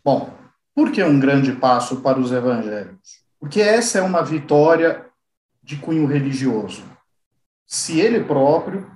Bom, 0.04 0.30
por 0.76 0.92
que 0.92 1.02
um 1.02 1.18
grande 1.18 1.54
passo 1.54 2.02
para 2.02 2.20
os 2.20 2.34
evangélicos? 2.34 3.23
Porque 3.44 3.60
essa 3.60 3.98
é 3.98 4.02
uma 4.02 4.24
vitória 4.24 5.06
de 5.62 5.76
cunho 5.76 6.06
religioso. 6.06 6.82
Se 7.68 8.00
ele 8.00 8.24
próprio 8.24 8.90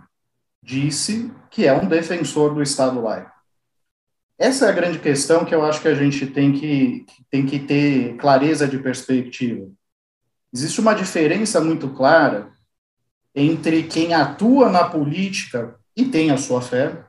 disse 0.63 1.29
que 1.51 1.65
é 1.67 1.73
um 1.73 1.85
defensor 1.85 2.53
do 2.53 2.63
Estado 2.63 3.01
laico. 3.01 3.29
Essa 4.39 4.67
é 4.67 4.69
a 4.69 4.71
grande 4.71 4.99
questão 4.99 5.43
que 5.43 5.53
eu 5.53 5.65
acho 5.65 5.81
que 5.81 5.89
a 5.89 5.93
gente 5.93 6.25
tem 6.27 6.53
que, 6.53 7.05
tem 7.29 7.45
que 7.45 7.59
ter 7.59 8.15
clareza 8.15 8.65
de 8.65 8.79
perspectiva. 8.79 9.69
Existe 10.53 10.79
uma 10.79 10.95
diferença 10.95 11.59
muito 11.59 11.89
clara 11.89 12.49
entre 13.35 13.83
quem 13.83 14.13
atua 14.13 14.69
na 14.69 14.85
política 14.87 15.77
e 15.93 16.05
tem 16.05 16.31
a 16.31 16.37
sua 16.37 16.61
fé, 16.61 17.03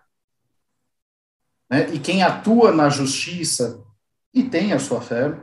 né, 1.71 1.89
e 1.95 2.01
quem 2.01 2.21
atua 2.21 2.73
na 2.73 2.89
justiça 2.89 3.81
e 4.35 4.43
tem 4.43 4.73
a 4.73 4.81
sua 4.81 5.01
fé, 5.01 5.39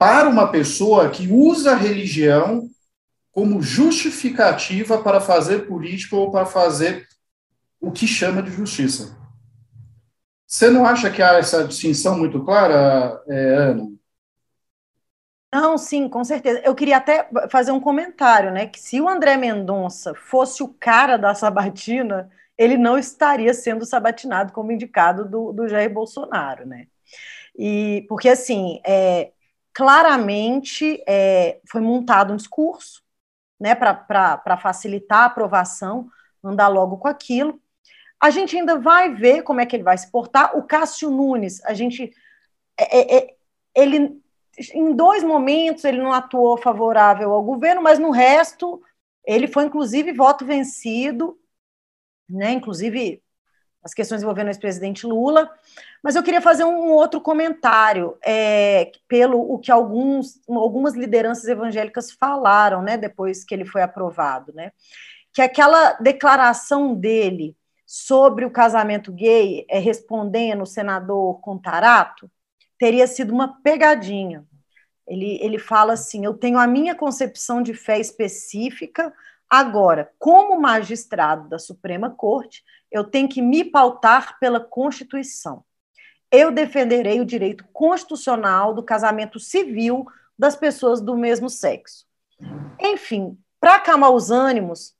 para 0.00 0.30
uma 0.30 0.50
pessoa 0.50 1.10
que 1.10 1.30
usa 1.30 1.72
a 1.72 1.76
religião 1.76 2.70
como 3.30 3.60
justificativa 3.60 4.96
para 5.02 5.20
fazer 5.20 5.66
política 5.66 6.16
ou 6.16 6.30
para 6.30 6.46
fazer 6.46 7.06
o 7.78 7.92
que 7.92 8.06
chama 8.06 8.42
de 8.42 8.50
justiça. 8.50 9.14
Você 10.46 10.70
não 10.70 10.86
acha 10.86 11.10
que 11.10 11.20
há 11.22 11.34
essa 11.34 11.68
distinção 11.68 12.18
muito 12.18 12.42
clara, 12.42 13.22
é, 13.28 13.54
Ana? 13.56 13.88
Não, 15.52 15.76
sim, 15.76 16.08
com 16.08 16.24
certeza. 16.24 16.62
Eu 16.64 16.74
queria 16.74 16.96
até 16.96 17.28
fazer 17.50 17.72
um 17.72 17.80
comentário, 17.80 18.50
né? 18.50 18.66
Que 18.66 18.80
se 18.80 19.02
o 19.02 19.08
André 19.08 19.36
Mendonça 19.36 20.14
fosse 20.14 20.62
o 20.62 20.68
cara 20.68 21.18
da 21.18 21.34
sabatina, 21.34 22.30
ele 22.56 22.78
não 22.78 22.96
estaria 22.96 23.52
sendo 23.52 23.84
sabatinado 23.84 24.54
como 24.54 24.72
indicado 24.72 25.28
do, 25.28 25.52
do 25.52 25.68
Jair 25.68 25.92
Bolsonaro, 25.92 26.66
né? 26.66 26.86
E 27.54 28.06
porque 28.08 28.30
assim, 28.30 28.80
é, 28.86 29.32
claramente 29.72 31.02
é, 31.06 31.60
foi 31.68 31.80
montado 31.80 32.32
um 32.32 32.36
discurso, 32.36 33.02
né, 33.58 33.74
para 33.74 34.56
facilitar 34.56 35.20
a 35.20 35.24
aprovação, 35.26 36.08
andar 36.42 36.68
logo 36.68 36.96
com 36.96 37.08
aquilo. 37.08 37.60
A 38.20 38.30
gente 38.30 38.56
ainda 38.56 38.78
vai 38.78 39.14
ver 39.14 39.42
como 39.42 39.60
é 39.60 39.66
que 39.66 39.76
ele 39.76 39.82
vai 39.82 39.96
se 39.96 40.10
portar. 40.10 40.56
O 40.56 40.62
Cássio 40.62 41.10
Nunes, 41.10 41.64
a 41.64 41.74
gente. 41.74 42.12
É, 42.78 42.98
é, 42.98 43.16
é, 43.18 43.36
ele, 43.74 44.20
em 44.74 44.94
dois 44.94 45.22
momentos, 45.22 45.84
ele 45.84 45.98
não 46.02 46.12
atuou 46.12 46.56
favorável 46.56 47.32
ao 47.32 47.42
governo, 47.42 47.82
mas 47.82 47.98
no 47.98 48.10
resto, 48.10 48.82
ele 49.24 49.46
foi, 49.46 49.64
inclusive, 49.64 50.12
voto 50.12 50.44
vencido, 50.44 51.38
né? 52.28 52.52
Inclusive 52.52 53.22
as 53.82 53.94
questões 53.94 54.22
envolvendo 54.22 54.48
o 54.48 54.50
ex-presidente 54.50 55.06
Lula. 55.06 55.50
Mas 56.02 56.16
eu 56.16 56.22
queria 56.22 56.40
fazer 56.40 56.64
um 56.64 56.90
outro 56.90 57.20
comentário, 57.20 58.16
é, 58.24 58.90
pelo 59.08 59.38
o 59.38 59.58
que 59.58 59.70
alguns, 59.70 60.40
algumas 60.48 60.94
lideranças 60.94 61.44
evangélicas 61.44 62.12
falaram, 62.12 62.82
né, 62.82 62.96
depois 62.96 63.44
que 63.44 63.54
ele 63.54 63.64
foi 63.64 63.82
aprovado, 63.82 64.52
né, 64.52 64.72
que 65.32 65.42
aquela 65.42 65.94
declaração 65.94 66.94
dele 66.94 67.56
sobre 67.86 68.44
o 68.44 68.50
casamento 68.50 69.12
gay, 69.12 69.66
é, 69.68 69.78
respondendo 69.78 70.62
o 70.62 70.66
senador 70.66 71.40
Contarato, 71.40 72.30
teria 72.78 73.06
sido 73.06 73.32
uma 73.32 73.60
pegadinha. 73.62 74.44
Ele, 75.06 75.38
ele 75.42 75.58
fala 75.58 75.94
assim: 75.94 76.24
eu 76.24 76.34
tenho 76.34 76.56
a 76.56 76.68
minha 76.68 76.94
concepção 76.94 77.60
de 77.60 77.74
fé 77.74 77.98
específica, 77.98 79.12
agora, 79.48 80.12
como 80.20 80.60
magistrado 80.60 81.48
da 81.48 81.58
Suprema 81.58 82.10
Corte, 82.10 82.62
eu 82.90 83.04
tenho 83.04 83.28
que 83.28 83.40
me 83.40 83.64
pautar 83.64 84.38
pela 84.38 84.60
Constituição. 84.60 85.64
Eu 86.30 86.50
defenderei 86.52 87.20
o 87.20 87.26
direito 87.26 87.64
constitucional 87.72 88.72
do 88.74 88.82
casamento 88.82 89.38
civil 89.38 90.06
das 90.38 90.56
pessoas 90.56 91.00
do 91.00 91.16
mesmo 91.16 91.50
sexo. 91.50 92.06
Enfim, 92.80 93.38
para 93.60 93.76
acalmar 93.76 94.10
os 94.10 94.30
ânimos, 94.30 94.94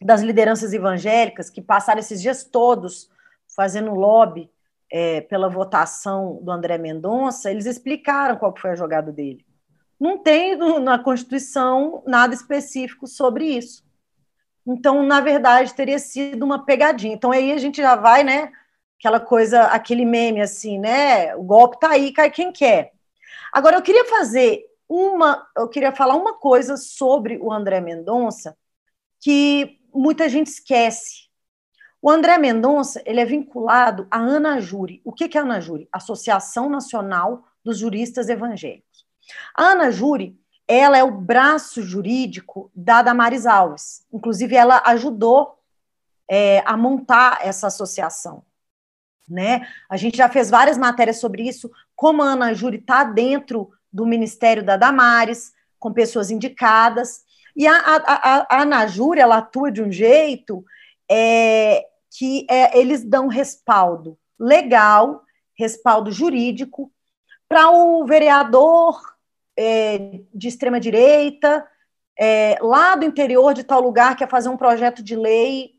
das 0.00 0.22
lideranças 0.22 0.72
evangélicas 0.72 1.50
que 1.50 1.60
passaram 1.60 2.00
esses 2.00 2.22
dias 2.22 2.42
todos 2.42 3.10
fazendo 3.54 3.94
lobby 3.94 4.50
é, 4.90 5.20
pela 5.20 5.48
votação 5.48 6.40
do 6.42 6.50
André 6.50 6.78
Mendonça, 6.78 7.50
eles 7.50 7.66
explicaram 7.66 8.36
qual 8.36 8.56
foi 8.56 8.70
a 8.70 8.76
jogada 8.76 9.12
dele. 9.12 9.44
Não 9.98 10.18
tem 10.18 10.56
na 10.80 10.98
Constituição 10.98 12.02
nada 12.06 12.32
específico 12.32 13.06
sobre 13.06 13.44
isso. 13.44 13.84
Então, 14.66 15.02
na 15.02 15.20
verdade, 15.20 15.74
teria 15.74 15.98
sido 15.98 16.44
uma 16.44 16.64
pegadinha. 16.64 17.14
Então, 17.14 17.30
aí 17.30 17.52
a 17.52 17.58
gente 17.58 17.80
já 17.80 17.96
vai, 17.96 18.22
né? 18.22 18.52
Aquela 18.98 19.20
coisa, 19.20 19.64
aquele 19.64 20.04
meme 20.04 20.40
assim, 20.40 20.78
né? 20.78 21.34
O 21.34 21.42
golpe 21.42 21.80
tá 21.80 21.90
aí, 21.90 22.12
cai 22.12 22.30
quem 22.30 22.52
quer. 22.52 22.92
Agora, 23.52 23.76
eu 23.76 23.82
queria 23.82 24.04
fazer 24.04 24.64
uma, 24.88 25.46
eu 25.56 25.68
queria 25.68 25.92
falar 25.92 26.16
uma 26.16 26.34
coisa 26.34 26.76
sobre 26.76 27.38
o 27.40 27.52
André 27.52 27.80
Mendonça 27.80 28.56
que 29.20 29.78
muita 29.94 30.28
gente 30.28 30.48
esquece. 30.48 31.28
O 32.02 32.10
André 32.10 32.38
Mendonça 32.38 33.02
ele 33.04 33.20
é 33.20 33.24
vinculado 33.24 34.06
à 34.10 34.18
ANAJURI. 34.18 35.02
O 35.04 35.12
que 35.12 35.36
é 35.36 35.40
a 35.40 35.42
ANAJURI? 35.42 35.88
Associação 35.92 36.68
Nacional 36.68 37.44
dos 37.62 37.78
Juristas 37.78 38.28
Evangélicos. 38.28 39.06
A 39.54 39.72
ANAJURI 39.72 40.38
ela 40.70 40.96
é 40.96 41.02
o 41.02 41.10
braço 41.10 41.82
jurídico 41.82 42.70
da 42.72 43.02
Damares 43.02 43.44
Alves. 43.44 44.06
Inclusive, 44.12 44.54
ela 44.54 44.80
ajudou 44.86 45.58
é, 46.30 46.62
a 46.64 46.76
montar 46.76 47.40
essa 47.42 47.66
associação. 47.66 48.44
Né? 49.28 49.66
A 49.88 49.96
gente 49.96 50.16
já 50.16 50.28
fez 50.28 50.48
várias 50.48 50.78
matérias 50.78 51.18
sobre 51.18 51.42
isso, 51.42 51.68
como 51.96 52.22
a 52.22 52.32
ANAJURI 52.32 52.78
está 52.78 53.02
dentro 53.02 53.72
do 53.92 54.06
Ministério 54.06 54.64
da 54.64 54.76
Damares, 54.76 55.52
com 55.76 55.92
pessoas 55.92 56.30
indicadas. 56.30 57.24
E 57.56 57.66
a, 57.66 57.76
a, 57.76 57.96
a, 57.96 58.46
a 58.48 58.62
Anajur, 58.62 59.18
ela 59.18 59.38
atua 59.38 59.72
de 59.72 59.82
um 59.82 59.90
jeito 59.90 60.64
é, 61.10 61.84
que 62.16 62.46
é, 62.48 62.78
eles 62.78 63.02
dão 63.02 63.26
respaldo 63.26 64.16
legal, 64.38 65.24
respaldo 65.58 66.12
jurídico, 66.12 66.92
para 67.48 67.70
o 67.72 68.06
vereador 68.06 69.00
é, 69.56 70.20
de 70.34 70.48
extrema-direita, 70.48 71.66
é, 72.18 72.58
lá 72.60 72.96
do 72.96 73.04
interior 73.04 73.54
de 73.54 73.64
tal 73.64 73.80
lugar, 73.80 74.16
quer 74.16 74.28
fazer 74.28 74.48
um 74.48 74.56
projeto 74.56 75.02
de 75.02 75.16
lei, 75.16 75.72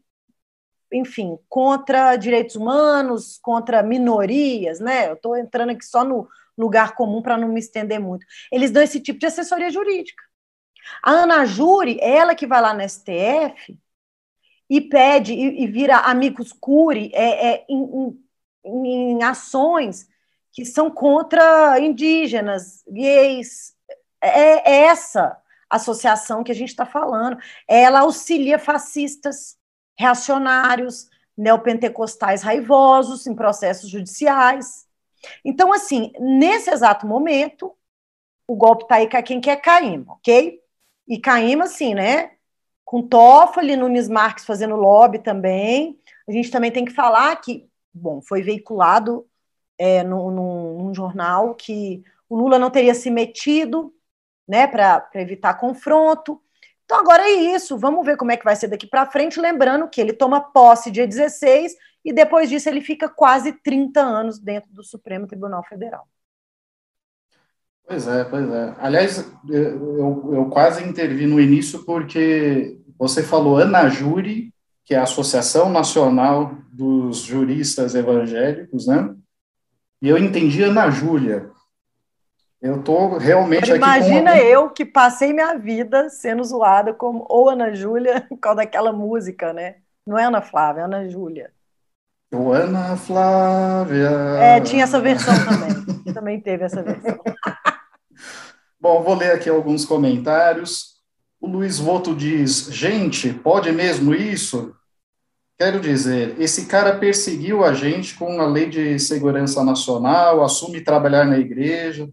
enfim, 0.92 1.38
contra 1.48 2.16
direitos 2.16 2.56
humanos, 2.56 3.40
contra 3.42 3.84
minorias, 3.84 4.80
né? 4.80 5.10
Eu 5.10 5.14
estou 5.14 5.38
entrando 5.38 5.70
aqui 5.70 5.86
só 5.86 6.04
no 6.04 6.28
lugar 6.58 6.96
comum 6.96 7.22
para 7.22 7.38
não 7.38 7.48
me 7.48 7.60
estender 7.60 8.00
muito. 8.00 8.26
Eles 8.52 8.72
dão 8.72 8.84
esse 8.84 9.00
tipo 9.00 9.20
de 9.20 9.26
assessoria 9.26 9.70
jurídica. 9.70 10.24
A 11.04 11.12
Ana 11.12 11.46
Júri, 11.46 11.98
ela 12.02 12.36
que 12.36 12.48
vai 12.48 12.62
lá 12.62 12.74
no 12.74 12.82
STF 12.88 13.80
e 14.70 14.82
pede 14.82 15.34
e, 15.34 15.64
e 15.64 15.68
vira 15.68 15.98
amigos 15.98 16.52
curi 16.52 17.12
é, 17.14 17.54
é, 17.54 17.66
em, 17.70 18.20
em, 18.66 18.88
em 18.88 19.24
ações 19.24 20.08
que 20.52 20.66
são 20.66 20.92
contra 20.92 21.80
indígenas, 21.80 22.84
gays. 22.88 23.74
É, 24.22 24.72
é 24.72 24.76
essa 24.84 25.38
associação 25.70 26.44
que 26.44 26.52
a 26.52 26.56
gente 26.56 26.70
está 26.70 26.86
falando. 26.86 27.38
Ela 27.68 28.02
auxilia 28.02 28.60
fascistas, 28.60 29.58
reacionários, 29.98 31.10
neopentecostais 31.38 32.42
raivosos 32.42 33.26
em 33.26 33.34
processos 33.34 33.90
judiciais. 33.90 34.86
Então, 35.46 35.72
assim, 35.72 36.12
nesse 36.20 36.70
exato 36.70 37.08
momento, 37.08 37.76
o 38.48 38.56
golpe 38.56 38.84
está 38.84 38.96
aí 38.96 39.10
com 39.10 39.24
quem 39.24 39.40
quer 39.40 39.58
Caíma, 39.58 40.14
ok? 40.14 40.60
E 41.08 41.20
Caíma, 41.20 41.66
assim, 41.66 41.94
né? 41.94 42.32
Com 42.84 43.08
Toffoli, 43.08 43.78
Nunes 43.78 44.10
Marques 44.10 44.46
fazendo 44.46 44.76
lobby 44.76 45.20
também. 45.20 45.98
A 46.28 46.32
gente 46.32 46.52
também 46.52 46.72
tem 46.72 46.84
que 46.84 46.92
falar 46.92 47.36
que, 47.38 47.70
bom, 47.94 48.22
foi 48.22 48.42
veiculado 48.42 49.26
é, 49.78 50.04
num, 50.04 50.32
num 50.78 50.94
jornal 50.94 51.56
que 51.56 52.04
o 52.30 52.38
Lula 52.38 52.58
não 52.58 52.70
teria 52.70 52.94
se 52.94 53.10
metido, 53.10 53.94
né, 54.48 54.68
para 54.68 55.10
evitar 55.16 55.56
confronto. 55.56 56.42
Então, 56.86 57.00
agora 57.00 57.24
é 57.24 57.32
isso. 57.32 57.78
Vamos 57.78 58.06
ver 58.06 58.18
como 58.18 58.32
é 58.32 58.38
que 58.38 58.44
vai 58.44 58.56
ser 58.56 58.68
daqui 58.68 58.86
para 58.86 59.10
frente. 59.10 59.40
Lembrando 59.40 59.88
que 59.88 60.02
ele 60.02 60.14
toma 60.14 60.42
posse 60.42 60.92
dia 60.92 61.08
16 61.08 61.74
e 62.04 62.12
depois 62.12 62.50
disso 62.50 62.68
ele 62.68 62.82
fica 62.82 63.08
quase 63.08 63.54
30 63.54 64.02
anos 64.02 64.40
dentro 64.40 64.72
do 64.74 64.84
Supremo 64.84 65.28
Tribunal 65.28 65.64
Federal. 65.64 66.08
Pois 67.88 68.08
é, 68.08 68.24
pois 68.24 68.50
é. 68.50 68.76
Aliás, 68.78 69.30
eu, 69.50 70.34
eu 70.34 70.46
quase 70.50 70.84
intervi 70.84 71.26
no 71.26 71.40
início 71.40 71.84
porque 71.84 72.78
você 72.98 73.24
falou 73.24 73.58
Anajuri, 73.58 74.54
que 74.86 74.94
é 74.94 74.98
a 74.98 75.04
Associação 75.04 75.70
Nacional 75.70 76.56
dos 76.72 77.20
Juristas 77.20 77.96
Evangélicos, 77.96 78.88
né? 78.88 79.16
E 80.02 80.10
eu 80.10 80.18
entendi 80.18 80.64
Ana 80.64 80.90
Júlia. 80.90 81.52
Eu 82.62 82.80
estou 82.80 83.18
realmente 83.18 83.72
Imagina 83.72 84.32
aqui 84.32 84.42
com... 84.42 84.48
eu 84.48 84.70
que 84.70 84.86
passei 84.86 85.34
minha 85.34 85.58
vida 85.58 86.10
sendo 86.10 86.44
zoada 86.44 86.94
como 86.94 87.26
ou 87.28 87.50
Ana 87.50 87.74
Júlia, 87.74 88.22
por 88.30 88.38
causa 88.38 88.58
daquela 88.58 88.92
música, 88.92 89.52
né? 89.52 89.78
Não 90.06 90.18
é 90.18 90.26
Ana 90.26 90.42
Flávia, 90.42 90.82
é 90.82 90.84
Ana 90.84 91.10
Júlia. 91.10 91.52
O 92.34 92.52
Ana 92.52 92.96
Flávia. 92.96 94.10
É, 94.40 94.62
tinha 94.62 94.84
essa 94.84 95.00
versão 95.00 95.34
também. 95.44 95.82
também 96.14 96.40
teve 96.40 96.64
essa 96.64 96.82
versão. 96.82 97.20
Bom, 98.80 99.04
vou 99.04 99.16
ler 99.16 99.34
aqui 99.34 99.50
alguns 99.50 99.86
comentários. 99.86 100.96
O 101.40 101.48
Luiz 101.48 101.78
Voto 101.78 102.16
diz: 102.16 102.68
gente, 102.72 103.34
pode 103.34 103.72
mesmo 103.72 104.14
isso? 104.14 104.76
Quero 105.62 105.80
dizer, 105.80 106.42
esse 106.42 106.66
cara 106.66 106.98
perseguiu 106.98 107.64
a 107.64 107.72
gente 107.72 108.16
com 108.16 108.42
a 108.42 108.48
lei 108.48 108.68
de 108.68 108.98
segurança 108.98 109.64
nacional, 109.64 110.44
assume 110.44 110.82
trabalhar 110.82 111.24
na 111.24 111.38
igreja. 111.38 112.12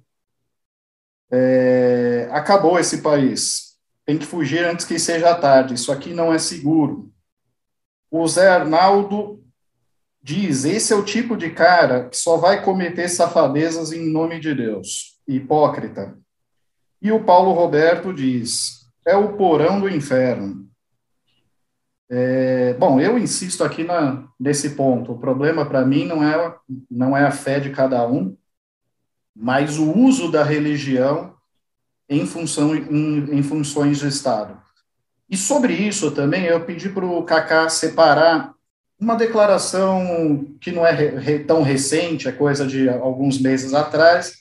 É, 1.32 2.28
acabou 2.30 2.78
esse 2.78 3.00
país. 3.00 3.78
Tem 4.04 4.18
que 4.18 4.26
fugir 4.26 4.66
antes 4.66 4.84
que 4.84 4.98
seja 4.98 5.34
tarde. 5.34 5.72
Isso 5.72 5.90
aqui 5.90 6.12
não 6.12 6.30
é 6.30 6.38
seguro. 6.38 7.10
O 8.10 8.28
Zé 8.28 8.50
Arnaldo 8.50 9.42
diz: 10.22 10.66
esse 10.66 10.92
é 10.92 10.96
o 10.96 11.02
tipo 11.02 11.34
de 11.34 11.48
cara 11.48 12.06
que 12.10 12.18
só 12.18 12.36
vai 12.36 12.62
cometer 12.62 13.08
safadezas 13.08 13.92
em 13.92 14.12
nome 14.12 14.40
de 14.40 14.54
Deus. 14.54 15.18
Hipócrita. 15.26 16.18
E 17.00 17.10
o 17.10 17.24
Paulo 17.24 17.52
Roberto 17.52 18.12
diz: 18.12 18.86
é 19.06 19.16
o 19.16 19.38
porão 19.38 19.80
do 19.80 19.88
inferno. 19.88 20.67
É, 22.10 22.72
bom, 22.74 22.98
eu 22.98 23.18
insisto 23.18 23.62
aqui 23.62 23.84
na, 23.84 24.24
nesse 24.40 24.70
ponto. 24.70 25.12
O 25.12 25.18
problema 25.18 25.66
para 25.66 25.84
mim 25.84 26.06
não 26.06 26.22
é, 26.22 26.54
não 26.90 27.16
é 27.16 27.24
a 27.24 27.30
fé 27.30 27.60
de 27.60 27.70
cada 27.70 28.06
um, 28.06 28.36
mas 29.34 29.78
o 29.78 29.92
uso 29.96 30.30
da 30.30 30.42
religião 30.42 31.34
em, 32.08 32.26
função, 32.26 32.74
em, 32.74 33.38
em 33.38 33.42
funções 33.42 33.98
de 33.98 34.08
Estado. 34.08 34.58
E 35.28 35.36
sobre 35.36 35.74
isso 35.74 36.10
também 36.10 36.44
eu 36.44 36.64
pedi 36.64 36.88
para 36.88 37.04
o 37.04 37.22
Kaká 37.22 37.68
separar 37.68 38.54
uma 38.98 39.14
declaração 39.14 40.56
que 40.60 40.72
não 40.72 40.84
é 40.84 40.90
re, 40.90 41.40
tão 41.40 41.62
recente, 41.62 42.26
é 42.26 42.32
coisa 42.32 42.66
de 42.66 42.88
alguns 42.88 43.38
meses 43.38 43.74
atrás, 43.74 44.38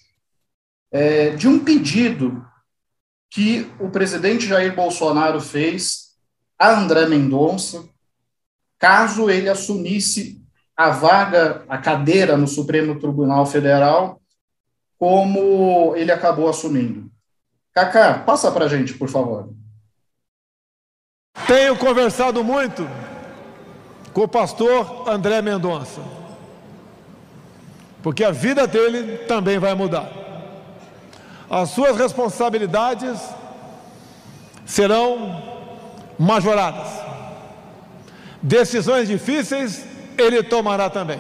é, 0.92 1.32
de 1.32 1.48
um 1.48 1.60
pedido 1.60 2.44
que 3.30 3.70
o 3.80 3.90
presidente 3.90 4.48
Jair 4.48 4.74
Bolsonaro 4.74 5.42
fez 5.42 6.07
a 6.58 6.72
André 6.72 7.06
Mendonça, 7.06 7.88
caso 8.80 9.30
ele 9.30 9.50
assumisse 9.50 10.42
a 10.76 10.90
vaga, 10.90 11.66
a 11.68 11.78
cadeira 11.78 12.38
no 12.38 12.48
Supremo 12.48 13.00
Tribunal 13.00 13.46
Federal, 13.46 14.22
como 14.98 15.96
ele 15.96 16.12
acabou 16.12 16.48
assumindo. 16.48 17.10
Cacá, 17.74 18.20
passa 18.20 18.52
para 18.52 18.66
a 18.66 18.68
gente, 18.68 18.94
por 18.94 19.10
favor. 19.10 19.54
Tenho 21.46 21.78
conversado 21.78 22.44
muito 22.44 22.88
com 24.14 24.22
o 24.24 24.28
pastor 24.28 25.08
André 25.08 25.42
Mendonça, 25.42 26.02
porque 28.02 28.24
a 28.24 28.32
vida 28.32 28.66
dele 28.66 29.20
também 29.26 29.60
vai 29.60 29.76
mudar. 29.76 30.12
As 31.50 31.70
suas 31.70 31.98
responsabilidades 31.98 33.20
serão 34.66 35.57
majoradas. 36.18 36.88
Decisões 38.42 39.08
difíceis 39.08 39.86
ele 40.18 40.44
tomará 40.44 40.90
também. 40.90 41.20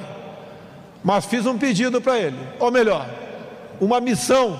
Mas 1.03 1.25
fiz 1.25 1.45
um 1.45 1.57
pedido 1.57 2.01
para 2.01 2.17
ele, 2.19 2.37
ou 2.59 2.71
melhor, 2.71 3.07
uma 3.79 4.01
missão 4.01 4.59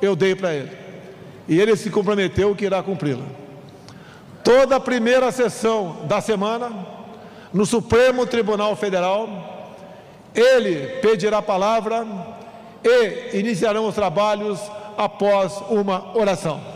eu 0.00 0.16
dei 0.16 0.34
para 0.34 0.54
ele. 0.54 0.70
E 1.48 1.60
ele 1.60 1.76
se 1.76 1.90
comprometeu 1.90 2.54
que 2.54 2.64
irá 2.64 2.82
cumpri-la. 2.82 3.24
Toda 4.42 4.76
a 4.76 4.80
primeira 4.80 5.30
sessão 5.30 6.04
da 6.06 6.20
semana, 6.20 6.70
no 7.52 7.64
Supremo 7.64 8.26
Tribunal 8.26 8.74
Federal, 8.76 9.28
ele 10.34 11.00
pedirá 11.00 11.40
palavra 11.40 12.06
e 12.84 13.38
iniciarão 13.38 13.86
os 13.86 13.94
trabalhos 13.94 14.60
após 14.96 15.60
uma 15.68 16.16
oração. 16.16 16.75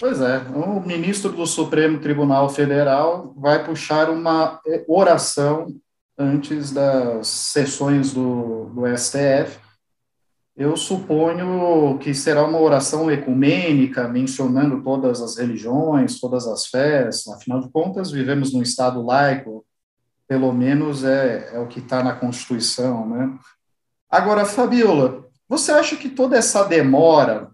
Pois 0.00 0.20
é, 0.20 0.38
o 0.54 0.80
ministro 0.80 1.32
do 1.32 1.44
Supremo 1.44 1.98
Tribunal 1.98 2.48
Federal 2.48 3.34
vai 3.36 3.64
puxar 3.64 4.08
uma 4.08 4.60
é, 4.64 4.84
oração 4.86 5.74
antes 6.16 6.70
das 6.70 7.26
sessões 7.26 8.12
do, 8.12 8.66
do 8.66 8.96
STF. 8.96 9.58
Eu 10.56 10.76
suponho 10.76 11.98
que 11.98 12.14
será 12.14 12.44
uma 12.44 12.60
oração 12.60 13.10
ecumênica, 13.10 14.06
mencionando 14.06 14.84
todas 14.84 15.20
as 15.20 15.36
religiões, 15.36 16.20
todas 16.20 16.46
as 16.46 16.66
fés, 16.66 17.26
afinal 17.26 17.60
de 17.60 17.68
contas, 17.68 18.12
vivemos 18.12 18.52
num 18.52 18.62
Estado 18.62 19.04
laico, 19.04 19.66
pelo 20.28 20.52
menos 20.52 21.02
é, 21.02 21.50
é 21.54 21.58
o 21.58 21.66
que 21.66 21.80
está 21.80 22.04
na 22.04 22.14
Constituição, 22.14 23.08
né? 23.08 23.36
Agora, 24.08 24.44
Fabiola, 24.44 25.24
você 25.48 25.72
acha 25.72 25.96
que 25.96 26.08
toda 26.08 26.36
essa 26.36 26.62
demora 26.62 27.50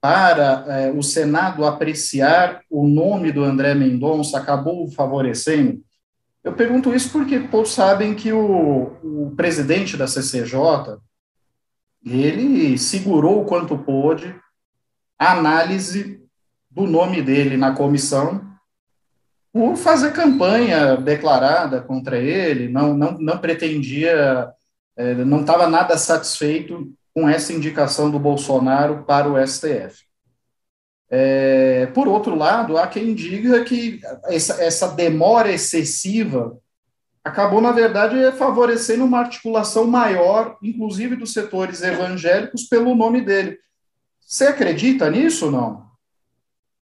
para 0.00 0.64
é, 0.68 0.90
o 0.90 1.02
Senado 1.02 1.64
apreciar 1.64 2.62
o 2.70 2.86
nome 2.86 3.32
do 3.32 3.42
André 3.42 3.74
Mendonça 3.74 4.38
acabou 4.38 4.90
favorecendo? 4.90 5.82
Eu 6.44 6.52
pergunto 6.52 6.94
isso 6.94 7.10
porque 7.10 7.40
todos 7.40 7.72
sabem 7.72 8.14
que 8.14 8.32
o, 8.32 8.92
o 9.02 9.34
presidente 9.36 9.96
da 9.96 10.06
CCJ, 10.06 10.98
ele 12.04 12.78
segurou 12.78 13.42
o 13.42 13.44
quanto 13.44 13.76
pôde 13.76 14.34
a 15.18 15.32
análise 15.32 16.22
do 16.70 16.86
nome 16.86 17.20
dele 17.20 17.56
na 17.56 17.72
comissão 17.72 18.46
por 19.52 19.74
fazer 19.74 20.12
campanha 20.12 20.96
declarada 20.96 21.80
contra 21.80 22.18
ele, 22.18 22.68
não, 22.68 22.94
não, 22.94 23.12
não 23.18 23.38
pretendia, 23.38 24.50
é, 24.94 25.14
não 25.14 25.40
estava 25.40 25.66
nada 25.66 25.96
satisfeito 25.96 26.92
com 27.16 27.26
essa 27.26 27.50
indicação 27.50 28.10
do 28.10 28.18
Bolsonaro 28.18 29.02
para 29.04 29.26
o 29.26 29.38
STF. 29.46 30.04
É, 31.08 31.86
por 31.94 32.06
outro 32.06 32.34
lado, 32.34 32.76
há 32.76 32.86
quem 32.86 33.14
diga 33.14 33.64
que 33.64 34.00
essa, 34.24 34.62
essa 34.62 34.88
demora 34.88 35.50
excessiva 35.50 36.60
acabou, 37.24 37.62
na 37.62 37.72
verdade, 37.72 38.16
favorecendo 38.32 39.06
uma 39.06 39.20
articulação 39.20 39.86
maior, 39.86 40.58
inclusive 40.62 41.16
dos 41.16 41.32
setores 41.32 41.80
evangélicos, 41.80 42.64
pelo 42.64 42.94
nome 42.94 43.22
dele. 43.22 43.58
Você 44.20 44.48
acredita 44.48 45.10
nisso 45.10 45.46
ou 45.46 45.50
não? 45.50 45.86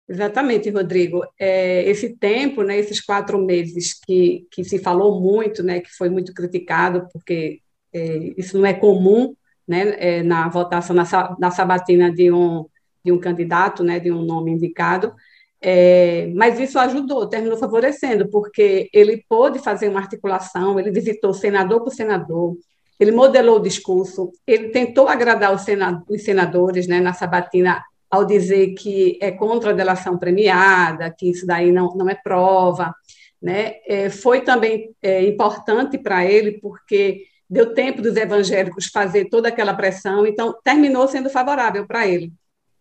Exatamente, 0.09 0.71
Rodrigo. 0.71 1.23
É, 1.39 1.89
esse 1.89 2.17
tempo, 2.17 2.65
né, 2.65 2.77
esses 2.77 3.01
quatro 3.01 3.39
meses 3.39 3.95
que, 4.05 4.45
que 4.51 4.65
se 4.65 4.81
falou 4.81 5.21
muito, 5.21 5.63
né, 5.63 5.79
que 5.79 5.91
foi 5.97 6.09
muito 6.09 6.35
criticado, 6.35 7.07
porque 7.13 7.61
é, 7.93 8.35
isso 8.37 8.59
não 8.59 8.67
é 8.67 8.75
comum 8.75 9.33
né, 9.67 9.95
é, 9.99 10.23
na 10.23 10.49
votação, 10.49 10.95
na, 10.95 11.05
na 11.39 11.51
sabatina 11.51 12.13
de 12.13 12.31
um, 12.31 12.67
de 13.05 13.13
um 13.13 13.19
candidato, 13.19 13.83
né, 13.83 13.99
de 13.99 14.11
um 14.11 14.23
nome 14.23 14.53
indicado, 14.53 15.13
é, 15.61 16.31
mas 16.35 16.61
isso 16.61 16.79
ajudou, 16.79 17.27
terminou 17.27 17.57
favorecendo, 17.57 18.29
porque 18.29 18.89
ele 18.93 19.25
pôde 19.29 19.59
fazer 19.59 19.89
uma 19.89 20.01
articulação, 20.01 20.79
ele 20.79 20.91
visitou 20.91 21.33
senador 21.33 21.83
por 21.83 21.93
senador, 21.93 22.57
ele 23.01 23.11
modelou 23.11 23.57
o 23.57 23.63
discurso, 23.63 24.31
ele 24.47 24.69
tentou 24.69 25.09
agradar 25.09 25.55
os, 25.55 25.65
os 26.09 26.23
senadores 26.23 26.87
né, 26.87 27.01
na 27.01 27.13
sabatina 27.13 27.83
ao 28.11 28.25
dizer 28.25 28.75
que 28.75 29.19
é 29.21 29.31
contra 29.31 29.71
a 29.71 29.75
delação 29.75 30.17
premiada, 30.17 31.11
que 31.11 31.31
isso 31.31 31.47
daí 31.47 31.73
não, 31.73 31.95
não 31.95 32.09
é 32.09 32.15
prova. 32.15 32.95
Né? 33.43 33.75
É, 33.87 34.09
foi 34.09 34.41
também 34.41 34.95
é, 35.03 35.25
importante 35.27 35.99
para 35.99 36.25
ele, 36.25 36.53
porque 36.61 37.25
deu 37.49 37.75
tempo 37.75 38.03
dos 38.03 38.17
evangélicos 38.17 38.87
fazer 38.87 39.29
toda 39.29 39.49
aquela 39.49 39.75
pressão, 39.75 40.27
então 40.27 40.55
terminou 40.65 41.07
sendo 41.07 41.31
favorável 41.31 41.87
para 41.87 42.07
ele. 42.07 42.33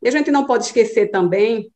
E 0.01 0.08
a 0.08 0.12
gente 0.12 0.32
não 0.32 0.45
pode 0.45 0.65
esquecer 0.65 1.08
também 1.08 1.71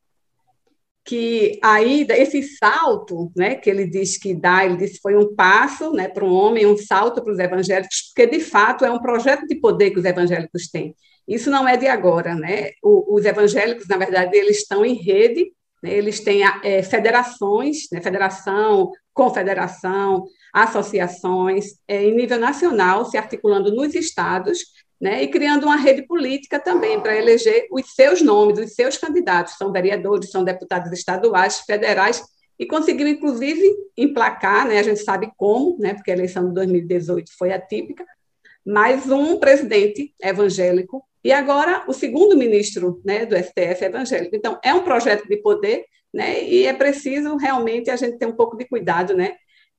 que 1.05 1.59
aí 1.63 2.05
esse 2.09 2.43
salto, 2.43 3.31
né, 3.35 3.55
que 3.55 3.69
ele 3.69 3.87
diz 3.87 4.17
que 4.17 4.35
dá, 4.35 4.65
ele 4.65 4.77
disse 4.77 4.99
foi 5.01 5.15
um 5.15 5.33
passo, 5.33 5.91
né, 5.91 6.07
para 6.07 6.23
um 6.23 6.31
homem, 6.31 6.67
um 6.67 6.77
salto 6.77 7.23
para 7.23 7.33
os 7.33 7.39
evangélicos, 7.39 8.11
porque 8.13 8.27
de 8.27 8.39
fato 8.39 8.85
é 8.85 8.91
um 8.91 8.99
projeto 8.99 9.47
de 9.47 9.55
poder 9.55 9.91
que 9.91 9.99
os 9.99 10.05
evangélicos 10.05 10.69
têm. 10.69 10.93
Isso 11.27 11.49
não 11.49 11.67
é 11.67 11.77
de 11.77 11.87
agora, 11.87 12.33
né? 12.35 12.71
O, 12.83 13.15
os 13.15 13.25
evangélicos, 13.25 13.87
na 13.87 13.97
verdade, 13.97 14.35
eles 14.35 14.57
estão 14.57 14.83
em 14.83 14.95
rede, 14.95 15.51
né? 15.81 15.93
eles 15.93 16.19
têm 16.19 16.41
é, 16.63 16.83
federações, 16.83 17.87
né? 17.91 18.01
federação, 18.01 18.91
confederação, 19.13 20.25
associações, 20.53 21.75
é, 21.87 22.03
em 22.03 22.15
nível 22.15 22.39
nacional, 22.39 23.05
se 23.05 23.17
articulando 23.17 23.73
nos 23.73 23.93
estados, 23.95 24.59
né? 24.99 25.23
e 25.23 25.27
criando 25.27 25.63
uma 25.63 25.75
rede 25.75 26.03
política 26.03 26.59
também 26.59 26.99
para 26.99 27.15
eleger 27.15 27.67
os 27.71 27.93
seus 27.93 28.21
nomes, 28.21 28.59
os 28.59 28.73
seus 28.73 28.97
candidatos, 28.97 29.53
são 29.53 29.71
vereadores, 29.71 30.31
são 30.31 30.43
deputados 30.43 30.91
estaduais, 30.91 31.59
federais, 31.61 32.21
e 32.57 32.65
conseguiu, 32.65 33.07
inclusive, 33.07 33.63
emplacar, 33.95 34.67
né? 34.67 34.79
a 34.79 34.83
gente 34.83 34.99
sabe 34.99 35.31
como, 35.37 35.77
né? 35.79 35.93
porque 35.93 36.11
a 36.11 36.15
eleição 36.15 36.47
de 36.47 36.53
2018 36.53 37.31
foi 37.37 37.53
atípica, 37.53 38.05
mais 38.65 39.09
um 39.09 39.39
presidente 39.39 40.13
evangélico 40.21 41.03
e 41.23 41.31
agora 41.31 41.83
o 41.87 41.93
segundo 41.93 42.37
ministro 42.37 43.01
né, 43.03 43.25
do 43.25 43.35
STF 43.35 43.83
evangélico. 43.83 44.35
Então, 44.35 44.59
é 44.63 44.73
um 44.73 44.83
projeto 44.83 45.27
de 45.27 45.37
poder, 45.37 45.85
né, 46.13 46.43
e 46.43 46.65
é 46.65 46.73
preciso 46.73 47.35
realmente 47.37 47.89
a 47.89 47.95
gente 47.95 48.17
ter 48.17 48.25
um 48.25 48.35
pouco 48.35 48.57
de 48.57 48.65
cuidado, 48.65 49.15
né, 49.15 49.33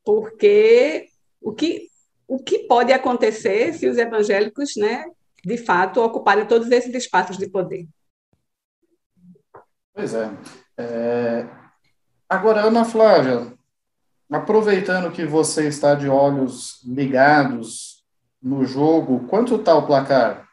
porque 0.04 1.08
o 1.40 1.52
que, 1.52 1.88
o 2.26 2.38
que 2.38 2.60
pode 2.60 2.92
acontecer 2.92 3.72
se 3.74 3.88
os 3.88 3.96
evangélicos, 3.96 4.76
né, 4.76 5.04
de 5.44 5.56
fato, 5.56 6.02
ocuparem 6.02 6.46
todos 6.46 6.70
esses 6.70 6.94
espaços 6.94 7.36
de 7.38 7.48
poder? 7.48 7.86
Pois 9.94 10.14
é. 10.14 10.30
é... 10.76 11.46
Agora, 12.28 12.62
Ana 12.62 12.84
Flávia, 12.84 13.52
aproveitando 14.30 15.10
que 15.10 15.24
você 15.24 15.66
está 15.66 15.94
de 15.94 16.08
olhos 16.08 16.80
ligados 16.84 18.04
no 18.42 18.64
jogo, 18.64 19.26
quanto 19.26 19.56
está 19.56 19.74
o 19.74 19.86
placar? 19.86 20.48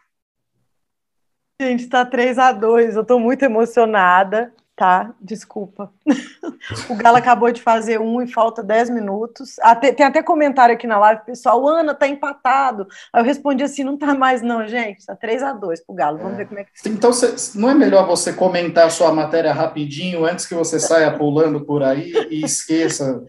Gente, 1.59 1.83
está 1.83 2.05
3 2.05 2.37
a 2.37 2.51
2 2.51 2.95
Eu 2.95 3.01
estou 3.01 3.19
muito 3.19 3.43
emocionada, 3.43 4.53
tá? 4.77 5.11
Desculpa. 5.19 5.91
o 6.87 6.95
Galo 6.95 7.17
acabou 7.17 7.51
de 7.51 7.63
fazer 7.63 7.99
um 7.99 8.21
e 8.21 8.27
falta 8.27 8.61
10 8.61 8.91
minutos. 8.91 9.55
Até, 9.59 9.91
tem 9.91 10.05
até 10.05 10.21
comentário 10.21 10.75
aqui 10.75 10.85
na 10.85 10.99
live, 10.99 11.25
pessoal. 11.25 11.67
Ana, 11.67 11.95
tá 11.95 12.07
empatado. 12.07 12.87
Aí 13.11 13.21
eu 13.21 13.25
respondi 13.25 13.63
assim: 13.63 13.83
não 13.83 13.97
tá 13.97 14.13
mais, 14.13 14.43
não, 14.43 14.67
gente. 14.67 15.03
Tá 15.03 15.15
3 15.15 15.41
a 15.41 15.51
2 15.51 15.83
pro 15.83 15.95
Galo. 15.95 16.19
Vamos 16.19 16.35
é. 16.35 16.37
ver 16.37 16.45
como 16.45 16.59
é 16.59 16.63
que 16.63 16.87
Então, 16.87 17.11
cê, 17.11 17.33
não 17.57 17.71
é 17.71 17.73
melhor 17.73 18.05
você 18.05 18.31
comentar 18.31 18.85
a 18.85 18.91
sua 18.91 19.11
matéria 19.11 19.51
rapidinho 19.51 20.23
antes 20.23 20.45
que 20.45 20.53
você 20.53 20.79
saia 20.79 21.11
pulando 21.11 21.65
por 21.65 21.81
aí 21.81 22.13
e 22.29 22.45
esqueça 22.45 23.25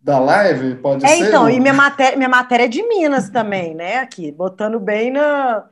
da 0.00 0.18
live? 0.18 0.76
Pode 0.76 1.04
é, 1.04 1.08
ser? 1.08 1.28
Então, 1.28 1.48
e 1.48 1.60
minha 1.60 1.74
matéria, 1.74 2.16
minha 2.16 2.28
matéria 2.28 2.64
é 2.64 2.68
de 2.68 2.82
Minas 2.82 3.28
também, 3.30 3.74
né? 3.74 3.98
Aqui, 3.98 4.30
botando 4.32 4.78
bem 4.78 5.10
na 5.10 5.64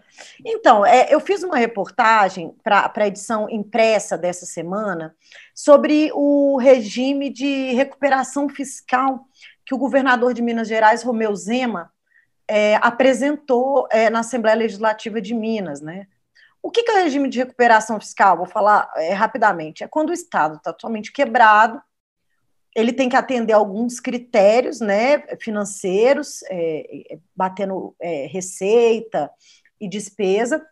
então, 0.44 0.84
é, 0.84 1.08
eu 1.10 1.20
fiz 1.20 1.42
uma 1.42 1.56
reportagem 1.56 2.54
para 2.62 2.92
a 2.94 3.06
edição 3.06 3.48
impressa 3.50 4.16
dessa 4.16 4.46
semana 4.46 5.14
sobre 5.54 6.10
o 6.14 6.56
regime 6.58 7.30
de 7.30 7.72
recuperação 7.72 8.48
fiscal 8.48 9.26
que 9.64 9.74
o 9.74 9.78
governador 9.78 10.32
de 10.32 10.42
Minas 10.42 10.68
Gerais, 10.68 11.02
Romeu 11.02 11.34
Zema, 11.34 11.90
é, 12.48 12.76
apresentou 12.76 13.88
é, 13.90 14.08
na 14.08 14.20
Assembleia 14.20 14.56
Legislativa 14.56 15.20
de 15.20 15.34
Minas, 15.34 15.80
né? 15.80 16.06
O 16.62 16.70
que, 16.70 16.82
que 16.82 16.90
é 16.90 16.94
o 16.94 17.04
regime 17.04 17.28
de 17.28 17.38
recuperação 17.38 17.98
fiscal? 18.00 18.36
Vou 18.36 18.46
falar 18.46 18.90
é, 18.96 19.12
rapidamente. 19.12 19.84
É 19.84 19.88
quando 19.88 20.10
o 20.10 20.12
Estado 20.12 20.56
está 20.56 20.72
totalmente 20.72 21.12
quebrado, 21.12 21.80
ele 22.76 22.92
tem 22.92 23.08
que 23.08 23.16
atender 23.16 23.54
alguns 23.54 23.98
critérios 23.98 24.80
né, 24.80 25.20
financeiros, 25.40 26.42
é, 26.44 27.14
é, 27.14 27.18
batendo 27.34 27.96
é, 27.98 28.26
receita, 28.26 29.30
e 29.80 29.88
despesa. 29.88 30.64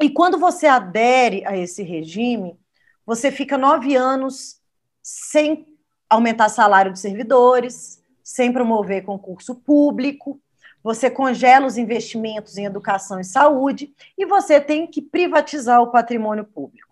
E 0.00 0.10
quando 0.10 0.38
você 0.38 0.66
adere 0.66 1.46
a 1.46 1.56
esse 1.56 1.84
regime, 1.84 2.58
você 3.06 3.30
fica 3.30 3.56
nove 3.56 3.94
anos 3.94 4.60
sem 5.00 5.66
aumentar 6.10 6.48
salário 6.48 6.92
de 6.92 6.98
servidores, 6.98 8.02
sem 8.22 8.52
promover 8.52 9.04
concurso 9.04 9.54
público, 9.54 10.40
você 10.82 11.08
congela 11.10 11.66
os 11.66 11.78
investimentos 11.78 12.58
em 12.58 12.64
educação 12.64 13.20
e 13.20 13.24
saúde 13.24 13.94
e 14.18 14.26
você 14.26 14.60
tem 14.60 14.86
que 14.86 15.00
privatizar 15.00 15.80
o 15.80 15.90
patrimônio 15.90 16.44
público. 16.44 16.83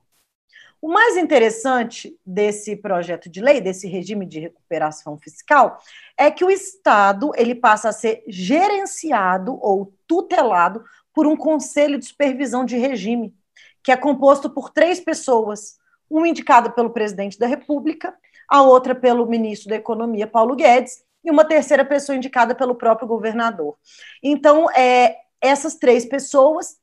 O 0.83 0.89
mais 0.89 1.17
interessante 1.17 2.19
desse 2.27 2.75
projeto 2.75 3.31
de 3.31 3.41
lei, 3.41 3.61
desse 3.61 3.87
regime 3.87 4.27
de 4.27 4.41
recuperação 4.41 5.17
fiscal, 5.17 5.79
é 6.19 6.29
que 6.29 6.45
o 6.45 6.51
Estado 6.51 7.31
ele 7.37 7.55
passa 7.55 7.91
a 7.91 7.93
ser 7.93 8.25
gerenciado 8.27 9.57
ou 9.63 9.95
tutelado 10.09 10.85
por 11.15 11.25
um 11.25 11.37
conselho 11.37 12.01
de 12.01 12.07
supervisão 12.07 12.65
de 12.65 12.77
regime, 12.77 13.33
que 13.81 13.93
é 13.93 13.97
composto 13.97 14.51
por 14.51 14.71
três 14.71 14.99
pessoas, 14.99 15.79
um 16.11 16.27
indicado 16.27 16.73
pelo 16.73 16.91
presidente 16.91 17.39
da 17.39 17.47
República, 17.47 18.13
a 18.49 18.63
outra 18.63 18.93
pelo 18.93 19.25
ministro 19.25 19.69
da 19.69 19.77
Economia, 19.77 20.27
Paulo 20.27 20.57
Guedes, 20.57 21.05
e 21.25 21.31
uma 21.31 21.45
terceira 21.45 21.85
pessoa 21.85 22.17
indicada 22.17 22.57
pelo 22.57 22.75
próprio 22.75 23.07
governador. 23.07 23.77
Então, 24.21 24.69
é, 24.73 25.17
essas 25.41 25.77
três 25.77 26.05
pessoas, 26.05 26.77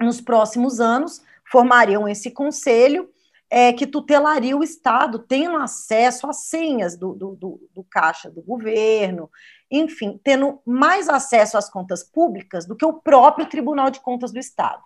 nos 0.00 0.20
próximos 0.20 0.78
anos, 0.78 1.20
formariam 1.50 2.08
esse 2.08 2.30
conselho 2.30 3.08
é, 3.50 3.72
que 3.72 3.86
tutelaria 3.86 4.56
o 4.56 4.62
Estado, 4.62 5.18
tendo 5.18 5.56
acesso 5.56 6.28
às 6.28 6.44
senhas 6.44 6.96
do, 6.96 7.14
do, 7.14 7.34
do, 7.34 7.68
do 7.74 7.84
caixa 7.84 8.30
do 8.30 8.42
governo, 8.42 9.30
enfim, 9.70 10.20
tendo 10.22 10.60
mais 10.66 11.08
acesso 11.08 11.56
às 11.56 11.70
contas 11.70 12.04
públicas 12.04 12.66
do 12.66 12.76
que 12.76 12.84
o 12.84 13.00
próprio 13.00 13.46
Tribunal 13.46 13.90
de 13.90 14.00
Contas 14.00 14.32
do 14.32 14.38
Estado. 14.38 14.82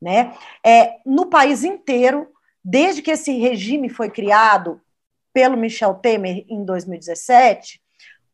Né? 0.00 0.34
É, 0.64 0.98
no 1.04 1.26
país 1.26 1.64
inteiro, 1.64 2.32
desde 2.64 3.02
que 3.02 3.10
esse 3.10 3.32
regime 3.38 3.88
foi 3.88 4.10
criado 4.10 4.80
pelo 5.32 5.56
Michel 5.56 5.94
Temer 5.94 6.44
em 6.48 6.64
2017, 6.64 7.80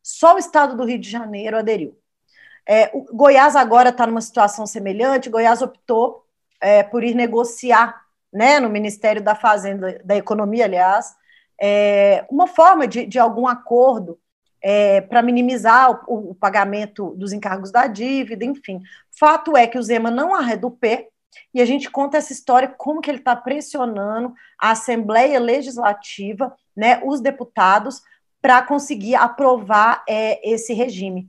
só 0.03 0.35
o 0.35 0.39
estado 0.39 0.77
do 0.77 0.85
Rio 0.85 0.99
de 0.99 1.11
Janeiro 1.11 1.59
aderiu. 1.59 1.99
É, 2.67 2.91
Goiás 3.13 3.57
agora 3.57 3.91
está 3.91 4.07
numa 4.07 4.21
situação 4.21 4.67
semelhante. 4.67 5.31
Goiás 5.31 5.63
optou 5.63 6.28
é, 6.61 6.83
por 6.83 7.05
ir 7.05 7.15
negociar, 7.15 8.03
né, 8.33 8.61
no 8.61 8.69
Ministério 8.69 9.23
da 9.23 9.35
Fazenda, 9.35 10.01
da 10.05 10.17
Economia, 10.17 10.65
aliás, 10.65 11.15
é, 11.61 12.25
uma 12.31 12.47
forma 12.47 12.87
de, 12.87 13.07
de 13.07 13.19
algum 13.19 13.47
acordo 13.49 14.19
é, 14.63 15.01
para 15.01 15.23
minimizar 15.23 15.91
o, 16.09 16.31
o, 16.31 16.35
pagamento 16.35 17.15
dos 17.17 17.33
encargos 17.33 17.71
da 17.71 17.87
dívida, 17.87 18.45
enfim. 18.45 18.81
Fato 19.11 19.57
é 19.57 19.67
que 19.67 19.79
o 19.79 19.83
Zema 19.83 20.11
não 20.11 20.35
arredou 20.35 20.71
o 20.71 20.77
pé, 20.77 21.09
e 21.53 21.61
a 21.61 21.65
gente 21.65 21.91
conta 21.91 22.17
essa 22.17 22.33
história, 22.33 22.75
como 22.77 23.01
que 23.01 23.11
ele 23.11 23.19
está 23.19 23.37
pressionando 23.37 24.35
a 24.59 24.71
Assembleia 24.71 25.39
Legislativa, 25.39 26.55
né, 26.77 27.01
os 27.05 27.21
deputados, 27.21 28.03
para 28.41 28.63
conseguir 28.63 29.15
aprovar 29.15 30.05
é, 30.09 30.41
esse 30.49 30.73
regime. 30.73 31.29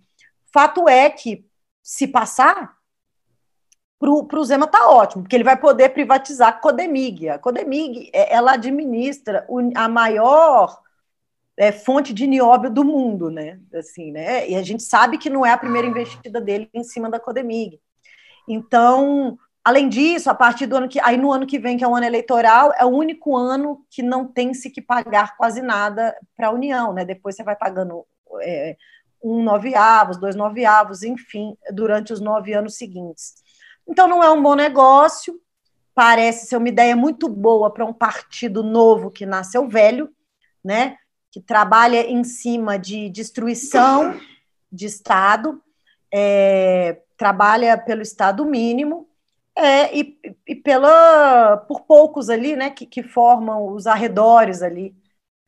Fato 0.53 0.87
é 0.87 1.09
que, 1.09 1.45
se 1.81 2.07
passar, 2.07 2.75
para 3.99 4.39
o 4.39 4.45
Zema 4.45 4.65
está 4.65 4.89
ótimo, 4.89 5.23
porque 5.23 5.35
ele 5.35 5.43
vai 5.43 5.57
poder 5.57 5.89
privatizar 5.89 6.47
a 6.47 6.53
Codemig. 6.53 7.27
A 7.27 7.37
Codemig, 7.37 8.09
é, 8.13 8.33
ela 8.33 8.53
administra 8.53 9.45
a 9.75 9.89
maior 9.89 10.79
é, 11.57 11.73
fonte 11.73 12.13
de 12.13 12.25
nióbio 12.25 12.69
do 12.69 12.85
mundo, 12.85 13.29
né? 13.29 13.59
Assim, 13.73 14.11
né? 14.11 14.49
E 14.49 14.55
a 14.55 14.63
gente 14.63 14.83
sabe 14.83 15.17
que 15.17 15.29
não 15.29 15.45
é 15.45 15.51
a 15.51 15.57
primeira 15.57 15.85
investida 15.85 16.39
dele 16.39 16.69
em 16.73 16.83
cima 16.83 17.09
da 17.09 17.19
Codemig. 17.19 17.81
Então, 18.47 19.37
além 19.63 19.89
disso, 19.89 20.29
a 20.29 20.33
partir 20.33 20.65
do 20.65 20.77
ano 20.77 20.87
que. 20.87 21.01
Aí 21.01 21.17
no 21.17 21.33
ano 21.33 21.45
que 21.45 21.59
vem, 21.59 21.77
que 21.77 21.83
é 21.83 21.87
o 21.87 21.95
ano 21.95 22.05
eleitoral, 22.05 22.71
é 22.77 22.85
o 22.85 22.89
único 22.89 23.35
ano 23.35 23.85
que 23.89 24.01
não 24.01 24.25
tem 24.25 24.53
se 24.53 24.69
que 24.69 24.81
pagar 24.81 25.35
quase 25.35 25.61
nada 25.61 26.15
para 26.37 26.47
a 26.47 26.51
União, 26.51 26.93
né? 26.93 27.03
Depois 27.03 27.35
você 27.35 27.43
vai 27.43 27.57
pagando 27.57 28.05
é, 28.41 28.77
um 29.21 29.43
nove 29.43 29.75
avos, 29.75 30.17
dois 30.17 30.37
nove 30.37 30.65
avos, 30.65 31.03
enfim, 31.03 31.57
durante 31.73 32.13
os 32.13 32.21
nove 32.21 32.53
anos 32.53 32.77
seguintes. 32.77 33.48
Então, 33.89 34.07
não 34.07 34.23
é 34.23 34.29
um 34.29 34.41
bom 34.41 34.53
negócio, 34.55 35.41
parece 35.95 36.45
ser 36.45 36.57
uma 36.57 36.69
ideia 36.69 36.95
muito 36.95 37.27
boa 37.27 37.73
para 37.73 37.83
um 37.83 37.91
partido 37.91 38.61
novo 38.61 39.09
que 39.09 39.25
nasceu 39.25 39.67
velho, 39.67 40.13
né? 40.63 40.97
Que 41.31 41.41
trabalha 41.41 42.09
em 42.09 42.23
cima 42.23 42.77
de 42.77 43.09
destruição 43.09 44.19
de 44.71 44.85
Estado, 44.85 45.61
é, 46.13 47.01
trabalha 47.17 47.77
pelo 47.77 48.01
Estado 48.01 48.45
mínimo 48.45 49.09
é, 49.57 49.97
e, 49.97 50.17
e, 50.47 50.55
pela, 50.55 51.57
por 51.57 51.81
poucos 51.81 52.29
ali, 52.29 52.55
né, 52.55 52.69
que, 52.69 52.85
que 52.85 53.03
formam 53.03 53.73
os 53.73 53.87
arredores 53.87 54.61
ali 54.61 54.95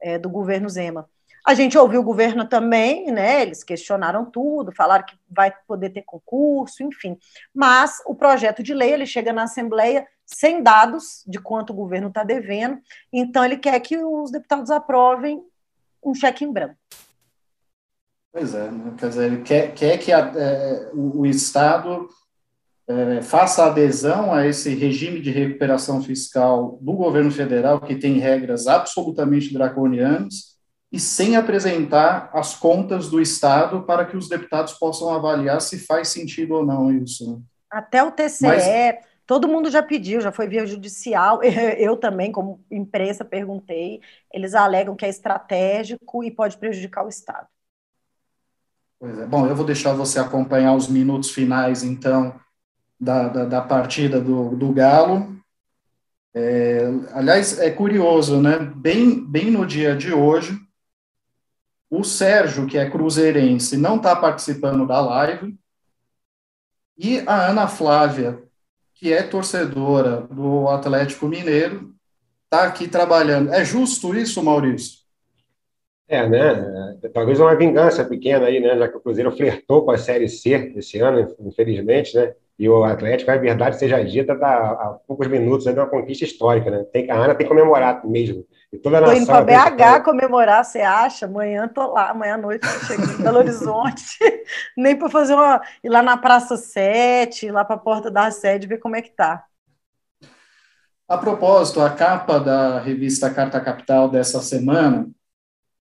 é, 0.02 0.18
do 0.18 0.30
governo 0.30 0.68
Zema. 0.68 1.10
A 1.46 1.54
gente 1.54 1.78
ouviu 1.78 2.02
o 2.02 2.04
governo 2.04 2.48
também, 2.48 3.12
né? 3.12 3.42
Eles 3.42 3.64
questionaram 3.64 4.26
tudo, 4.26 4.72
falaram 4.72 5.06
que 5.06 5.16
vai 5.30 5.52
poder 5.68 5.90
ter 5.90 6.04
concurso, 6.04 6.84
enfim. 6.84 7.18
Mas 7.54 7.98
o 8.06 8.14
projeto 8.14 8.62
de 8.62 8.74
lei 8.74 8.94
ele 8.94 9.06
chega 9.06 9.34
na 9.34 9.44
Assembleia 9.44 10.08
sem 10.26 10.64
dados 10.64 11.24
de 11.28 11.40
quanto 11.40 11.72
o 11.72 11.76
governo 11.76 12.08
está 12.08 12.24
devendo, 12.24 12.80
então 13.12 13.44
ele 13.44 13.58
quer 13.58 13.80
que 13.82 13.98
os 13.98 14.32
deputados 14.32 14.72
aprovem 14.72 15.44
um 16.04 16.14
cheque 16.14 16.46
em 16.46 16.52
branco. 16.52 16.76
Pois 18.32 18.56
é, 18.56 18.72
né? 18.72 18.94
quer 18.98 19.10
dizer, 19.10 19.26
ele 19.26 19.42
quer, 19.42 19.74
quer 19.74 19.98
que 19.98 20.12
a, 20.14 20.20
é, 20.34 20.90
o, 20.94 21.20
o, 21.20 21.26
Estado 21.26 22.08
é, 22.88 23.22
faça 23.22 23.66
adesão 23.66 24.34
a 24.34 24.48
esse 24.48 24.74
regime 24.74 25.20
de 25.20 25.32
recuperação 25.32 26.02
fiscal 26.02 26.80
do 26.82 26.94
governo 26.94 27.30
federal, 27.30 27.82
que 27.82 27.96
tem 27.96 28.20
regras 28.20 28.68
absolutamente 28.68 29.54
draconianas, 29.54 30.51
e 30.92 31.00
sem 31.00 31.38
apresentar 31.38 32.30
as 32.34 32.54
contas 32.54 33.10
do 33.10 33.22
Estado 33.22 33.84
para 33.84 34.06
que 34.06 34.18
os 34.18 34.28
deputados 34.28 34.74
possam 34.74 35.10
avaliar 35.10 35.62
se 35.62 35.80
faz 35.80 36.10
sentido 36.10 36.56
ou 36.56 36.66
não 36.66 36.92
isso. 36.92 37.32
Né? 37.32 37.42
Até 37.70 38.04
o 38.04 38.12
TCE, 38.12 38.46
Mas, 38.46 38.66
todo 39.26 39.48
mundo 39.48 39.72
já 39.72 39.82
pediu, 39.82 40.20
já 40.20 40.32
foi 40.32 40.48
via 40.48 40.66
judicial, 40.66 41.42
eu 41.78 41.96
também, 41.96 42.32
como 42.32 42.62
imprensa, 42.70 43.24
perguntei, 43.24 44.02
eles 44.34 44.54
alegam 44.54 44.96
que 44.96 45.06
é 45.06 45.10
estratégico 45.10 46.24
e 46.24 46.30
pode 46.30 46.58
prejudicar 46.58 47.06
o 47.06 47.10
Estado. 47.10 47.48
Pois 49.00 49.18
é. 49.18 49.26
Bom, 49.26 49.48
eu 49.48 49.56
vou 49.56 49.66
deixar 49.66 49.94
você 49.94 50.20
acompanhar 50.20 50.76
os 50.76 50.90
minutos 50.90 51.32
finais, 51.32 51.84
então, 51.84 52.36
da, 53.00 53.30
da, 53.30 53.46
da 53.46 53.62
partida 53.62 54.20
do, 54.20 54.56
do 54.56 54.74
Galo. 54.74 55.40
É, 56.34 56.84
aliás, 57.14 57.58
é 57.60 57.72
curioso, 57.72 58.42
né? 58.42 58.60
Bem, 58.60 59.26
bem 59.26 59.50
no 59.50 59.66
dia 59.66 59.96
de 59.96 60.14
hoje, 60.14 60.58
o 61.92 62.06
Sérgio, 62.06 62.66
que 62.66 62.78
é 62.78 62.90
cruzeirense, 62.90 63.76
não 63.76 63.98
está 63.98 64.16
participando 64.16 64.88
da 64.88 65.02
live. 65.02 65.58
E 66.98 67.20
a 67.28 67.50
Ana 67.50 67.68
Flávia, 67.68 68.42
que 68.96 69.12
é 69.12 69.22
torcedora 69.22 70.22
do 70.22 70.70
Atlético 70.70 71.28
Mineiro, 71.28 71.94
está 72.46 72.64
aqui 72.64 72.88
trabalhando. 72.88 73.54
É 73.54 73.66
justo 73.66 74.16
isso, 74.16 74.42
Maurício? 74.42 75.02
É, 76.08 76.28
né? 76.28 76.98
Talvez 77.14 77.40
uma 77.40 77.56
vingança 77.56 78.06
pequena 78.06 78.46
aí, 78.46 78.62
né? 78.62 78.78
Já 78.78 78.88
que 78.88 78.98
o 78.98 79.02
Cruzeiro 79.02 79.32
flertou 79.32 79.84
com 79.84 79.92
a 79.92 79.98
Série 79.98 80.30
C 80.30 80.74
esse 80.78 81.00
ano, 81.00 81.36
infelizmente, 81.40 82.16
né? 82.16 82.34
E 82.62 82.70
o 82.70 82.84
Atlético, 82.84 83.32
a 83.32 83.38
verdade 83.38 83.80
seja 83.80 84.06
dita, 84.06 84.34
está 84.34 84.48
há 84.48 85.00
poucos 85.08 85.28
minutos 85.28 85.66
de 85.66 85.72
uma 85.72 85.88
conquista 85.88 86.26
histórica, 86.26 86.70
né? 86.70 86.84
Tem, 86.94 87.10
a 87.10 87.16
Ana 87.16 87.34
tem 87.34 87.48
que 87.48 87.52
comemorar 87.52 88.06
mesmo. 88.06 88.46
E 88.72 88.78
toda 88.78 89.00
a 89.00 89.04
tô 89.04 89.14
indo 89.14 89.26
para 89.26 89.44
BH 89.44 90.04
comemorar, 90.04 90.64
você 90.64 90.82
acha? 90.82 91.26
Amanhã 91.26 91.68
tô 91.68 91.92
lá, 91.92 92.12
amanhã 92.12 92.36
à 92.36 92.38
noite 92.38 92.64
eu 92.64 92.80
chego 92.82 93.02
em 93.02 93.18
Belo 93.18 93.40
Horizonte, 93.40 94.20
nem 94.78 94.96
para 94.96 95.10
fazer 95.10 95.34
uma. 95.34 95.60
ir 95.84 95.90
lá 95.90 96.04
na 96.04 96.16
Praça 96.18 96.56
7, 96.56 97.48
ir 97.48 97.52
lá 97.52 97.66
para 97.66 97.78
a 97.78 97.80
porta 97.80 98.12
da 98.12 98.30
sede, 98.30 98.68
ver 98.68 98.78
como 98.78 98.96
é 98.96 99.02
que 99.02 99.10
tá. 99.10 99.44
A 101.08 101.18
propósito, 101.18 101.82
a 101.82 101.90
capa 101.90 102.40
da 102.40 102.80
revista 102.80 103.34
Carta 103.34 103.60
Capital 103.60 104.08
dessa 104.08 104.40
semana 104.40 105.10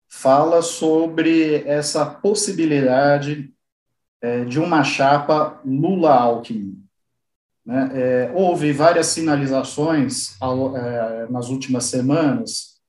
fala 0.09 0.61
sobre 0.61 1.62
essa 1.68 2.05
possibilidade 2.05 3.54
é, 4.25 4.43
de 4.43 4.59
uma 4.59 4.83
chapa 4.83 5.61
Lula-Alckmin. 5.66 6.83
Né? 7.62 7.91
É, 7.93 8.33
houve 8.35 8.72
várias 8.72 9.09
sinalizações 9.09 10.35
ao, 10.41 10.75
é, 10.75 11.27
nas 11.29 11.51
últimas 11.51 11.85
semanas 11.85 12.81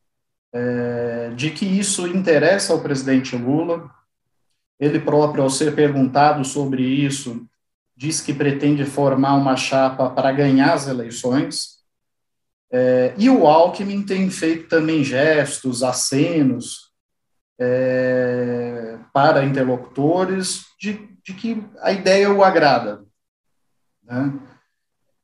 é, 0.53 1.33
de 1.35 1.51
que 1.51 1.65
isso 1.65 2.07
interessa 2.07 2.71
ao 2.71 2.79
presidente 2.79 3.35
Lula. 3.35 3.91
Ele 4.79 4.97
próprio, 4.97 5.43
ao 5.43 5.49
ser 5.49 5.75
perguntado 5.75 6.45
sobre 6.45 6.83
isso, 6.83 7.45
diz 7.97 8.21
que 8.21 8.33
pretende 8.33 8.85
formar 8.85 9.35
uma 9.35 9.57
chapa 9.57 10.09
para 10.09 10.31
ganhar 10.31 10.73
as 10.73 10.87
eleições. 10.87 11.79
É, 12.71 13.13
e 13.17 13.29
o 13.29 13.45
Alckmin 13.45 14.03
tem 14.03 14.29
feito 14.29 14.69
também 14.69 15.03
gestos, 15.03 15.83
acenos 15.83 16.91
é, 17.59 18.97
para 19.11 19.43
interlocutores 19.43 20.63
de 20.79 21.13
de 21.25 21.33
que 21.33 21.63
a 21.81 21.91
ideia 21.91 22.31
o 22.31 22.43
agrada. 22.43 23.03
Né? 24.03 24.33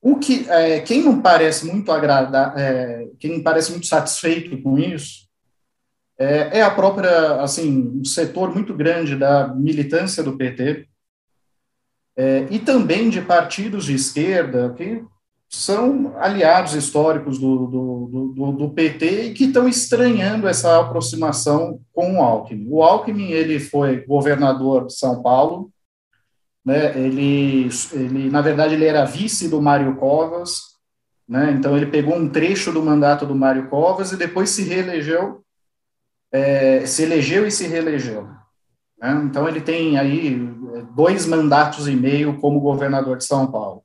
O 0.02 0.18
que, 0.18 0.50
é, 0.50 0.80
quem 0.80 1.04
não 1.04 1.22
parece 1.22 1.66
muito 1.66 1.92
agrada, 1.92 2.54
é, 2.58 3.08
quem 3.20 3.38
não 3.38 3.44
parece 3.44 3.70
muito 3.70 3.86
satisfeito 3.86 4.60
com 4.62 4.80
isso, 4.80 5.30
é, 6.18 6.60
é, 6.60 6.62
a 6.62 6.72
própria, 6.72 7.42
assim, 7.42 8.00
um 8.00 8.06
setor 8.06 8.54
muito 8.54 8.74
grande 8.74 9.16
da 9.16 9.48
militância 9.48 10.24
do 10.24 10.38
PT 10.38 10.88
é, 12.18 12.48
e 12.50 12.60
também 12.60 13.10
de 13.10 13.22
partidos 13.22 13.86
de 13.86 13.96
esquerda 13.96 14.74
que 14.74 15.04
são 15.50 16.16
aliados 16.18 16.74
históricos 16.76 17.38
do, 17.38 17.68
do, 17.68 18.34
do, 18.34 18.52
do, 18.54 18.70
PT 18.70 19.24
e 19.24 19.34
que 19.34 19.46
estão 19.46 19.68
estranhando 19.68 20.48
essa 20.48 20.80
aproximação 20.80 21.82
com 21.92 22.18
o 22.18 22.22
Alckmin. 22.22 22.68
O 22.70 22.82
Alckmin, 22.82 23.32
ele 23.32 23.60
foi 23.60 24.06
governador 24.06 24.88
de 24.88 24.94
São 24.94 25.22
Paulo, 25.22 25.72
né? 26.66 26.98
Ele, 26.98 27.70
ele, 27.94 28.30
na 28.30 28.42
verdade, 28.42 28.76
ele 28.76 28.86
era 28.86 29.06
vice 29.06 29.50
do 29.50 29.62
Mário 29.62 29.96
Covas, 29.96 30.72
né? 31.32 31.52
Então 31.52 31.78
ele 31.78 31.86
pegou 31.86 32.16
um 32.16 32.28
trecho 32.28 32.74
do 32.74 32.84
mandato 32.84 33.26
do 33.26 33.34
Mário 33.34 33.70
Covas 33.70 34.12
e 34.12 34.18
depois 34.18 34.50
se 34.50 34.64
reelegeu, 34.64 35.42
é, 36.32 36.86
se 36.86 37.04
elegeu 37.04 37.48
e 37.48 37.52
se 37.52 37.68
reelegeu. 37.68 38.28
Né? 39.00 39.22
Então 39.26 39.48
ele 39.48 39.62
tem 39.62 39.98
aí 39.98 40.36
é, 40.76 40.82
dois 40.94 41.26
mandatos 41.26 41.88
e 41.88 41.96
meio 41.96 42.38
como 42.40 42.60
governador 42.60 43.18
de 43.18 43.24
São 43.24 43.50
Paulo. 43.50 43.82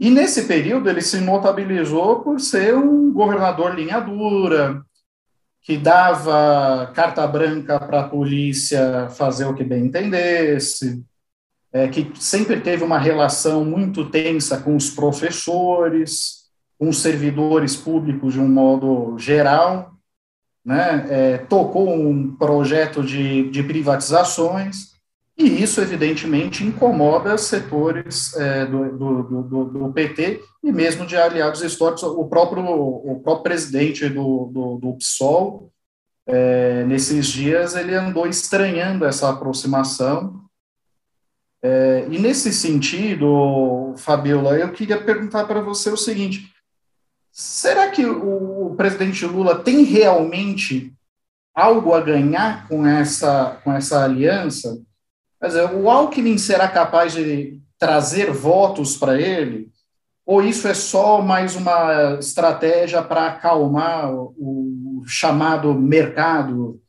E 0.00 0.10
nesse 0.10 0.46
período 0.46 0.90
ele 0.90 1.00
se 1.00 1.20
notabilizou 1.20 2.22
por 2.22 2.40
ser 2.40 2.74
um 2.76 3.12
governador 3.12 3.74
linha 3.74 4.00
dura, 4.00 4.82
que 5.62 5.76
dava 5.76 6.90
carta 6.92 7.26
branca 7.26 7.78
para 7.78 8.00
a 8.00 8.08
polícia 8.08 9.08
fazer 9.10 9.44
o 9.44 9.54
que 9.54 9.62
bem 9.62 9.86
entendesse, 9.86 11.04
é, 11.72 11.88
que 11.88 12.10
sempre 12.14 12.60
teve 12.60 12.82
uma 12.82 12.98
relação 12.98 13.64
muito 13.64 14.08
tensa 14.10 14.58
com 14.58 14.74
os 14.74 14.90
professores, 14.90 16.44
com 16.78 16.88
os 16.88 16.98
servidores 16.98 17.76
públicos 17.76 18.34
de 18.34 18.40
um 18.40 18.48
modo 18.48 19.18
geral, 19.18 19.92
né, 20.64 21.06
é, 21.08 21.38
tocou 21.38 21.88
um 21.88 22.36
projeto 22.36 23.02
de, 23.02 23.50
de 23.50 23.62
privatizações, 23.62 24.98
e 25.38 25.62
isso, 25.62 25.80
evidentemente, 25.80 26.64
incomoda 26.64 27.38
setores 27.38 28.34
é, 28.36 28.66
do, 28.66 28.98
do, 28.98 29.22
do, 29.22 29.64
do, 29.66 29.92
PT 29.92 30.42
e 30.64 30.72
mesmo 30.72 31.06
de 31.06 31.16
aliados 31.16 31.62
históricos. 31.62 32.02
O 32.02 32.24
próprio, 32.24 32.64
o 32.64 33.20
próprio 33.22 33.44
presidente 33.44 34.08
do, 34.08 34.78
do, 34.80 34.94
PSOL, 34.94 35.70
é, 36.26 36.82
nesses 36.84 37.28
dias, 37.28 37.76
ele 37.76 37.94
andou 37.94 38.26
estranhando 38.26 39.04
essa 39.04 39.30
aproximação. 39.30 40.47
É, 41.62 42.06
e 42.10 42.18
nesse 42.18 42.52
sentido, 42.52 43.94
Fabiola, 43.96 44.56
eu 44.56 44.70
queria 44.72 45.00
perguntar 45.00 45.44
para 45.44 45.60
você 45.60 45.90
o 45.90 45.96
seguinte: 45.96 46.52
será 47.32 47.90
que 47.90 48.06
o, 48.06 48.74
presidente 48.76 49.26
Lula 49.26 49.58
tem 49.58 49.82
realmente 49.82 50.92
algo 51.54 51.92
a 51.92 52.00
ganhar 52.00 52.68
com 52.68 52.86
essa, 52.86 53.60
com 53.64 53.72
essa 53.72 54.04
aliança? 54.04 54.80
Quer 55.40 55.46
dizer, 55.48 55.74
o 55.74 55.90
Alckmin 55.90 56.38
será 56.38 56.68
capaz 56.68 57.12
de 57.12 57.60
trazer 57.78 58.30
votos 58.30 58.96
para 58.96 59.20
ele? 59.20 59.68
Ou 60.24 60.42
isso 60.42 60.68
é 60.68 60.74
só 60.74 61.20
mais 61.22 61.56
uma 61.56 62.18
estratégia 62.20 63.02
para 63.02 63.28
acalmar 63.28 64.12
o, 64.12 64.34
o 65.00 65.02
chamado 65.06 65.74
mercado, 65.74 66.80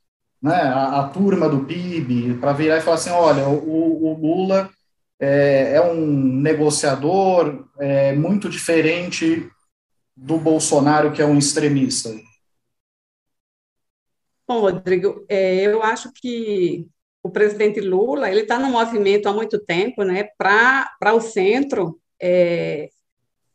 né, 0.42 0.54
a, 0.54 1.02
a, 1.02 1.10
turma 1.10 1.50
do 1.50 1.66
PIB, 1.66 2.36
para 2.36 2.54
virar 2.54 2.78
e 2.78 2.82
falar 2.82 2.96
assim: 2.96 3.10
olha, 3.10 3.48
o, 3.48 4.06
o 4.06 4.14
Lula 4.14 4.70
é, 5.20 5.74
é, 5.76 5.82
um 5.82 6.06
negociador 6.06 7.68
é, 7.78 8.14
muito 8.14 8.50
diferente 8.50 9.50
do 10.16 10.38
Bolsonaro, 10.38 11.12
que 11.12 11.22
é 11.22 11.26
um 11.26 11.38
extremista? 11.38 12.10
Bom, 14.48 14.62
Rodrigo, 14.62 15.26
é, 15.30 15.62
eu 15.66 15.84
acho 15.84 16.12
que 16.14 16.88
o 17.22 17.30
presidente 17.30 17.80
Lula 17.82 18.32
ele 18.32 18.42
está 18.42 18.58
no 18.58 18.70
movimento 18.70 19.28
há 19.28 19.34
muito 19.34 19.60
tempo, 19.60 20.04
né, 20.04 20.30
para 20.38 21.14
o 21.14 21.22
centro, 21.22 22.00
é, 22.22 22.90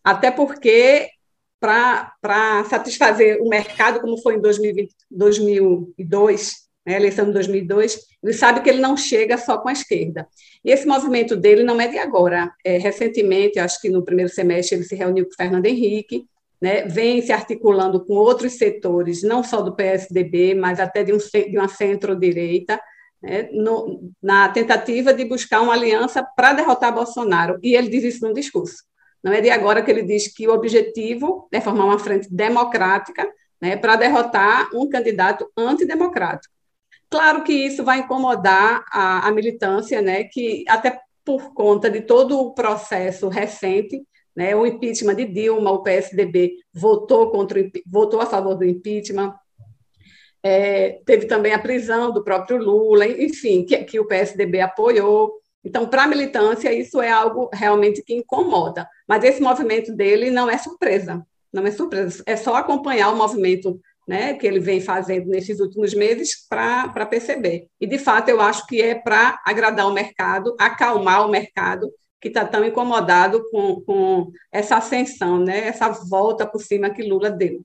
até 0.02 0.30
porque 0.30 1.10
para 1.58 2.64
satisfazer 2.68 3.40
o 3.40 3.48
mercado, 3.48 4.00
como 4.00 4.20
foi 4.20 4.34
em 4.36 4.40
2020, 4.40 4.94
2002, 5.10 6.63
né, 6.86 6.96
eleição 6.96 7.26
de 7.26 7.32
2002, 7.32 7.98
ele 8.22 8.32
sabe 8.32 8.60
que 8.60 8.68
ele 8.68 8.80
não 8.80 8.96
chega 8.96 9.38
só 9.38 9.58
com 9.58 9.68
a 9.68 9.72
esquerda. 9.72 10.26
E 10.64 10.70
esse 10.70 10.86
movimento 10.86 11.36
dele 11.36 11.62
não 11.62 11.80
é 11.80 11.88
de 11.88 11.98
agora. 11.98 12.52
É, 12.64 12.78
recentemente, 12.78 13.58
acho 13.58 13.80
que 13.80 13.88
no 13.88 14.04
primeiro 14.04 14.30
semestre, 14.30 14.76
ele 14.76 14.84
se 14.84 14.94
reuniu 14.94 15.24
com 15.24 15.32
Fernando 15.32 15.66
Henrique, 15.66 16.26
né, 16.60 16.86
vem 16.86 17.20
se 17.20 17.32
articulando 17.32 18.04
com 18.04 18.14
outros 18.14 18.54
setores, 18.54 19.22
não 19.22 19.42
só 19.42 19.60
do 19.60 19.74
PSDB, 19.74 20.54
mas 20.54 20.80
até 20.80 21.02
de, 21.02 21.12
um, 21.12 21.18
de 21.18 21.58
uma 21.58 21.68
centro-direita, 21.68 22.80
né, 23.22 23.48
na 24.22 24.48
tentativa 24.48 25.12
de 25.12 25.24
buscar 25.24 25.60
uma 25.60 25.74
aliança 25.74 26.22
para 26.36 26.52
derrotar 26.54 26.94
Bolsonaro. 26.94 27.58
E 27.62 27.74
ele 27.74 27.88
diz 27.88 28.04
isso 28.04 28.26
no 28.26 28.34
discurso. 28.34 28.84
Não 29.22 29.32
é 29.32 29.40
de 29.40 29.48
agora 29.48 29.82
que 29.82 29.90
ele 29.90 30.02
diz 30.02 30.28
que 30.28 30.46
o 30.46 30.52
objetivo 30.52 31.48
é 31.50 31.60
formar 31.60 31.86
uma 31.86 31.98
frente 31.98 32.28
democrática 32.30 33.26
né, 33.60 33.76
para 33.76 33.96
derrotar 33.96 34.68
um 34.74 34.88
candidato 34.88 35.50
antidemocrático. 35.56 36.52
Claro 37.14 37.44
que 37.44 37.52
isso 37.52 37.84
vai 37.84 38.00
incomodar 38.00 38.84
a, 38.90 39.28
a 39.28 39.30
militância, 39.30 40.02
né, 40.02 40.24
que 40.24 40.64
até 40.66 40.98
por 41.24 41.54
conta 41.54 41.88
de 41.88 42.00
todo 42.00 42.40
o 42.40 42.52
processo 42.52 43.28
recente, 43.28 44.02
né, 44.34 44.56
o 44.56 44.66
impeachment 44.66 45.14
de 45.14 45.24
Dilma, 45.24 45.70
o 45.70 45.84
PSDB 45.84 46.54
votou 46.72 47.30
contra 47.30 47.60
votou 47.86 48.20
a 48.20 48.26
favor 48.26 48.56
do 48.56 48.64
impeachment, 48.64 49.32
é, 50.42 51.02
teve 51.06 51.26
também 51.26 51.54
a 51.54 51.58
prisão 51.60 52.12
do 52.12 52.24
próprio 52.24 52.56
Lula, 52.56 53.06
enfim, 53.06 53.64
que, 53.64 53.76
que 53.84 54.00
o 54.00 54.08
PSDB 54.08 54.60
apoiou. 54.60 55.34
Então, 55.64 55.86
para 55.86 56.02
a 56.02 56.08
militância, 56.08 56.72
isso 56.72 57.00
é 57.00 57.12
algo 57.12 57.48
realmente 57.52 58.02
que 58.02 58.12
incomoda. 58.12 58.88
Mas 59.06 59.22
esse 59.22 59.40
movimento 59.40 59.94
dele 59.94 60.32
não 60.32 60.50
é 60.50 60.58
surpresa, 60.58 61.24
não 61.52 61.64
é 61.64 61.70
surpresa, 61.70 62.24
é 62.26 62.34
só 62.34 62.56
acompanhar 62.56 63.10
o 63.10 63.16
movimento 63.16 63.80
né, 64.06 64.34
que 64.34 64.46
ele 64.46 64.60
vem 64.60 64.80
fazendo 64.80 65.28
nesses 65.28 65.60
últimos 65.60 65.94
meses 65.94 66.46
para 66.48 67.06
perceber. 67.06 67.66
E, 67.80 67.86
de 67.86 67.98
fato, 67.98 68.28
eu 68.28 68.40
acho 68.40 68.66
que 68.66 68.80
é 68.80 68.94
para 68.94 69.40
agradar 69.44 69.86
o 69.86 69.92
mercado, 69.92 70.54
acalmar 70.58 71.26
o 71.26 71.30
mercado, 71.30 71.90
que 72.20 72.28
está 72.28 72.44
tão 72.44 72.64
incomodado 72.64 73.44
com, 73.50 73.80
com 73.82 74.32
essa 74.50 74.76
ascensão, 74.76 75.38
né, 75.38 75.68
essa 75.68 75.88
volta 75.90 76.46
por 76.46 76.60
cima 76.60 76.90
que 76.90 77.02
Lula 77.02 77.30
deu. 77.30 77.64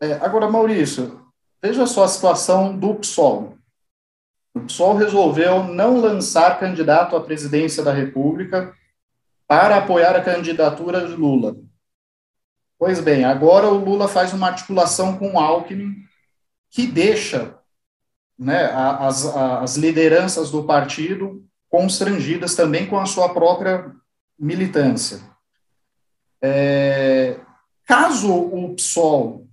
É, 0.00 0.12
agora, 0.14 0.48
Maurício, 0.48 1.20
veja 1.60 1.86
só 1.86 2.04
a 2.04 2.08
situação 2.08 2.76
do 2.76 2.94
PSOL. 2.94 3.58
O 4.54 4.60
PSOL 4.60 4.94
resolveu 4.94 5.64
não 5.64 6.00
lançar 6.00 6.58
candidato 6.58 7.14
à 7.14 7.20
presidência 7.20 7.82
da 7.82 7.92
República 7.92 8.72
para 9.46 9.76
apoiar 9.76 10.14
a 10.14 10.22
candidatura 10.22 11.06
de 11.06 11.14
Lula. 11.14 11.56
Pois 12.78 13.00
bem, 13.00 13.24
agora 13.24 13.66
o 13.68 13.84
Lula 13.84 14.06
faz 14.06 14.32
uma 14.32 14.46
articulação 14.46 15.18
com 15.18 15.32
o 15.32 15.38
Alckmin 15.40 15.96
que 16.70 16.86
deixa 16.86 17.58
né, 18.38 18.66
as, 18.66 19.26
as 19.26 19.76
lideranças 19.76 20.50
do 20.50 20.62
partido 20.62 21.44
constrangidas 21.68 22.54
também 22.54 22.86
com 22.86 22.98
a 22.98 23.04
sua 23.06 23.34
própria 23.34 23.92
militância. 24.38 25.20
É, 26.40 27.40
caso 27.84 28.32
o 28.32 28.74
PSOL 28.76 29.48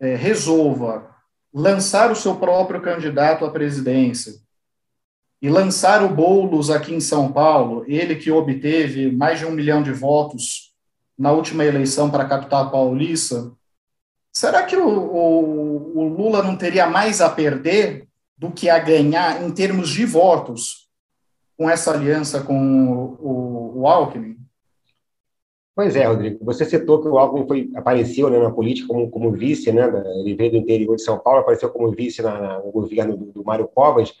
é, 0.00 0.14
resolva 0.14 1.14
lançar 1.52 2.10
o 2.10 2.16
seu 2.16 2.36
próprio 2.36 2.80
candidato 2.80 3.44
à 3.44 3.50
presidência 3.50 4.40
e 5.42 5.50
lançar 5.50 6.02
o 6.02 6.08
Boulos 6.14 6.70
aqui 6.70 6.94
em 6.94 7.00
São 7.00 7.30
Paulo, 7.30 7.84
ele 7.86 8.16
que 8.16 8.30
obteve 8.30 9.12
mais 9.12 9.38
de 9.38 9.44
um 9.44 9.50
milhão 9.50 9.82
de 9.82 9.92
votos 9.92 10.69
na 11.20 11.32
última 11.32 11.66
eleição 11.66 12.10
para 12.10 12.22
a 12.22 12.28
capital 12.28 12.70
paulista, 12.70 13.52
será 14.32 14.62
que 14.62 14.74
o, 14.74 14.88
o, 14.88 15.98
o 15.98 16.08
Lula 16.08 16.42
não 16.42 16.56
teria 16.56 16.86
mais 16.86 17.20
a 17.20 17.28
perder 17.28 18.08
do 18.38 18.50
que 18.50 18.70
a 18.70 18.78
ganhar 18.78 19.44
em 19.44 19.50
termos 19.50 19.90
de 19.90 20.06
votos 20.06 20.88
com 21.58 21.68
essa 21.68 21.92
aliança 21.92 22.42
com 22.42 23.18
o, 23.20 23.80
o, 23.80 23.86
Alckmin? 23.86 24.38
Pois 25.76 25.94
é, 25.94 26.06
Rodrigo. 26.06 26.42
Você 26.42 26.64
citou 26.64 27.02
que 27.02 27.08
o 27.08 27.18
Alckmin 27.18 27.46
foi, 27.46 27.70
apareceu 27.74 28.30
né, 28.30 28.38
na 28.38 28.50
política 28.50 28.88
como, 28.88 29.10
como 29.10 29.30
vice, 29.30 29.70
né? 29.70 29.92
Ele 30.20 30.34
veio 30.34 30.52
do 30.52 30.56
interior 30.56 30.96
de 30.96 31.02
São 31.02 31.18
Paulo, 31.18 31.40
apareceu 31.40 31.68
como 31.68 31.90
vice 31.90 32.22
na, 32.22 32.40
na, 32.40 32.58
no 32.60 32.72
governo 32.72 33.14
do, 33.14 33.26
do 33.26 33.44
Mário 33.44 33.68
Covas. 33.68 34.14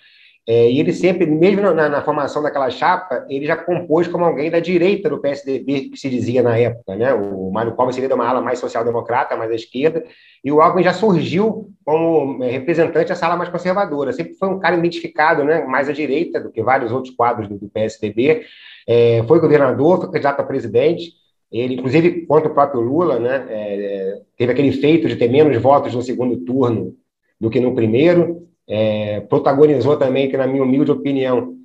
É, 0.48 0.70
e 0.70 0.80
ele 0.80 0.92
sempre, 0.92 1.26
mesmo 1.26 1.60
na, 1.60 1.88
na, 1.88 2.02
formação 2.02 2.42
daquela 2.42 2.70
chapa, 2.70 3.24
ele 3.28 3.46
já 3.46 3.56
compôs 3.56 4.08
como 4.08 4.24
alguém 4.24 4.50
da 4.50 4.58
direita 4.58 5.08
do 5.08 5.20
PSDB, 5.20 5.90
que 5.90 5.96
se 5.96 6.08
dizia 6.08 6.42
na 6.42 6.56
época. 6.56 6.96
Né? 6.96 7.12
O 7.12 7.50
Mário 7.50 7.74
Covas 7.74 7.94
seria 7.94 8.08
de 8.08 8.14
uma 8.14 8.26
ala 8.26 8.40
mais 8.40 8.58
social-democrata, 8.58 9.36
mais 9.36 9.50
à 9.50 9.54
esquerda, 9.54 10.02
e 10.42 10.50
o 10.50 10.60
Alckmin 10.60 10.82
já 10.82 10.92
surgiu 10.92 11.70
como 11.84 12.42
é, 12.42 12.50
representante 12.50 13.08
dessa 13.08 13.26
ala 13.26 13.36
mais 13.36 13.50
conservadora. 13.50 14.12
Sempre 14.12 14.34
foi 14.34 14.48
um 14.48 14.58
cara 14.58 14.76
identificado 14.76 15.44
né, 15.44 15.64
mais 15.64 15.88
à 15.88 15.92
direita 15.92 16.40
do 16.40 16.50
que 16.50 16.62
vários 16.62 16.90
outros 16.90 17.14
quadros 17.14 17.46
do, 17.46 17.58
do 17.58 17.68
PSDB. 17.68 18.42
É, 18.88 19.22
foi 19.28 19.38
governador, 19.40 19.98
foi 19.98 20.10
candidato 20.10 20.40
a 20.40 20.44
presidente, 20.44 21.12
ele, 21.50 21.74
inclusive, 21.74 22.26
contra 22.26 22.48
o 22.48 22.54
próprio 22.54 22.80
Lula, 22.80 23.18
né, 23.18 23.44
é, 23.48 24.20
teve 24.36 24.52
aquele 24.52 24.72
feito 24.72 25.08
de 25.08 25.16
ter 25.16 25.28
menos 25.28 25.56
votos 25.60 25.94
no 25.94 26.00
segundo 26.00 26.36
turno 26.38 26.94
do 27.40 27.50
que 27.50 27.58
no 27.58 27.74
primeiro. 27.74 28.48
É, 28.72 29.20
protagonizou 29.22 29.96
também, 29.96 30.30
que 30.30 30.36
na 30.36 30.46
minha 30.46 30.62
humilde 30.62 30.92
opinião, 30.92 31.56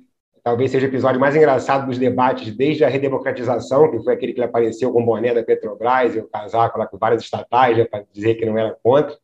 talvez 0.42 0.72
seja 0.72 0.86
o 0.86 0.90
episódio 0.90 1.20
mais 1.20 1.36
engraçado 1.36 1.86
dos 1.86 1.98
debates 1.98 2.56
desde 2.56 2.84
a 2.84 2.88
redemocratização, 2.88 3.88
que 3.92 4.02
foi 4.02 4.12
aquele 4.12 4.32
que 4.32 4.40
ele 4.40 4.46
apareceu 4.46 4.92
com 4.92 5.02
o 5.02 5.06
boné 5.06 5.32
da 5.32 5.44
Petrobras 5.44 6.16
e 6.16 6.18
o 6.18 6.28
casaco 6.28 6.76
lá 6.76 6.86
com 6.86 6.98
várias 6.98 7.22
estatais, 7.22 7.86
para 7.88 8.04
dizer 8.12 8.34
que 8.34 8.44
não 8.44 8.58
era 8.58 8.76
contra. 8.82 9.16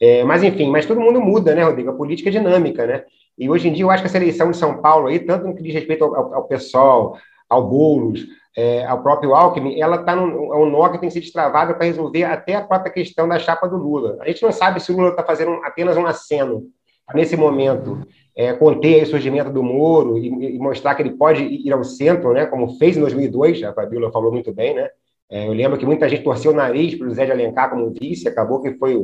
É, 0.00 0.24
mas, 0.24 0.42
enfim, 0.42 0.68
mas 0.68 0.86
todo 0.86 1.00
mundo 1.00 1.20
muda, 1.20 1.54
né, 1.54 1.62
Rodrigo? 1.62 1.90
A 1.90 1.94
política 1.94 2.30
é 2.30 2.32
dinâmica, 2.32 2.84
né? 2.84 3.04
E 3.38 3.48
hoje 3.48 3.68
em 3.68 3.72
dia 3.72 3.84
eu 3.84 3.90
acho 3.92 4.02
que 4.02 4.08
essa 4.08 4.16
eleição 4.16 4.50
de 4.50 4.56
São 4.56 4.82
Paulo 4.82 5.06
aí, 5.06 5.20
tanto 5.20 5.46
no 5.46 5.54
que 5.54 5.62
diz 5.62 5.72
respeito 5.72 6.04
ao, 6.04 6.14
ao, 6.16 6.34
ao 6.34 6.48
PSOL, 6.48 7.16
ao 7.48 7.68
Boulos, 7.68 8.26
é, 8.56 8.84
ao 8.86 9.02
próprio 9.02 9.34
Alckmin, 9.34 9.80
ela 9.80 9.96
está 9.96 10.14
no 10.16 10.52
é 10.52 10.56
um 10.56 10.70
nó 10.70 10.88
que 10.88 10.98
tem 10.98 11.10
sido 11.10 11.22
destravado 11.22 11.74
para 11.74 11.86
resolver 11.86 12.24
até 12.24 12.56
a 12.56 12.62
própria 12.62 12.92
questão 12.92 13.28
da 13.28 13.38
chapa 13.38 13.68
do 13.68 13.76
Lula. 13.76 14.18
A 14.20 14.26
gente 14.26 14.42
não 14.42 14.52
sabe 14.52 14.80
se 14.80 14.92
o 14.92 14.96
Lula 14.96 15.10
está 15.10 15.24
fazendo 15.24 15.52
apenas 15.64 15.96
um 15.96 16.06
aceno 16.06 16.64
nesse 17.12 17.36
momento 17.36 18.06
é, 18.36 18.52
conter 18.52 19.02
o 19.02 19.06
surgimento 19.06 19.50
do 19.50 19.62
Moro 19.62 20.18
e, 20.18 20.56
e, 20.56 20.58
mostrar 20.58 20.94
que 20.94 21.02
ele 21.02 21.12
pode 21.12 21.42
ir 21.42 21.72
ao 21.72 21.84
centro, 21.84 22.32
né, 22.32 22.46
como 22.46 22.76
fez 22.78 22.96
em 22.96 23.00
2002, 23.00 23.62
a 23.62 23.72
Fabíola 23.72 24.10
falou 24.10 24.32
muito 24.32 24.52
bem, 24.52 24.74
né? 24.74 24.88
É, 25.30 25.46
eu 25.46 25.52
lembro 25.52 25.78
que 25.78 25.86
muita 25.86 26.08
gente 26.08 26.22
torceu 26.22 26.52
o 26.52 26.54
nariz 26.54 26.94
para 26.94 27.06
o 27.06 27.08
José 27.08 27.24
de 27.24 27.32
Alencar 27.32 27.70
como 27.70 27.90
vice, 27.90 28.28
acabou 28.28 28.60
que 28.60 28.74
foi, 28.74 28.94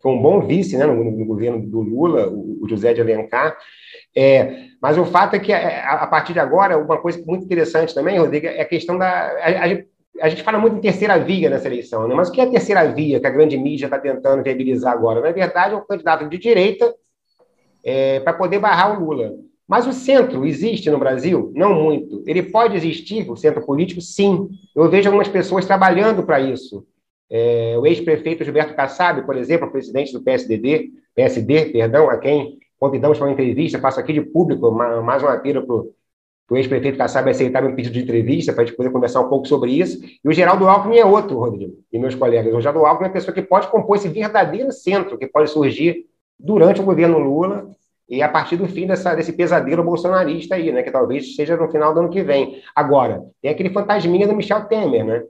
foi 0.00 0.12
um 0.12 0.20
bom 0.20 0.40
vice 0.40 0.76
né, 0.76 0.86
no, 0.86 1.02
no 1.02 1.24
governo 1.24 1.60
do 1.66 1.80
Lula, 1.80 2.28
o, 2.28 2.58
o 2.62 2.68
José 2.68 2.92
de 2.92 3.00
Alencar. 3.00 3.56
É, 4.14 4.66
mas 4.80 4.98
o 4.98 5.04
fato 5.04 5.36
é 5.36 5.38
que, 5.38 5.52
é, 5.52 5.80
a, 5.80 5.94
a, 6.02 6.06
partir 6.06 6.32
de 6.32 6.38
agora, 6.38 6.78
uma 6.78 6.98
coisa 6.98 7.22
muito 7.26 7.44
interessante 7.44 7.94
também, 7.94 8.18
Rodrigo, 8.18 8.46
é 8.46 8.60
a 8.60 8.66
questão 8.66 8.98
da. 8.98 9.08
A, 9.08 9.66
a, 9.66 9.82
a 10.20 10.28
gente 10.28 10.42
fala 10.42 10.58
muito 10.58 10.76
em 10.76 10.80
terceira 10.80 11.18
via 11.18 11.48
nessa 11.48 11.66
eleição, 11.66 12.06
né? 12.06 12.14
mas 12.14 12.28
o 12.28 12.32
que 12.32 12.40
é 12.40 12.44
a 12.44 12.50
terceira 12.50 12.84
via 12.92 13.20
que 13.20 13.26
a 13.26 13.30
grande 13.30 13.56
mídia 13.56 13.86
está 13.86 13.98
tentando 13.98 14.42
viabilizar 14.42 14.92
agora? 14.92 15.20
Na 15.20 15.32
verdade, 15.32 15.72
é 15.72 15.76
um 15.76 15.86
candidato 15.86 16.28
de 16.28 16.36
direita 16.36 16.94
é, 17.84 18.20
para 18.20 18.32
poder 18.32 18.58
barrar 18.58 19.00
o 19.00 19.04
Lula. 19.04 19.34
Mas 19.70 19.86
o 19.86 19.92
centro 19.92 20.44
existe 20.44 20.90
no 20.90 20.98
Brasil? 20.98 21.52
Não 21.54 21.72
muito. 21.72 22.24
Ele 22.26 22.42
pode 22.42 22.76
existir, 22.76 23.30
o 23.30 23.36
centro 23.36 23.64
político? 23.64 24.00
Sim. 24.00 24.50
Eu 24.74 24.90
vejo 24.90 25.08
algumas 25.08 25.28
pessoas 25.28 25.64
trabalhando 25.64 26.24
para 26.24 26.40
isso. 26.40 26.84
É, 27.30 27.76
o 27.78 27.86
ex-prefeito 27.86 28.42
Gilberto 28.42 28.74
Kassab, 28.74 29.22
por 29.22 29.36
exemplo, 29.36 29.70
presidente 29.70 30.12
do 30.12 30.20
PSDB, 30.20 30.90
PSD, 31.14 31.66
perdão, 31.66 32.10
a 32.10 32.18
quem 32.18 32.58
convidamos 32.80 33.16
para 33.16 33.28
uma 33.28 33.32
entrevista, 33.32 33.78
passo 33.78 34.00
aqui 34.00 34.12
de 34.12 34.22
público, 34.22 34.72
mais 34.72 35.22
uma 35.22 35.38
pira 35.38 35.62
para 35.62 35.74
o 35.76 36.56
ex-prefeito 36.56 36.98
Kassab 36.98 37.30
aceitar 37.30 37.62
meu 37.62 37.76
pedido 37.76 37.92
de 37.92 38.02
entrevista, 38.02 38.52
para 38.52 38.64
a 38.64 38.66
gente 38.66 38.76
poder 38.76 38.90
conversar 38.90 39.20
um 39.20 39.28
pouco 39.28 39.46
sobre 39.46 39.70
isso. 39.70 40.00
E 40.02 40.28
o 40.28 40.32
Geraldo 40.32 40.66
Alckmin 40.66 40.98
é 40.98 41.04
outro, 41.04 41.38
Rodrigo, 41.38 41.78
e 41.92 41.98
meus 42.00 42.16
colegas. 42.16 42.52
O 42.52 42.60
Geraldo 42.60 42.84
Alckmin 42.84 43.04
é 43.04 43.08
uma 43.08 43.12
pessoa 43.12 43.32
que 43.32 43.42
pode 43.42 43.68
compor 43.68 43.94
esse 43.94 44.08
verdadeiro 44.08 44.72
centro, 44.72 45.16
que 45.16 45.28
pode 45.28 45.48
surgir 45.48 46.09
durante 46.42 46.80
o 46.80 46.84
governo 46.84 47.18
Lula 47.18 47.70
e 48.08 48.22
a 48.22 48.28
partir 48.28 48.56
do 48.56 48.66
fim 48.66 48.86
dessa, 48.86 49.14
desse 49.14 49.32
pesadelo 49.32 49.84
bolsonarista 49.84 50.56
aí, 50.56 50.72
né, 50.72 50.82
que 50.82 50.90
talvez 50.90 51.36
seja 51.36 51.56
no 51.56 51.70
final 51.70 51.94
do 51.94 52.00
ano 52.00 52.10
que 52.10 52.22
vem. 52.22 52.60
Agora, 52.74 53.22
tem 53.40 53.50
aquele 53.50 53.70
fantasminha 53.70 54.26
do 54.26 54.34
Michel 54.34 54.64
Temer, 54.64 55.04
né? 55.04 55.22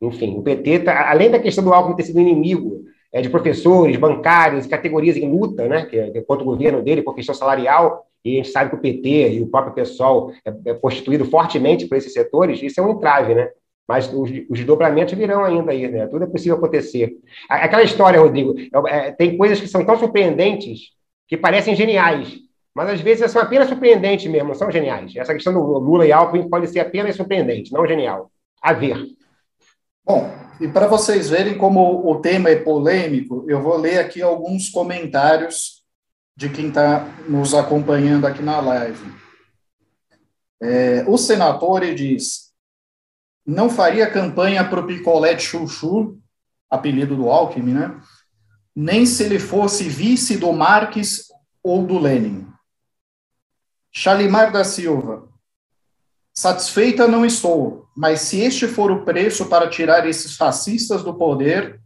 Enfim, 0.00 0.38
o 0.38 0.42
PT, 0.42 0.80
tá, 0.80 1.10
além 1.10 1.30
da 1.30 1.38
questão 1.38 1.62
do 1.62 1.72
Alckmin 1.72 1.94
ter 1.94 2.04
sido 2.04 2.18
inimigo 2.18 2.84
é, 3.12 3.20
de 3.20 3.28
professores, 3.28 3.96
bancários, 3.96 4.66
categorias 4.66 5.16
em 5.16 5.30
luta, 5.30 5.68
né, 5.68 5.84
que, 5.84 6.10
que 6.10 6.18
é 6.18 6.22
contra 6.22 6.42
o 6.42 6.46
governo 6.46 6.82
dele, 6.82 7.02
por 7.02 7.14
questão 7.14 7.34
salarial, 7.34 8.06
e 8.24 8.32
a 8.32 8.36
gente 8.36 8.48
sabe 8.48 8.70
que 8.70 8.76
o 8.76 8.80
PT 8.80 9.34
e 9.34 9.42
o 9.42 9.48
próprio 9.48 9.74
pessoal 9.74 10.32
é, 10.44 10.70
é 10.70 10.74
constituído 10.74 11.26
fortemente 11.26 11.86
por 11.86 11.98
esses 11.98 12.12
setores, 12.12 12.62
isso 12.62 12.80
é 12.80 12.82
um 12.82 12.92
entrave, 12.92 13.34
né? 13.34 13.50
Mas 13.88 14.06
os, 14.12 14.30
os 14.48 14.58
desdobramentos 14.58 15.14
virão 15.14 15.44
ainda 15.44 15.72
aí, 15.72 15.88
né? 15.88 16.06
Tudo 16.06 16.24
é 16.24 16.26
possível 16.26 16.56
acontecer. 16.56 17.14
Aquela 17.48 17.82
história, 17.82 18.20
Rodrigo, 18.20 18.54
é, 18.88 19.08
é, 19.08 19.12
tem 19.12 19.36
coisas 19.36 19.60
que 19.60 19.66
são 19.66 19.84
tão 19.84 19.98
surpreendentes 19.98 20.92
que 21.26 21.36
parecem 21.36 21.74
geniais, 21.74 22.34
mas 22.74 22.90
às 22.90 23.00
vezes 23.00 23.30
são 23.30 23.42
apenas 23.42 23.68
surpreendentes 23.68 24.30
mesmo, 24.30 24.48
não 24.48 24.54
são 24.54 24.70
geniais. 24.70 25.14
Essa 25.16 25.34
questão 25.34 25.52
do 25.52 25.60
Lula 25.78 26.06
e 26.06 26.12
Alckmin 26.12 26.48
pode 26.48 26.68
ser 26.68 26.80
apenas 26.80 27.16
surpreendente, 27.16 27.72
não 27.72 27.86
genial. 27.86 28.30
A 28.62 28.72
ver. 28.72 28.96
Bom, 30.04 30.30
e 30.60 30.68
para 30.68 30.86
vocês 30.86 31.28
verem 31.28 31.56
como 31.56 32.08
o 32.08 32.20
tema 32.20 32.50
é 32.50 32.56
polêmico, 32.56 33.44
eu 33.48 33.60
vou 33.60 33.76
ler 33.76 33.98
aqui 33.98 34.22
alguns 34.22 34.68
comentários 34.68 35.82
de 36.36 36.48
quem 36.48 36.68
está 36.68 37.06
nos 37.28 37.54
acompanhando 37.54 38.26
aqui 38.26 38.42
na 38.42 38.60
live. 38.60 39.12
É, 40.62 41.04
o 41.06 41.18
senador 41.18 41.80
diz: 41.94 42.51
não 43.46 43.68
faria 43.68 44.10
campanha 44.10 44.64
para 44.68 44.80
o 44.80 44.86
picolé 44.86 45.34
de 45.34 45.42
chuchu, 45.42 46.18
apelido 46.70 47.16
do 47.16 47.28
Alckmin, 47.28 47.74
né? 47.74 48.00
Nem 48.74 49.04
se 49.04 49.22
ele 49.24 49.38
fosse 49.38 49.88
vice 49.88 50.38
do 50.38 50.52
Marques 50.52 51.26
ou 51.62 51.84
do 51.84 51.98
Lenin. 51.98 52.46
Chalimar 53.90 54.50
da 54.50 54.64
Silva. 54.64 55.28
Satisfeita 56.34 57.06
não 57.06 57.26
estou, 57.26 57.86
mas 57.94 58.22
se 58.22 58.40
este 58.40 58.66
for 58.66 58.90
o 58.90 59.04
preço 59.04 59.46
para 59.46 59.68
tirar 59.68 60.08
esses 60.08 60.34
fascistas 60.34 61.02
do 61.02 61.14
poder, 61.14 61.78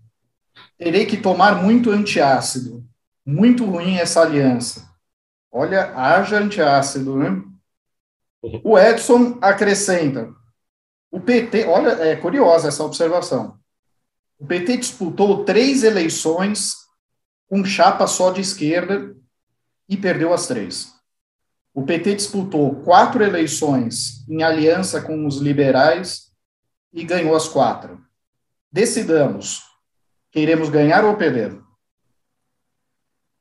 terei 0.79 1.05
que 1.05 1.17
tomar 1.17 1.61
muito 1.61 1.91
antiácido. 1.91 2.85
Muito 3.25 3.65
ruim 3.65 3.97
essa 3.97 4.23
aliança. 4.23 4.89
Olha, 5.51 5.93
haja 5.97 6.39
antiácido, 6.39 7.17
né? 7.17 7.43
O 8.63 8.79
Edson 8.79 9.37
acrescenta: 9.41 10.33
o 11.11 11.21
PT, 11.21 11.65
olha, 11.67 11.91
é 12.03 12.17
curiosa 12.17 12.69
essa 12.69 12.85
observação. 12.85 13.59
O 14.39 14.47
PT 14.47 14.79
disputou 14.79 15.45
três 15.45 15.83
eleições 15.83 16.75
com 17.49 17.65
chapa 17.65 18.07
só 18.07 18.31
de 18.31 18.41
esquerda 18.41 19.15
e 19.89 19.97
perdeu 19.97 20.33
as 20.33 20.47
três. 20.47 20.93
O 21.73 21.85
PT 21.85 22.17
disputou 22.17 22.83
quatro 22.83 23.23
eleições 23.23 24.27
em 24.29 24.43
aliança 24.43 25.01
com 25.01 25.27
os 25.27 25.37
liberais 25.37 26.33
e 26.93 27.05
ganhou 27.05 27.37
as 27.37 27.49
quatro. 27.49 28.03
Decidamos, 28.73 29.63
queremos 30.31 30.69
ganhar 30.69 31.05
ou 31.05 31.17
perder? 31.17 31.59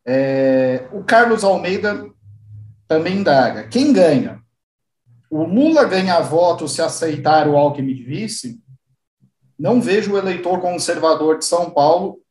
É, 0.05 0.87
o 0.91 1.03
Carlos 1.03 1.43
Almeida 1.43 2.09
também 2.87 3.17
indaga. 3.17 3.67
Quem 3.67 3.91
ganha? 3.91 4.44
O 5.37 5.43
Lula 5.43 5.83
ganha 5.83 6.21
voto 6.21 6.65
se 6.65 6.81
aceitar 6.81 7.45
o 7.45 7.57
Alckmin 7.57 7.93
de 7.93 8.05
vice? 8.05 8.57
Não 9.59 9.81
vejo 9.81 10.13
o 10.13 10.17
eleitor 10.17 10.61
conservador 10.61 11.39
de 11.39 11.43
São 11.43 11.71
Paulo 11.71 12.21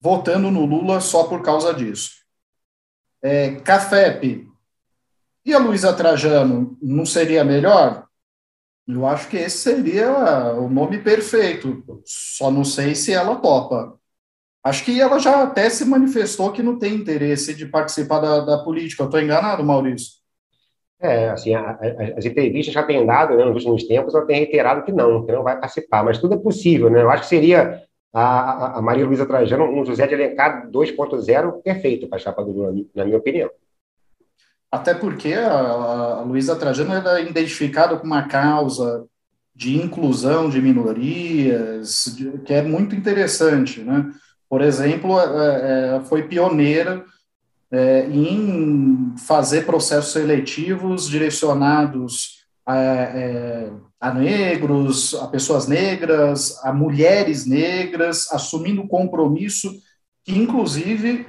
votando 0.00 0.50
no 0.50 0.66
Lula 0.66 1.00
só 1.00 1.22
por 1.28 1.40
causa 1.40 1.72
disso. 1.72 2.10
É, 3.22 3.60
Cafep, 3.60 4.44
e 5.44 5.54
a 5.54 5.58
Luísa 5.60 5.92
Trajano 5.92 6.76
não 6.82 7.06
seria 7.06 7.44
melhor? 7.44 8.08
Eu 8.88 9.06
acho 9.06 9.28
que 9.28 9.36
esse 9.36 9.58
seria 9.58 10.52
o 10.54 10.68
nome 10.68 10.98
perfeito. 10.98 11.84
Só 12.04 12.50
não 12.50 12.64
sei 12.64 12.96
se 12.96 13.12
ela 13.12 13.36
topa. 13.36 13.96
Acho 14.64 14.84
que 14.84 15.00
ela 15.00 15.20
já 15.20 15.44
até 15.44 15.70
se 15.70 15.84
manifestou 15.84 16.50
que 16.50 16.64
não 16.64 16.76
tem 16.76 16.96
interesse 16.96 17.54
de 17.54 17.66
participar 17.66 18.18
da, 18.18 18.40
da 18.40 18.64
política. 18.64 19.04
Estou 19.04 19.20
enganado, 19.20 19.62
Maurício? 19.62 20.17
É, 21.00 21.28
assim, 21.28 21.54
a, 21.54 21.60
a, 21.60 22.18
as 22.18 22.24
entrevistas 22.24 22.74
já 22.74 22.82
têm 22.82 23.06
dado, 23.06 23.36
né, 23.36 23.44
nos 23.44 23.54
últimos 23.54 23.84
tempos, 23.84 24.14
ela 24.14 24.26
tem 24.26 24.38
reiterado 24.38 24.82
que 24.82 24.90
não, 24.90 25.24
que 25.24 25.30
não 25.30 25.44
vai 25.44 25.58
participar, 25.58 26.02
mas 26.02 26.18
tudo 26.18 26.34
é 26.34 26.38
possível, 26.38 26.90
né? 26.90 27.02
Eu 27.02 27.10
acho 27.10 27.22
que 27.22 27.28
seria 27.28 27.82
a, 28.12 28.78
a 28.78 28.82
Maria 28.82 29.06
Luísa 29.06 29.26
Trajano 29.26 29.64
um 29.64 29.84
José 29.84 30.06
de 30.06 30.14
Alencar 30.14 30.68
2.0 30.68 31.62
perfeito 31.62 32.08
para 32.08 32.16
a 32.16 32.20
chapa 32.20 32.44
do 32.44 32.50
Lula, 32.50 32.74
na 32.94 33.04
minha 33.04 33.18
opinião. 33.18 33.48
Até 34.70 34.92
porque 34.92 35.32
a, 35.34 35.50
a 35.50 36.22
Luísa 36.22 36.56
Trajano 36.56 36.92
era 36.92 37.20
identificada 37.20 37.96
com 37.96 38.06
uma 38.06 38.26
causa 38.26 39.06
de 39.54 39.76
inclusão 39.76 40.48
de 40.50 40.60
minorias, 40.60 42.14
de, 42.16 42.38
que 42.38 42.52
é 42.52 42.62
muito 42.62 42.94
interessante, 42.94 43.80
né? 43.80 44.10
Por 44.48 44.62
exemplo, 44.62 45.18
é, 45.20 45.96
é, 45.96 46.00
foi 46.00 46.22
pioneira 46.22 47.04
é, 47.70 48.06
em 48.06 49.14
fazer 49.26 49.66
processos 49.66 50.12
seletivos 50.12 51.08
direcionados 51.08 52.46
a, 52.64 52.76
é, 52.76 53.70
a, 54.00 54.12
negros, 54.12 55.14
a 55.14 55.28
pessoas 55.28 55.66
negras, 55.66 56.58
a 56.64 56.72
mulheres 56.72 57.46
negras, 57.46 58.30
assumindo 58.32 58.86
compromisso 58.86 59.72
que, 60.24 60.36
inclusive, 60.36 61.26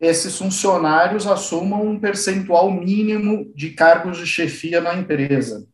esses 0.00 0.36
funcionários 0.36 1.26
assumam 1.26 1.86
um 1.86 2.00
percentual 2.00 2.70
mínimo 2.70 3.52
de 3.54 3.70
cargos 3.70 4.18
de 4.18 4.26
chefia 4.26 4.80
na 4.80 4.94
empresa. 4.94 5.66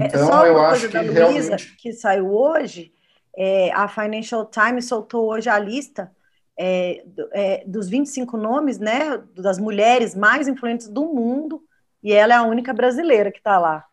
É, 0.00 0.06
então, 0.06 0.44
é, 0.44 0.48
eu 0.48 0.60
acho 0.60 0.88
que 0.88 0.98
realmente... 0.98 1.76
que 1.76 1.92
saiu 1.92 2.32
hoje, 2.32 2.92
é, 3.36 3.72
a 3.72 3.88
Financial 3.88 4.44
Times 4.46 4.86
soltou 4.86 5.30
hoje 5.30 5.48
a 5.48 5.58
lista 5.58 6.10
é, 6.58 7.04
é, 7.32 7.64
dos 7.66 7.88
25 7.88 8.36
nomes, 8.36 8.78
né, 8.78 9.22
das 9.34 9.58
mulheres 9.58 10.14
mais 10.14 10.48
influentes 10.48 10.88
do 10.88 11.06
mundo, 11.06 11.62
e 12.02 12.12
ela 12.12 12.34
é 12.34 12.36
a 12.36 12.42
única 12.42 12.72
brasileira 12.72 13.30
que 13.30 13.38
está 13.38 13.58
lá. 13.58 13.84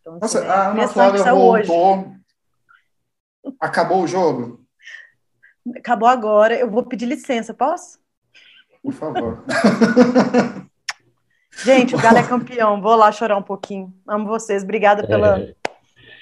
Então, 0.00 0.18
Nossa, 0.20 0.38
assim, 0.38 0.48
a 0.48 0.70
Ana 0.70 0.88
Flávia 0.88 1.34
voltou. 1.34 1.98
Hoje. 1.98 2.18
Acabou 3.60 4.02
o 4.02 4.06
jogo? 4.06 4.64
Acabou 5.76 6.08
agora. 6.08 6.54
Eu 6.54 6.70
vou 6.70 6.82
pedir 6.84 7.06
licença, 7.06 7.52
posso? 7.52 7.98
Por 8.82 8.92
favor. 8.92 9.44
Gente, 11.64 11.94
o 11.94 11.98
Galo 11.98 12.18
é 12.18 12.22
campeão. 12.22 12.80
Vou 12.80 12.94
lá 12.94 13.10
chorar 13.10 13.36
um 13.36 13.42
pouquinho. 13.42 13.92
Amo 14.06 14.26
vocês. 14.26 14.62
Obrigada 14.62 15.06
pela, 15.06 15.40
é. 15.40 15.54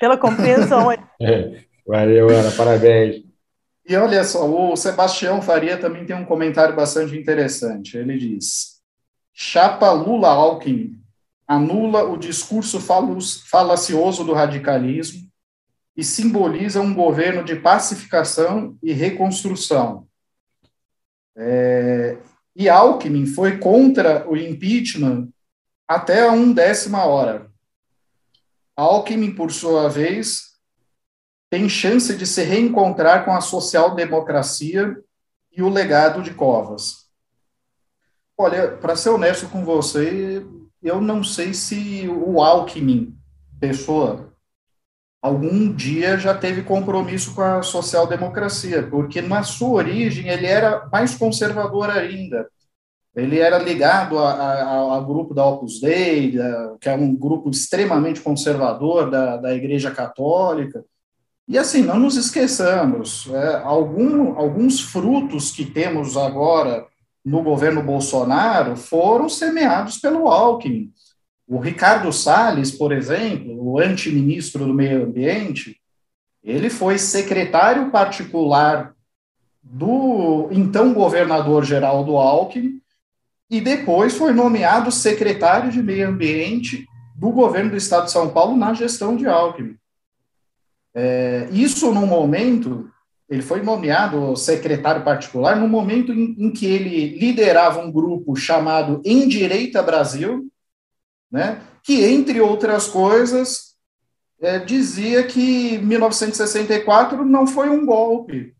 pela 0.00 0.16
compreensão. 0.16 0.90
É. 1.20 1.64
Valeu, 1.86 2.28
Ana. 2.28 2.50
Parabéns. 2.50 3.25
E 3.88 3.94
olha 3.94 4.24
só, 4.24 4.44
o 4.48 4.76
Sebastião 4.76 5.40
Faria 5.40 5.78
também 5.78 6.04
tem 6.04 6.16
um 6.16 6.24
comentário 6.24 6.74
bastante 6.74 7.16
interessante. 7.16 7.96
Ele 7.96 8.18
diz: 8.18 8.80
Chapa 9.32 9.92
Lula 9.92 10.28
Alckmin 10.28 11.00
anula 11.46 12.02
o 12.02 12.16
discurso 12.16 12.80
falacioso 12.80 14.24
do 14.24 14.32
radicalismo 14.32 15.30
e 15.96 16.02
simboliza 16.02 16.80
um 16.80 16.92
governo 16.92 17.44
de 17.44 17.54
pacificação 17.56 18.76
e 18.82 18.92
reconstrução. 18.92 20.08
É, 21.36 22.18
e 22.56 22.68
Alckmin 22.68 23.26
foi 23.26 23.58
contra 23.58 24.28
o 24.28 24.36
impeachment 24.36 25.28
até 25.86 26.26
a 26.26 26.32
um 26.32 26.52
décima 26.52 27.04
hora. 27.04 27.50
Alckmin, 28.74 29.34
por 29.34 29.52
sua 29.52 29.88
vez, 29.88 30.45
tem 31.50 31.68
chance 31.68 32.14
de 32.16 32.26
se 32.26 32.42
reencontrar 32.42 33.24
com 33.24 33.32
a 33.32 33.40
social-democracia 33.40 34.96
e 35.52 35.62
o 35.62 35.68
legado 35.68 36.22
de 36.22 36.34
Covas. 36.34 37.06
Olha, 38.36 38.76
para 38.76 38.96
ser 38.96 39.10
honesto 39.10 39.48
com 39.48 39.64
você, 39.64 40.44
eu 40.82 41.00
não 41.00 41.24
sei 41.24 41.54
se 41.54 42.06
o 42.08 42.42
Alckmin, 42.42 43.16
pessoa, 43.58 44.32
algum 45.22 45.72
dia 45.72 46.18
já 46.18 46.36
teve 46.36 46.62
compromisso 46.62 47.34
com 47.34 47.42
a 47.42 47.62
social-democracia, 47.62 48.86
porque 48.86 49.22
na 49.22 49.42
sua 49.42 49.78
origem 49.78 50.28
ele 50.28 50.46
era 50.46 50.86
mais 50.92 51.14
conservador 51.14 51.90
ainda. 51.90 52.48
Ele 53.14 53.38
era 53.38 53.56
ligado 53.56 54.18
ao 54.18 55.04
grupo 55.06 55.32
da 55.32 55.46
Opus 55.46 55.80
Dei, 55.80 56.32
da, 56.32 56.76
que 56.78 56.88
é 56.88 56.94
um 56.94 57.16
grupo 57.16 57.48
extremamente 57.48 58.20
conservador 58.20 59.10
da, 59.10 59.38
da 59.38 59.54
Igreja 59.54 59.90
Católica. 59.90 60.84
E 61.48 61.56
assim, 61.56 61.82
não 61.82 61.98
nos 61.98 62.16
esqueçamos, 62.16 63.28
é, 63.32 63.56
algum, 63.62 64.36
alguns 64.36 64.80
frutos 64.80 65.52
que 65.52 65.64
temos 65.64 66.16
agora 66.16 66.86
no 67.24 67.42
governo 67.42 67.82
Bolsonaro 67.82 68.76
foram 68.76 69.28
semeados 69.28 69.98
pelo 69.98 70.28
Alckmin. 70.28 70.92
O 71.46 71.58
Ricardo 71.58 72.12
Salles, 72.12 72.72
por 72.72 72.92
exemplo, 72.92 73.56
o 73.60 73.78
antiministro 73.78 74.66
do 74.66 74.74
Meio 74.74 75.04
Ambiente, 75.04 75.80
ele 76.42 76.68
foi 76.68 76.98
secretário 76.98 77.90
particular 77.90 78.92
do 79.62 80.48
então 80.50 80.92
governador 80.92 81.64
Geraldo 81.64 82.16
Alckmin 82.16 82.80
e 83.48 83.60
depois 83.60 84.16
foi 84.16 84.32
nomeado 84.32 84.90
secretário 84.90 85.70
de 85.70 85.82
Meio 85.82 86.08
Ambiente 86.08 86.86
do 87.14 87.30
governo 87.30 87.70
do 87.70 87.76
Estado 87.76 88.06
de 88.06 88.12
São 88.12 88.30
Paulo 88.30 88.56
na 88.56 88.74
gestão 88.74 89.16
de 89.16 89.26
Alckmin. 89.26 89.76
É, 90.98 91.46
isso 91.52 91.92
no 91.92 92.06
momento 92.06 92.90
ele 93.28 93.42
foi 93.42 93.62
nomeado 93.62 94.34
secretário 94.36 95.04
particular 95.04 95.56
no 95.56 95.68
momento 95.68 96.12
em, 96.12 96.34
em, 96.38 96.50
que 96.50 96.64
ele 96.64 97.18
liderava 97.18 97.80
um 97.80 97.90
grupo 97.90 98.34
chamado 98.36 99.02
Endireita 99.04 99.82
Brasil, 99.82 100.48
né, 101.30 101.60
que, 101.82 102.04
entre 102.04 102.40
outras 102.40 102.86
coisas, 102.86 103.74
é, 104.40 104.58
dizia 104.58 105.24
que 105.24 105.76
1964 105.78 107.24
não 107.24 107.46
foi 107.46 107.68
um 107.68 107.84
golpe, 107.84 108.54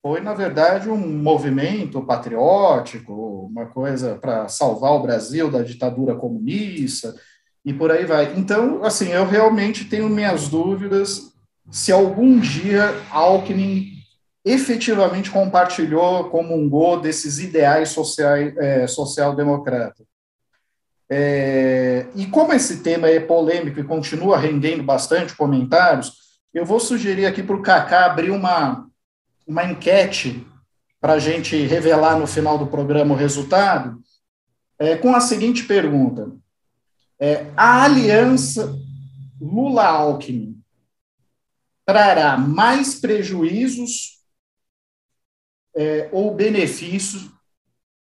foi, 0.00 0.20
na 0.20 0.32
verdade, 0.32 0.88
um 0.88 0.96
movimento 0.96 2.00
patriótico, 2.00 3.48
uma 3.50 3.66
coisa 3.66 4.14
para 4.14 4.46
salvar 4.46 4.92
o 4.92 5.02
Brasil 5.02 5.50
da 5.50 5.62
ditadura 5.62 6.14
comunista, 6.14 7.12
e 7.66 7.74
por 7.74 7.90
aí 7.90 8.06
vai. 8.06 8.32
Então, 8.36 8.84
assim, 8.84 9.08
eu 9.08 9.26
realmente 9.26 9.84
tenho 9.84 10.08
minhas 10.08 10.48
dúvidas 10.48 11.32
se 11.68 11.90
algum 11.90 12.38
dia 12.38 12.94
Alckmin 13.10 13.92
efetivamente 14.44 15.28
compartilhou, 15.32 16.30
comungou 16.30 17.00
desses 17.00 17.40
ideais 17.40 17.88
sociais, 17.88 18.56
é, 18.56 18.86
social-democratas. 18.86 20.06
É, 21.10 22.06
e 22.14 22.26
como 22.26 22.52
esse 22.52 22.84
tema 22.84 23.08
é 23.08 23.18
polêmico 23.18 23.80
e 23.80 23.84
continua 23.84 24.38
rendendo 24.38 24.84
bastante 24.84 25.34
comentários, 25.34 26.12
eu 26.54 26.64
vou 26.64 26.78
sugerir 26.78 27.26
aqui 27.26 27.42
para 27.42 27.56
o 27.56 27.62
Cacá 27.62 28.06
abrir 28.06 28.30
uma, 28.30 28.86
uma 29.44 29.64
enquete 29.64 30.46
para 31.00 31.14
a 31.14 31.18
gente 31.18 31.56
revelar 31.66 32.16
no 32.16 32.26
final 32.28 32.56
do 32.56 32.68
programa 32.68 33.14
o 33.14 33.18
resultado, 33.18 34.00
é, 34.78 34.96
com 34.96 35.14
a 35.14 35.20
seguinte 35.20 35.64
pergunta: 35.64 36.30
é, 37.18 37.46
a 37.56 37.84
aliança 37.84 38.78
Lula-Alckmin 39.40 40.60
trará 41.84 42.36
mais 42.36 42.96
prejuízos 42.96 44.22
é, 45.74 46.08
ou 46.10 46.34
benefícios 46.34 47.30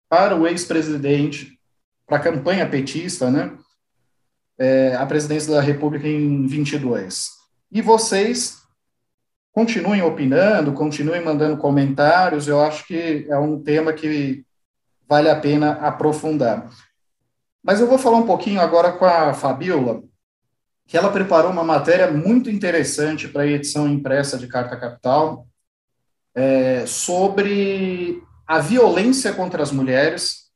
para 0.10 0.36
o 0.36 0.48
ex-presidente, 0.48 1.60
para 2.06 2.18
a 2.18 2.22
campanha 2.22 2.68
petista, 2.68 3.30
né? 3.30 3.58
É, 4.58 4.96
a 4.96 5.06
presidência 5.06 5.54
da 5.54 5.62
República 5.62 6.08
em 6.08 6.46
22. 6.46 7.30
E 7.72 7.82
vocês 7.82 8.58
continuem 9.54 10.02
opinando, 10.02 10.74
continuem 10.74 11.24
mandando 11.24 11.58
comentários, 11.58 12.48
eu 12.48 12.60
acho 12.60 12.86
que 12.86 13.26
é 13.30 13.38
um 13.38 13.62
tema 13.62 13.94
que 13.94 14.44
vale 15.08 15.30
a 15.30 15.40
pena 15.40 15.74
aprofundar. 15.74 16.70
Mas 17.64 17.80
eu 17.80 17.88
vou 17.88 17.98
falar 17.98 18.18
um 18.18 18.26
pouquinho 18.26 18.62
agora 18.62 18.92
com 18.94 19.06
a 19.06 19.34
Fabiola, 19.34 20.02
que 20.88 20.98
ela 20.98 21.12
preparou 21.12 21.52
uma 21.52 21.64
matéria 21.64 22.12
muito 22.12 22.50
interessante 22.50 23.28
para 23.28 23.44
a 23.44 23.48
edição 23.48 23.88
impressa 23.88 24.38
de 24.38 24.48
Carta 24.48 24.78
Capital 24.78 25.48
é, 26.34 26.86
sobre 26.86 28.24
a 28.48 28.60
violência 28.60 29.34
contra 29.34 29.62
as 29.62 29.72
mulheres 29.72 30.50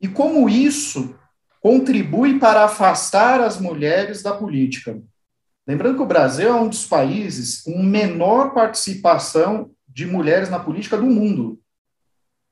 e 0.00 0.06
como 0.06 0.48
isso 0.48 1.18
contribui 1.60 2.38
para 2.38 2.64
afastar 2.64 3.40
as 3.40 3.58
mulheres 3.58 4.22
da 4.22 4.32
política. 4.32 5.00
Lembrando 5.66 5.96
que 5.96 6.02
o 6.02 6.06
Brasil 6.06 6.48
é 6.48 6.54
um 6.54 6.68
dos 6.68 6.86
países 6.86 7.60
com 7.60 7.82
menor 7.82 8.54
participação 8.54 9.70
de 9.86 10.06
mulheres 10.06 10.48
na 10.48 10.58
política 10.58 10.96
do 10.96 11.06
mundo. 11.06 11.60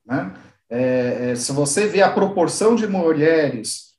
Né? 0.04 0.34
É, 0.68 1.30
é 1.30 1.34
se 1.36 1.52
você 1.52 1.86
vê 1.86 2.02
a 2.02 2.10
proporção 2.10 2.74
de 2.74 2.86
mulheres 2.86 3.94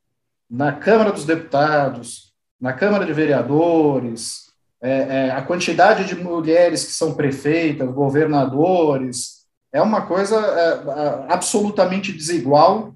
na 0.50 0.72
Câmara 0.72 1.12
dos 1.12 1.26
Deputados, 1.26 2.34
na 2.60 2.74
Câmara 2.74 3.06
de 3.06 3.14
Vereadores, 3.14 4.48
é, 4.82 4.92
é, 5.28 5.32
a 5.32 5.42
quantidade 5.42 6.06
de 6.06 6.16
mulheres 6.16 6.86
que 6.86 6.92
são 6.92 7.16
prefeitas, 7.16 7.90
governadores, 7.92 9.46
é 9.74 9.82
uma 9.82 10.06
coisa 10.06 10.36
é, 10.38 11.34
absolutamente 11.34 12.12
desigual, 12.12 12.96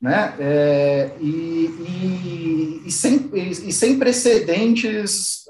né? 0.00 0.34
É, 0.38 1.10
e, 1.20 1.24
e, 1.24 2.82
e, 2.86 2.92
sem, 2.92 3.30
e, 3.32 3.72
sem, 3.72 3.98
precedentes, 3.98 5.44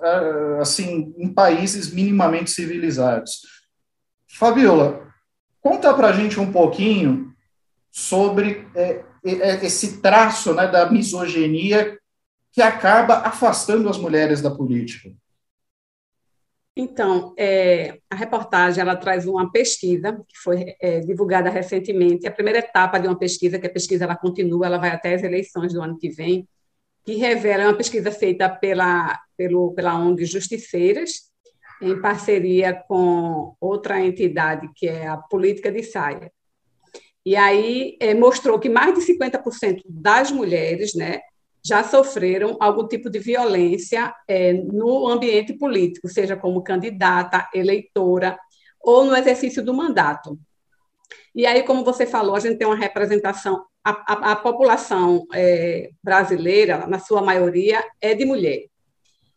assim, 0.61 1.13
em 1.19 1.29
países 1.29 1.93
minimamente 1.93 2.51
civilizados. 2.51 3.41
Fabiola, 4.31 5.09
conta 5.61 5.93
para 5.95 6.13
gente 6.13 6.39
um 6.39 6.53
pouquinho 6.53 7.26
sobre 7.97 8.69
é, 8.75 9.03
esse 9.65 10.03
traço 10.03 10.53
né, 10.53 10.69
da 10.69 10.91
misoginia 10.93 11.99
que 12.53 12.61
acaba 12.61 13.21
afastando 13.21 13.89
as 13.89 13.97
mulheres 13.97 14.43
da 14.43 14.51
política? 14.51 15.11
Então, 16.77 17.35
é, 17.39 17.99
a 18.11 18.15
reportagem 18.15 18.83
ela 18.83 18.97
traz 18.97 19.27
uma 19.27 19.51
pesquisa 19.51 20.13
que 20.29 20.37
foi 20.37 20.77
é, 20.79 21.01
divulgada 21.01 21.49
recentemente, 21.49 22.27
a 22.27 22.31
primeira 22.31 22.59
etapa 22.59 22.99
de 22.99 23.09
uma 23.09 23.19
pesquisa, 23.19 23.59
que 23.59 23.67
a 23.67 23.73
pesquisa 23.73 24.05
ela 24.05 24.15
continua, 24.15 24.67
ela 24.67 24.77
vai 24.77 24.91
até 24.91 25.15
as 25.15 25.23
eleições 25.23 25.73
do 25.73 25.81
ano 25.81 25.97
que 25.97 26.11
vem, 26.11 26.47
que 27.03 27.15
revela 27.15 27.63
é 27.63 27.67
uma 27.67 27.79
pesquisa 27.79 28.11
feita 28.11 28.47
pela, 28.51 29.19
pelo, 29.39 29.73
pela 29.73 29.97
ONG 29.97 30.27
Justiceiras, 30.27 31.31
em 31.81 31.99
parceria 31.99 32.75
com 32.75 33.57
outra 33.59 34.05
entidade, 34.05 34.69
que 34.75 34.87
é 34.87 35.07
a 35.07 35.17
Política 35.17 35.73
de 35.73 35.83
Saia. 35.83 36.31
E 37.27 37.35
aí 37.35 37.97
é, 37.99 38.15
mostrou 38.15 38.57
que 38.57 38.69
mais 38.69 38.95
de 38.95 39.01
50% 39.01 39.83
das 39.85 40.31
mulheres 40.31 40.95
né, 40.95 41.19
já 41.61 41.83
sofreram 41.83 42.57
algum 42.61 42.87
tipo 42.87 43.11
de 43.11 43.19
violência 43.19 44.15
é, 44.29 44.53
no 44.53 45.09
ambiente 45.09 45.53
político, 45.53 46.09
seja 46.09 46.37
como 46.37 46.63
candidata, 46.63 47.49
eleitora 47.53 48.39
ou 48.81 49.05
no 49.05 49.17
exercício 49.17 49.61
do 49.61 49.75
mandato. 49.75 50.39
E 51.35 51.45
aí, 51.45 51.65
como 51.65 51.85
você 51.85 52.07
falou, 52.07 52.37
a 52.37 52.41
gente 52.41 52.59
tem 52.59 52.67
uma 52.67 52.77
representação, 52.77 53.65
a, 53.83 53.91
a, 53.91 54.33
a 54.33 54.37
população 54.37 55.27
é, 55.35 55.91
brasileira, 56.01 56.87
na 56.87 57.01
sua 57.01 57.21
maioria, 57.21 57.83
é 58.01 58.15
de 58.15 58.25
mulher. 58.25 58.67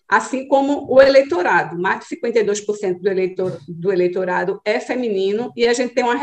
Assim 0.10 0.48
como 0.48 0.92
o 0.92 1.00
eleitorado, 1.00 1.78
mais 1.78 2.00
de 2.00 2.16
52% 2.16 3.00
do, 3.00 3.10
eleitor, 3.10 3.60
do 3.68 3.94
eleitorado 3.94 4.60
é 4.66 4.80
feminino, 4.80 5.54
e 5.56 5.68
a 5.68 5.74
gente 5.74 5.94
tem 5.94 6.04
uma 6.04 6.18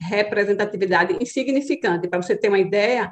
representatividade 0.00 1.16
insignificante. 1.18 2.06
Para 2.06 2.20
você 2.20 2.36
ter 2.36 2.48
uma 2.48 2.58
ideia, 2.58 3.10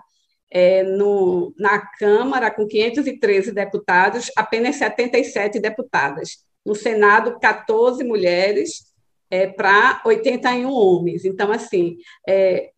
é, 0.51 0.83
no, 0.83 1.55
na 1.59 1.79
Câmara, 1.79 2.51
com 2.51 2.69
513 2.69 3.53
deputados, 3.53 4.31
apenas 4.37 4.77
77 4.77 5.59
deputadas. 5.59 6.45
No 6.65 6.75
Senado, 6.75 7.41
14 7.41 8.05
mulheres 8.05 8.93
é, 9.31 9.47
para 9.47 10.03
81 10.05 10.71
homens. 10.71 11.25
Então, 11.25 11.51
assim, 11.51 11.97
é, 12.29 12.72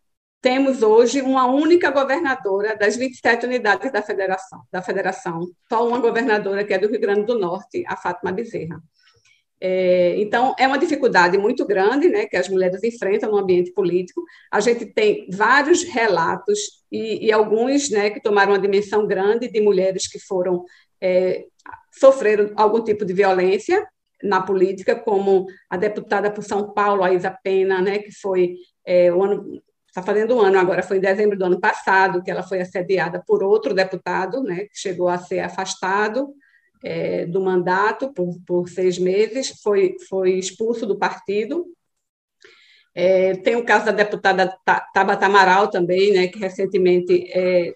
temos 0.45 0.83
hoje 0.83 1.23
uma 1.23 1.47
única 1.47 1.91
governadora 1.91 2.77
das 2.77 2.97
27 2.97 3.47
unidades 3.47 3.91
da 3.91 4.03
federação, 4.03 4.61
da 4.71 4.83
federação, 4.83 5.41
só 5.67 5.89
uma 5.89 5.99
governadora 5.99 6.63
que 6.63 6.75
é 6.75 6.79
do 6.79 6.87
Rio 6.87 7.01
Grande 7.01 7.25
do 7.25 7.39
Norte, 7.39 7.83
a 7.87 7.97
Fátima 7.97 8.31
Bezerra. 8.31 8.79
É, 9.59 10.21
então, 10.21 10.55
é 10.59 10.67
uma 10.67 10.79
dificuldade 10.79 11.39
muito 11.39 11.67
grande 11.67 12.11
né, 12.11 12.27
que 12.27 12.37
as 12.37 12.51
mulheres 12.51 12.85
enfrentam 12.85 13.31
no 13.31 13.39
ambiente 13.39 13.73
político. 13.73 14.23
A 14.53 14.61
gente 14.61 14.85
tem 14.85 15.27
vários 15.31 15.83
relatos 15.83 16.59
e, 16.93 17.25
e 17.25 17.33
alguns 17.33 17.89
né, 17.89 18.11
que 18.11 18.21
tomaram 18.21 18.53
uma 18.53 18.59
dimensão 18.59 19.07
grande 19.07 19.49
de 19.49 19.63
mulheres 19.63 20.07
que 20.07 20.19
foram 20.19 20.63
é, 21.01 21.47
sofreram 21.91 22.53
algum 22.55 22.85
tipo 22.85 23.07
de 23.07 23.15
violência 23.15 23.83
na 24.23 24.43
política, 24.43 24.95
como 24.95 25.47
a 25.71 25.79
deputada 25.79 26.31
por 26.31 26.45
São 26.45 26.71
Paulo, 26.75 27.03
a 27.03 27.15
Isa 27.15 27.35
Pena, 27.43 27.81
né, 27.81 27.99
que 27.99 28.13
foi 28.13 28.57
é, 28.87 29.09
ano 29.09 29.63
está 29.95 30.03
fazendo 30.03 30.35
um 30.35 30.41
ano 30.41 30.59
agora, 30.59 30.83
foi 30.83 30.97
em 30.97 31.01
dezembro 31.01 31.39
do 31.39 31.45
ano 31.45 31.61
passado, 31.61 32.21
que 32.21 32.29
ela 32.29 32.43
foi 32.43 32.61
assediada 32.61 33.23
por 33.25 33.45
outro 33.45 33.73
deputado, 33.73 34.43
né, 34.43 34.65
que 34.65 34.77
chegou 34.77 35.09
a 35.09 35.19
ser 35.19 35.39
afastado 35.39 36.35
é, 36.83 37.25
do 37.27 37.41
mandato 37.41 38.13
por, 38.13 38.37
por 38.45 38.69
seis 38.69 38.99
meses, 38.99 39.61
foi, 39.63 39.95
foi 40.09 40.33
expulso 40.33 40.85
do 40.85 40.99
partido. 40.99 41.65
É, 42.93 43.37
tem 43.37 43.55
o 43.55 43.65
caso 43.65 43.87
da 43.87 43.93
deputada 43.93 44.59
Tabata 44.93 45.27
Amaral 45.27 45.71
também, 45.71 46.13
né, 46.13 46.27
que 46.27 46.41
recentemente 46.41 47.31
é, 47.33 47.73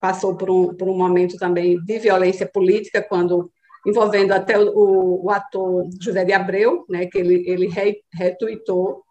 passou 0.00 0.34
por 0.34 0.48
um, 0.48 0.74
por 0.74 0.88
um 0.88 0.96
momento 0.96 1.36
também 1.36 1.78
de 1.84 1.98
violência 1.98 2.46
política, 2.46 3.02
quando 3.02 3.52
envolvendo 3.86 4.32
até 4.32 4.58
o, 4.58 5.22
o 5.22 5.30
ator 5.30 5.86
José 6.00 6.24
de 6.24 6.32
Abreu, 6.32 6.86
né, 6.88 7.04
que 7.04 7.18
ele, 7.18 7.44
ele 7.46 7.68
retuitou 8.14 9.02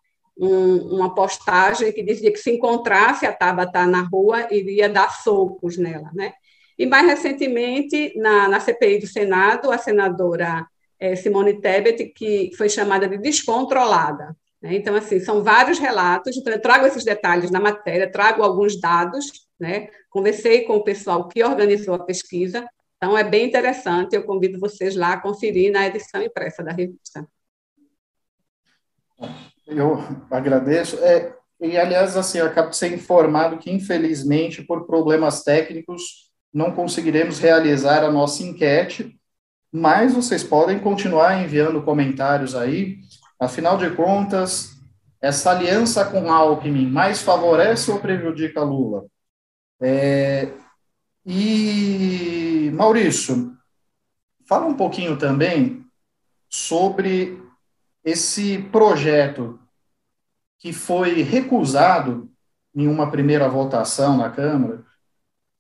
um, 0.42 0.96
uma 0.96 1.14
postagem 1.14 1.92
que 1.94 2.02
dizia 2.02 2.32
que 2.32 2.40
se 2.40 2.50
encontrasse 2.50 3.28
a 3.28 3.32
Tabata 3.32 3.86
na 3.86 4.02
rua, 4.02 4.48
iria 4.52 4.90
dar 4.90 5.12
socos 5.12 5.78
nela, 5.78 6.10
né? 6.16 6.34
E 6.80 6.86
mais 6.88 7.06
recentemente, 7.06 8.18
na, 8.18 8.48
na 8.48 8.60
CPI 8.60 9.00
do 9.00 9.08
Senado, 9.08 9.72
a 9.72 9.78
senadora 9.78 10.66
é, 11.00 11.16
Simone 11.16 11.62
Tebet, 11.62 12.06
que 12.16 12.50
foi 12.58 12.68
chamada 12.70 13.08
de 13.08 13.20
descontrolada. 13.20 14.36
Né? 14.60 14.76
Então, 14.76 14.96
assim, 14.96 15.20
são 15.20 15.44
vários 15.44 15.78
relatos, 15.78 16.36
então 16.36 16.52
eu 16.52 16.62
trago 16.62 16.88
esses 16.88 17.04
detalhes 17.04 17.52
na 17.52 17.60
matéria, 17.60 18.12
trago 18.12 18.42
alguns 18.42 18.80
dados, 18.80 19.48
né? 19.60 19.90
conversei 20.10 20.64
com 20.64 20.76
o 20.78 20.84
pessoal 20.84 21.28
que 21.28 21.44
organizou 21.44 21.94
a 21.94 22.04
pesquisa, 22.04 22.68
então 22.98 23.16
é 23.16 23.24
bem 23.24 23.46
interessante, 23.48 24.16
eu 24.16 24.24
convido 24.24 24.60
vocês 24.60 24.96
lá 24.96 25.14
a 25.14 25.22
conferir 25.22 25.72
na 25.72 25.86
edição 25.86 26.22
impressa 26.22 26.64
da 26.64 26.72
revista. 26.72 27.28
Eu 29.72 29.98
agradeço. 30.30 30.98
É, 31.00 31.34
e, 31.60 31.78
aliás, 31.78 32.18
assim, 32.18 32.40
eu 32.40 32.46
acabo 32.46 32.70
de 32.70 32.78
ser 32.78 32.94
informado 32.94 33.58
que, 33.58 33.72
infelizmente, 33.72 34.62
por 34.62 34.86
problemas 34.86 35.44
técnicos, 35.44 36.30
não 36.54 36.72
conseguiremos 36.72 37.40
realizar 37.40 38.04
a 38.04 38.12
nossa 38.12 38.44
enquete, 38.44 39.18
mas 39.72 40.14
vocês 40.14 40.44
podem 40.44 40.78
continuar 40.80 41.42
enviando 41.42 41.82
comentários 41.82 42.54
aí. 42.54 42.98
Afinal 43.40 43.78
de 43.78 43.90
contas, 43.92 44.72
essa 45.22 45.52
aliança 45.52 46.04
com 46.04 46.30
Alckmin 46.30 46.88
mais 46.88 47.22
favorece 47.22 47.90
ou 47.90 48.00
prejudica 48.00 48.62
Lula? 48.62 49.06
É, 49.82 50.50
e, 51.26 52.70
Maurício, 52.74 53.56
fala 54.46 54.66
um 54.66 54.76
pouquinho 54.76 55.18
também 55.18 55.86
sobre 56.50 57.42
esse 58.04 58.58
projeto 58.72 59.61
que 60.62 60.72
foi 60.72 61.24
recusado 61.24 62.32
em 62.74 62.88
uma 62.88 63.10
primeira 63.10 63.50
votação 63.50 64.16
na 64.16 64.30
Câmara 64.30 64.86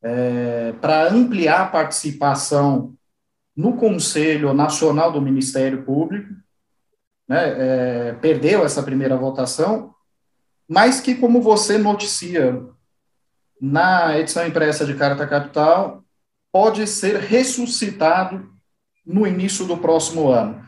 é, 0.02 0.74
para 0.74 1.12
ampliar 1.12 1.62
a 1.62 1.68
participação 1.68 2.94
no 3.56 3.76
Conselho 3.76 4.54
Nacional 4.54 5.12
do 5.12 5.20
Ministério 5.20 5.84
Público, 5.84 6.30
né, 7.28 8.10
é, 8.10 8.14
perdeu 8.14 8.64
essa 8.64 8.84
primeira 8.84 9.18
votação, 9.18 9.94
mas 10.70 11.02
que, 11.02 11.16
como 11.16 11.42
você 11.42 11.80
noticia 11.80 12.64
na 13.60 14.18
edição 14.20 14.46
impressa 14.46 14.86
de 14.86 14.94
Carta 14.94 15.28
Capital, 15.28 16.04
pode 16.52 16.86
ser 16.86 17.18
ressuscitado 17.18 18.52
no 19.06 19.26
início 19.26 19.66
do 19.66 19.78
próximo 19.78 20.30
ano. 20.30 20.64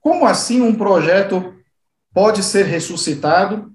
Como 0.00 0.26
assim 0.26 0.60
um 0.60 0.74
projeto 0.74 1.53
pode 2.14 2.42
ser 2.42 2.64
ressuscitado. 2.64 3.72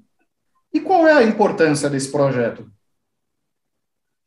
E 0.74 0.80
qual 0.80 1.06
é 1.06 1.14
a 1.14 1.24
importância 1.24 1.90
desse 1.90 2.12
projeto? 2.12 2.66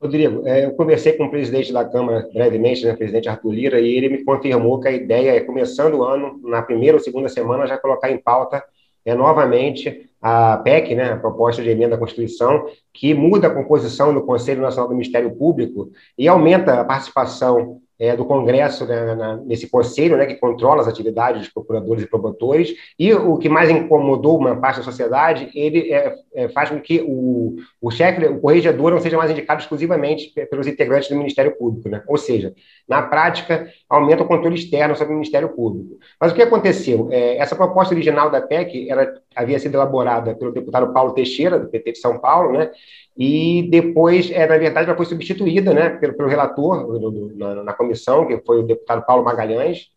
Rodrigo, 0.00 0.42
é, 0.46 0.64
eu 0.64 0.72
conversei 0.72 1.12
com 1.12 1.26
o 1.26 1.30
presidente 1.30 1.72
da 1.72 1.84
Câmara 1.84 2.28
brevemente, 2.34 2.84
né, 2.84 2.92
o 2.92 2.96
presidente 2.96 3.28
Arthur 3.28 3.52
Lira, 3.52 3.80
e 3.80 3.96
ele 3.96 4.08
me 4.08 4.24
confirmou 4.24 4.80
que 4.80 4.88
a 4.88 4.92
ideia 4.92 5.36
é, 5.36 5.40
começando 5.40 5.94
o 5.94 6.02
ano, 6.02 6.40
na 6.42 6.60
primeira 6.60 6.96
ou 6.96 7.02
segunda 7.02 7.28
semana, 7.28 7.68
já 7.68 7.78
colocar 7.78 8.10
em 8.10 8.18
pauta 8.18 8.62
é, 9.04 9.14
novamente 9.14 10.10
a 10.20 10.56
PEC, 10.56 10.96
né, 10.96 11.12
a 11.12 11.16
proposta 11.16 11.62
de 11.62 11.70
emenda 11.70 11.94
à 11.94 11.98
Constituição, 11.98 12.66
que 12.92 13.14
muda 13.14 13.46
a 13.46 13.54
composição 13.54 14.12
do 14.12 14.22
Conselho 14.22 14.60
Nacional 14.60 14.88
do 14.88 14.94
Ministério 14.94 15.36
Público 15.36 15.92
e 16.18 16.26
aumenta 16.26 16.80
a 16.80 16.84
participação 16.84 17.80
é, 18.02 18.16
do 18.16 18.24
Congresso 18.24 18.84
né, 18.84 19.14
na, 19.14 19.36
nesse 19.36 19.70
conselho, 19.70 20.16
né, 20.16 20.26
que 20.26 20.34
controla 20.34 20.80
as 20.80 20.88
atividades 20.88 21.42
dos 21.42 21.52
procuradores 21.52 22.02
e 22.02 22.08
promotores, 22.08 22.74
e 22.98 23.14
o 23.14 23.38
que 23.38 23.48
mais 23.48 23.70
incomodou 23.70 24.36
uma 24.36 24.56
parte 24.56 24.78
da 24.78 24.82
sociedade, 24.82 25.48
ele 25.54 25.92
é, 25.92 26.12
é, 26.34 26.48
faz 26.48 26.68
com 26.68 26.80
que 26.80 27.00
o, 27.00 27.54
o 27.80 27.92
chefe, 27.92 28.26
o 28.26 28.40
corregedor, 28.40 28.90
não 28.90 29.00
seja 29.00 29.16
mais 29.16 29.30
indicado 29.30 29.60
exclusivamente 29.60 30.32
pelos 30.50 30.66
integrantes 30.66 31.10
do 31.10 31.14
Ministério 31.14 31.56
Público, 31.56 31.88
né? 31.88 32.02
ou 32.08 32.16
seja, 32.16 32.52
na 32.88 33.02
prática, 33.02 33.68
aumenta 33.88 34.24
o 34.24 34.26
controle 34.26 34.56
externo 34.56 34.96
sobre 34.96 35.12
o 35.12 35.16
Ministério 35.16 35.50
Público. 35.50 35.96
Mas 36.20 36.32
o 36.32 36.34
que 36.34 36.42
aconteceu? 36.42 37.08
É, 37.12 37.36
essa 37.36 37.54
proposta 37.54 37.94
original 37.94 38.30
da 38.30 38.40
PEC, 38.40 38.90
ela 38.90 39.06
havia 39.34 39.58
sido 39.58 39.74
elaborada 39.74 40.34
pelo 40.34 40.52
deputado 40.52 40.92
Paulo 40.92 41.12
Teixeira, 41.12 41.58
do 41.58 41.68
PT 41.68 41.92
de 41.92 41.98
São 41.98 42.18
Paulo, 42.18 42.52
né, 42.52 42.70
e 43.16 43.68
depois, 43.70 44.30
é, 44.30 44.46
na 44.46 44.56
verdade, 44.56 44.88
ela 44.88 44.96
foi 44.96 45.06
substituída 45.06 45.74
né, 45.74 45.90
pelo, 45.90 46.14
pelo 46.14 46.28
relator 46.28 46.86
do, 46.86 47.10
do, 47.10 47.36
na, 47.36 47.62
na, 47.62 47.72
comissão, 47.72 48.26
que 48.26 48.38
foi 48.44 48.60
o 48.60 48.62
deputado 48.62 49.04
Paulo 49.04 49.24
Magalhães, 49.24 49.88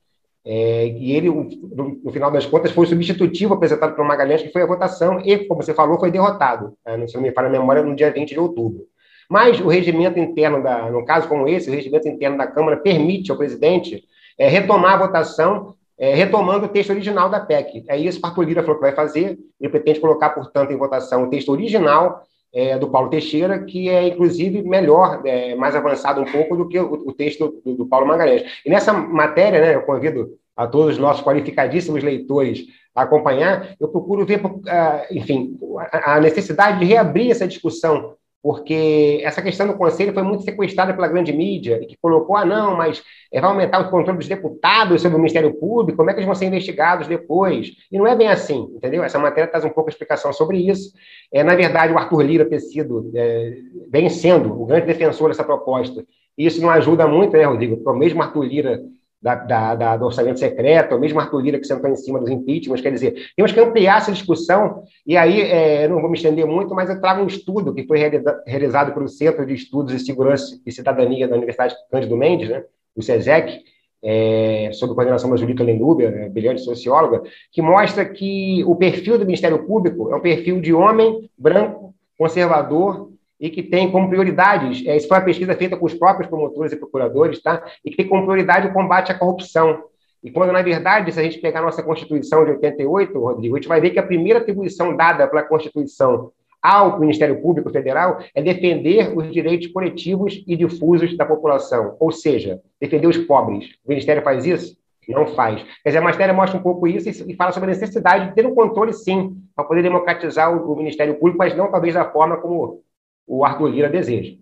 é, 0.43 0.87
e 0.87 1.13
ele, 1.13 1.29
no, 1.29 1.99
no, 2.03 2.11
final 2.11 2.29
das 2.29 2.45
contas, 2.45 2.71
foi 2.71 2.85
o 2.85 2.89
substitutivo 2.89 3.55
apresentado 3.55 3.95
pelo 3.95 4.07
Magalhães, 4.07 4.43
que 4.43 4.51
foi 4.51 4.61
a 4.61 4.67
votação, 4.67 5.19
e, 5.21 5.37
como 5.45 5.63
você 5.63 5.73
falou, 5.73 5.99
foi 5.99 6.11
derrotado, 6.11 6.73
é, 6.85 7.07
se 7.07 7.15
não 7.15 7.21
me 7.21 7.31
falha 7.31 7.47
a 7.47 7.51
memória, 7.51 7.81
no 7.81 7.95
dia 7.95 8.11
20 8.11 8.29
de 8.29 8.39
outubro. 8.39 8.85
Mas 9.29 9.59
o 9.59 9.67
regimento 9.67 10.19
interno, 10.19 10.61
da, 10.61 10.91
no 10.91 11.03
caso 11.03 11.27
como 11.27 11.47
esse, 11.47 11.69
o 11.69 11.73
regimento 11.73 12.07
interno 12.07 12.37
da 12.37 12.45
Câmara 12.45 12.77
permite 12.77 13.31
ao 13.31 13.37
presidente 13.37 14.03
é, 14.37 14.47
retomar 14.47 14.93
a 14.93 15.07
votação 15.07 15.73
é, 15.97 16.13
retomando 16.13 16.65
o 16.65 16.69
texto 16.69 16.89
original 16.89 17.29
da 17.29 17.39
PEC. 17.39 17.85
É 17.87 17.97
isso 17.97 18.19
que 18.19 18.25
o 18.25 18.29
Arthur 18.29 18.43
Lira 18.43 18.61
falou 18.61 18.75
que 18.75 18.81
vai 18.81 18.95
fazer, 18.95 19.37
ele 19.59 19.69
pretende 19.69 19.99
colocar, 19.99 20.29
portanto, 20.31 20.71
em 20.71 20.77
votação 20.77 21.23
o 21.23 21.29
texto 21.29 21.49
original 21.49 22.23
é, 22.53 22.77
do 22.77 22.89
Paulo 22.89 23.09
Teixeira, 23.09 23.59
que 23.59 23.89
é, 23.89 24.07
inclusive, 24.07 24.63
melhor, 24.63 25.21
é, 25.25 25.55
mais 25.55 25.75
avançado 25.75 26.21
um 26.21 26.25
pouco 26.25 26.55
do 26.55 26.67
que 26.67 26.79
o, 26.79 26.93
o 26.93 27.13
texto 27.13 27.61
do, 27.65 27.75
do, 27.75 27.85
Paulo 27.85 28.07
Magalhães. 28.07 28.43
E 28.65 28.69
nessa 28.69 28.93
matéria, 28.93 29.59
né, 29.59 29.75
eu 29.75 29.81
convido 29.81 30.37
a 30.55 30.65
todos 30.65 30.93
os 30.93 30.97
nossos 30.97 31.23
qualificadíssimos 31.23 32.01
leitores 32.01 32.65
a 32.95 33.01
acompanhar, 33.01 33.75
eu 33.77 33.89
procuro 33.89 34.25
ver, 34.25 34.41
ah, 34.69 35.05
enfim, 35.11 35.57
a 35.91 36.17
necessidade 36.21 36.79
de 36.79 36.85
reabrir 36.85 37.29
essa 37.29 37.45
discussão 37.45 38.15
porque 38.45 39.21
essa 39.23 39.41
questão 39.41 39.65
do 39.65 39.73
conselho 39.73 40.13
foi 40.13 40.21
muito 40.21 40.43
sequestrada 40.43 40.93
pela 40.93 41.07
grande 41.07 41.33
mídia, 41.33 41.79
e 41.81 41.87
que 41.87 41.97
colocou, 41.99 42.35
ah, 42.35 42.45
não, 42.45 42.77
mas 42.77 43.01
vai 43.33 43.41
aumentar 43.41 43.79
o 43.79 43.89
controle 43.89 44.19
dos 44.19 44.27
deputados 44.27 45.01
sobre 45.01 45.15
o 45.15 45.19
Ministério 45.19 45.51
Público, 45.55 45.97
como 45.97 46.11
é 46.11 46.13
que 46.13 46.19
eles 46.19 46.27
vão 46.27 46.35
ser 46.35 46.45
investigados 46.45 47.07
depois? 47.07 47.71
E 47.91 47.97
não 47.97 48.05
é 48.05 48.15
bem 48.15 48.27
assim, 48.27 48.71
entendeu? 48.75 49.03
Essa 49.03 49.17
matéria 49.17 49.49
traz 49.49 49.65
um 49.65 49.69
pouco 49.71 49.89
de 49.89 49.95
explicação 49.95 50.31
sobre 50.31 50.59
isso. 50.59 50.93
É, 51.33 51.43
na 51.43 51.55
verdade, 51.55 51.91
o 51.91 51.97
Arthur 51.97 52.21
Lira 52.21 52.45
ter 52.45 52.59
sido, 52.59 53.11
é, 53.15 54.09
sendo 54.11 54.61
o 54.61 54.67
grande 54.67 54.85
defensor 54.85 55.29
dessa 55.29 55.43
proposta. 55.43 56.05
E 56.37 56.45
isso 56.45 56.61
não 56.61 56.69
ajuda 56.69 57.07
muito, 57.07 57.35
né, 57.35 57.45
Rodrigo? 57.45 57.77
Porque 57.77 57.89
o 57.89 57.95
mesmo 57.95 58.21
Arthur 58.21 58.43
Lira 58.43 58.79
da, 59.25 59.33
da, 59.33 59.73
da, 59.73 59.97
do 59.97 60.05
orçamento 60.05 60.39
secreto, 60.39 60.93
o 60.93 60.99
mesmo 60.99 61.19
Arthur 61.19 61.41
Lira 61.41 61.57
que 61.57 61.65
sentou 61.65 61.89
em 61.89 61.95
cima 61.95 62.19
dos 62.19 62.29
impeachments, 62.29 62.79
quer 62.79 62.91
dizer, 62.91 63.15
temos 63.35 63.51
que 63.51 63.59
ampliar 63.59 63.97
essa 63.97 64.11
discussão, 64.11 64.83
e 65.03 65.17
aí, 65.17 65.41
é, 65.41 65.87
não 65.87 65.99
vou 65.99 66.11
me 66.11 66.15
estender 66.15 66.45
muito, 66.45 66.75
mas 66.75 66.91
eu 66.91 67.01
trago 67.01 67.23
um 67.23 67.25
estudo 67.25 67.73
que 67.73 67.87
foi 67.87 67.97
realizado 68.45 68.93
pelo 68.93 69.07
Centro 69.07 69.43
de 69.43 69.55
Estudos 69.55 69.93
de 69.93 70.05
Segurança 70.05 70.61
e 70.63 70.71
Cidadania 70.71 71.27
da 71.27 71.35
Universidade 71.35 71.73
Cândido 71.89 72.15
Mendes, 72.15 72.49
né, 72.49 72.63
o 72.95 73.01
SESEC, 73.01 73.63
é, 74.03 74.69
sob 74.73 74.93
coordenação 74.93 75.31
da 75.31 75.37
Julita 75.37 75.63
Lenduber, 75.63 76.13
é, 76.15 76.29
brilhante 76.29 76.61
socióloga, 76.61 77.23
que 77.51 77.63
mostra 77.63 78.05
que 78.05 78.63
o 78.67 78.75
perfil 78.75 79.17
do 79.17 79.25
Ministério 79.25 79.65
Público 79.65 80.11
é 80.11 80.15
um 80.15 80.21
perfil 80.21 80.61
de 80.61 80.71
homem 80.71 81.27
branco, 81.35 81.95
conservador, 82.15 83.09
e 83.45 83.49
que 83.51 83.61
tem 83.61 83.91
como 83.91 84.09
prioridades, 84.09 84.83
é, 84.87 84.97
isso 84.97 85.07
foi 85.07 85.17
uma 85.19 85.23
pesquisa 85.23 85.53
feita 85.53 85.77
com 85.77 85.85
os 85.85 85.93
próprios 85.93 86.27
promotores 86.27 86.71
e 86.71 86.75
procuradores, 86.75 87.39
tá? 87.39 87.63
e 87.85 87.91
que 87.91 87.97
tem 87.97 88.07
como 88.07 88.23
prioridade 88.23 88.67
o 88.67 88.73
combate 88.73 89.11
à 89.11 89.15
corrupção. 89.15 89.83
E 90.23 90.31
quando, 90.31 90.51
na 90.51 90.63
verdade, 90.63 91.11
se 91.11 91.19
a 91.19 91.23
gente 91.23 91.37
pegar 91.37 91.59
a 91.59 91.65
nossa 91.65 91.83
Constituição 91.83 92.43
de 92.43 92.51
88, 92.53 93.19
Rodrigo, 93.19 93.55
a 93.55 93.59
gente 93.59 93.67
vai 93.67 93.79
ver 93.79 93.91
que 93.91 93.99
a 93.99 94.03
primeira 94.03 94.39
atribuição 94.39 94.97
dada 94.97 95.27
pela 95.27 95.43
Constituição 95.43 96.31
ao 96.59 96.99
Ministério 96.99 97.39
Público 97.39 97.69
Federal 97.69 98.17
é 98.33 98.41
defender 98.41 99.15
os 99.15 99.31
direitos 99.31 99.67
coletivos 99.67 100.43
e 100.47 100.57
difusos 100.57 101.15
da 101.15 101.23
população, 101.23 101.95
ou 101.99 102.11
seja, 102.11 102.59
defender 102.81 103.05
os 103.05 103.17
pobres. 103.19 103.67
O 103.85 103.89
Ministério 103.89 104.23
faz 104.23 104.43
isso? 104.43 104.75
não 105.07 105.27
faz. 105.27 105.61
Quer 105.83 105.89
dizer, 105.89 105.99
a 105.99 106.01
matéria 106.01 106.33
mostra 106.33 106.57
um 106.57 106.63
pouco 106.63 106.87
isso 106.87 107.07
e 107.07 107.35
fala 107.35 107.51
sobre 107.51 107.69
a 107.69 107.73
necessidade 107.73 108.29
de 108.29 108.33
ter 108.33 108.43
um 108.43 108.55
controle, 108.55 108.91
sim, 108.91 109.37
para 109.55 109.63
poder 109.63 109.83
democratizar 109.83 110.51
o, 110.51 110.73
o 110.73 110.75
Ministério 110.75 111.13
Público, 111.13 111.37
mas 111.37 111.55
não 111.55 111.69
talvez 111.69 111.93
da 111.93 112.09
forma 112.09 112.37
como 112.37 112.81
o 113.25 113.43
Arthur 113.45 113.69
Lira 113.69 113.89
deseja. 113.89 114.37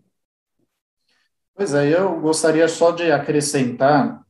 Pois 1.55 1.73
é, 1.73 1.95
eu 1.95 2.19
gostaria 2.19 2.67
só 2.67 2.91
de 2.91 3.11
acrescentar 3.11 4.23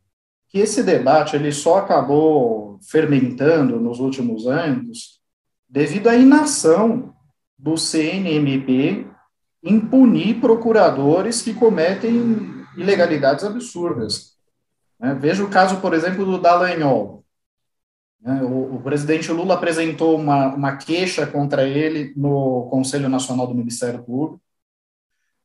que 0.50 0.60
esse 0.60 0.84
debate 0.84 1.36
ele 1.36 1.52
só 1.52 1.80
acabou 1.80 2.80
fermentando 2.82 3.80
nos 3.80 4.00
últimos 4.00 4.46
anos 4.46 5.22
devido 5.68 6.08
à 6.08 6.16
inação 6.16 7.16
do 7.58 7.78
CNMP 7.78 9.08
em 9.64 9.80
punir 9.80 10.42
procuradores 10.42 11.42
que 11.42 11.54
cometem 11.54 12.66
ilegalidades 12.78 13.46
absurdas. 13.46 14.34
Né? 15.00 15.16
Veja 15.16 15.44
o 15.44 15.50
caso, 15.50 15.80
por 15.80 15.94
exemplo, 15.94 16.26
do 16.26 16.38
Dallagnol. 16.38 17.23
Né? 18.24 18.42
O, 18.42 18.80
presidente 18.82 19.32
Lula 19.32 19.56
apresentou 19.56 20.18
uma, 20.18 20.48
uma 20.56 20.78
queixa 20.78 21.28
contra 21.28 21.68
ele 21.68 22.14
no 22.16 22.68
Conselho 22.70 23.10
Nacional 23.10 23.46
do 23.46 23.54
Ministério 23.54 24.02
Público, 24.02 24.42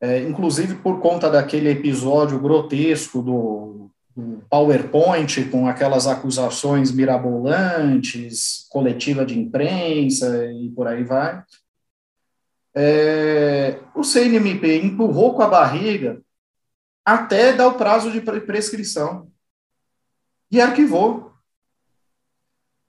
é, 0.00 0.22
inclusive 0.22 0.76
por 0.76 1.00
conta 1.00 1.28
daquele 1.28 1.70
episódio 1.70 2.38
grotesco 2.38 3.20
do, 3.20 3.90
do, 4.14 4.44
PowerPoint 4.48 5.44
com 5.50 5.66
aquelas 5.66 6.06
acusações 6.06 6.92
mirabolantes, 6.92 8.66
coletiva 8.70 9.26
de 9.26 9.36
imprensa 9.36 10.46
e 10.52 10.70
por 10.70 10.86
aí 10.86 11.02
vai. 11.02 11.42
É, 12.76 13.80
o 13.92 14.04
CNMP 14.04 14.80
empurrou 14.82 15.34
com 15.34 15.42
a 15.42 15.48
barriga 15.48 16.22
até 17.04 17.52
dar 17.52 17.66
o 17.66 17.74
prazo 17.74 18.12
de 18.12 18.20
prescrição 18.20 19.28
e 20.48 20.60
arquivou. 20.60 21.27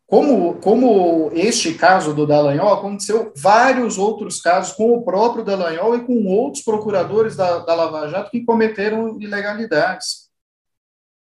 Como, 0.09 0.55
como 0.55 1.29
este 1.35 1.75
caso 1.75 2.15
do 2.15 2.25
Dallagnol, 2.25 2.73
aconteceu 2.73 3.31
vários 3.37 3.99
outros 3.99 4.41
casos 4.41 4.73
com 4.73 4.91
o 4.93 5.03
próprio 5.03 5.43
Dallagnol 5.45 5.95
e 5.95 6.03
com 6.03 6.25
outros 6.25 6.63
procuradores 6.63 7.35
da, 7.35 7.59
da 7.59 7.75
Lava 7.75 8.07
Jato 8.07 8.31
que 8.31 8.43
cometeram 8.43 9.21
ilegalidades. 9.21 10.29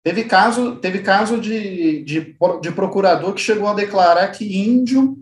Teve 0.03 0.25
caso, 0.25 0.75
teve 0.75 0.99
caso 0.99 1.41
de, 1.41 2.03
de, 2.03 2.37
de 2.61 2.71
procurador 2.71 3.33
que 3.33 3.41
chegou 3.41 3.67
a 3.67 3.73
declarar 3.73 4.31
que 4.31 4.63
índio 4.63 5.17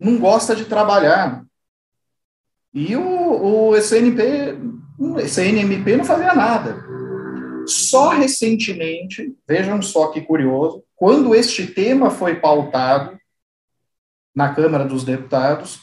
não 0.00 0.18
gosta 0.18 0.56
de 0.56 0.64
trabalhar. 0.64 1.44
E 2.72 2.96
o, 2.96 3.68
o 3.68 3.76
SNP, 3.76 4.58
o 4.98 5.20
CNMP 5.20 5.98
não 5.98 6.04
fazia 6.04 6.34
nada. 6.34 6.82
Só 7.66 8.08
recentemente, 8.08 9.36
vejam 9.46 9.82
só 9.82 10.08
que 10.08 10.22
curioso, 10.22 10.82
quando 10.96 11.34
este 11.34 11.66
tema 11.66 12.10
foi 12.10 12.36
pautado 12.36 13.18
na 14.34 14.54
Câmara 14.54 14.84
dos 14.84 15.04
Deputados, 15.04 15.80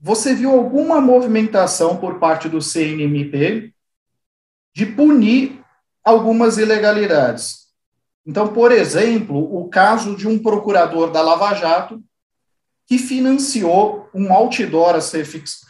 você 0.00 0.34
viu 0.34 0.52
alguma 0.52 1.00
movimentação 1.00 1.96
por 1.96 2.18
parte 2.18 2.48
do 2.48 2.62
CNMP 2.62 3.72
de 4.74 4.86
punir 4.86 5.60
algumas 6.04 6.56
ilegalidades. 6.56 7.68
Então, 8.24 8.52
por 8.52 8.70
exemplo, 8.70 9.38
o 9.38 9.68
caso 9.68 10.14
de 10.14 10.28
um 10.28 10.38
procurador 10.38 11.10
da 11.10 11.22
Lava 11.22 11.54
Jato 11.54 12.02
que 12.86 12.98
financiou 12.98 14.08
um 14.14 14.32
outdoor 14.32 14.94
a 14.94 15.00
ser 15.00 15.24
fix, 15.24 15.60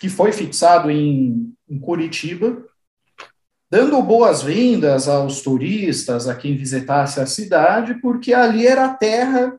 que 0.00 0.08
foi 0.08 0.32
fixado 0.32 0.90
em, 0.90 1.54
em 1.68 1.78
Curitiba, 1.78 2.64
dando 3.72 4.02
boas-vindas 4.02 5.08
aos 5.08 5.40
turistas, 5.40 6.28
a 6.28 6.34
quem 6.34 6.54
visitasse 6.54 7.18
a 7.18 7.24
cidade, 7.24 7.94
porque 8.02 8.34
ali 8.34 8.66
era 8.66 8.84
a 8.84 8.92
terra 8.92 9.58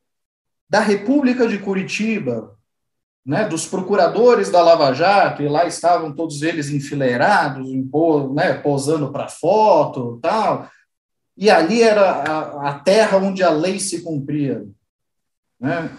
da 0.70 0.80
República 0.80 1.48
de 1.48 1.58
Curitiba, 1.58 2.56
né, 3.26 3.48
dos 3.48 3.66
procuradores 3.66 4.52
da 4.52 4.62
Lava 4.62 4.94
Jato, 4.94 5.42
e 5.42 5.48
lá 5.48 5.66
estavam 5.66 6.14
todos 6.14 6.44
eles 6.44 6.70
enfileirados, 6.70 7.68
né, 8.36 8.54
posando 8.54 9.12
para 9.12 9.28
foto 9.28 10.20
tal, 10.22 10.70
e 11.36 11.50
ali 11.50 11.82
era 11.82 12.12
a, 12.12 12.70
a, 12.70 12.80
terra 12.82 13.18
onde 13.18 13.42
a 13.42 13.50
lei 13.50 13.80
se 13.80 14.04
cumpria. 14.04 14.64
Né? 15.60 15.90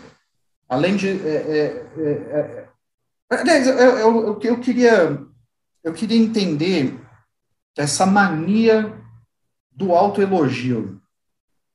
Além 0.69 0.95
de... 0.95 1.09
É, 1.09 1.35
é, 1.35 1.87
é, 1.99 2.69
é 3.33 3.69
eu, 3.69 3.99
eu, 3.99 4.41
eu, 4.41 4.61
queria, 4.61 5.19
eu 5.83 5.93
queria 5.93 6.17
entender 6.17 7.04
essa 7.77 8.07
mania 8.07 8.95
do 9.71 9.93
autoelogio. 9.93 11.01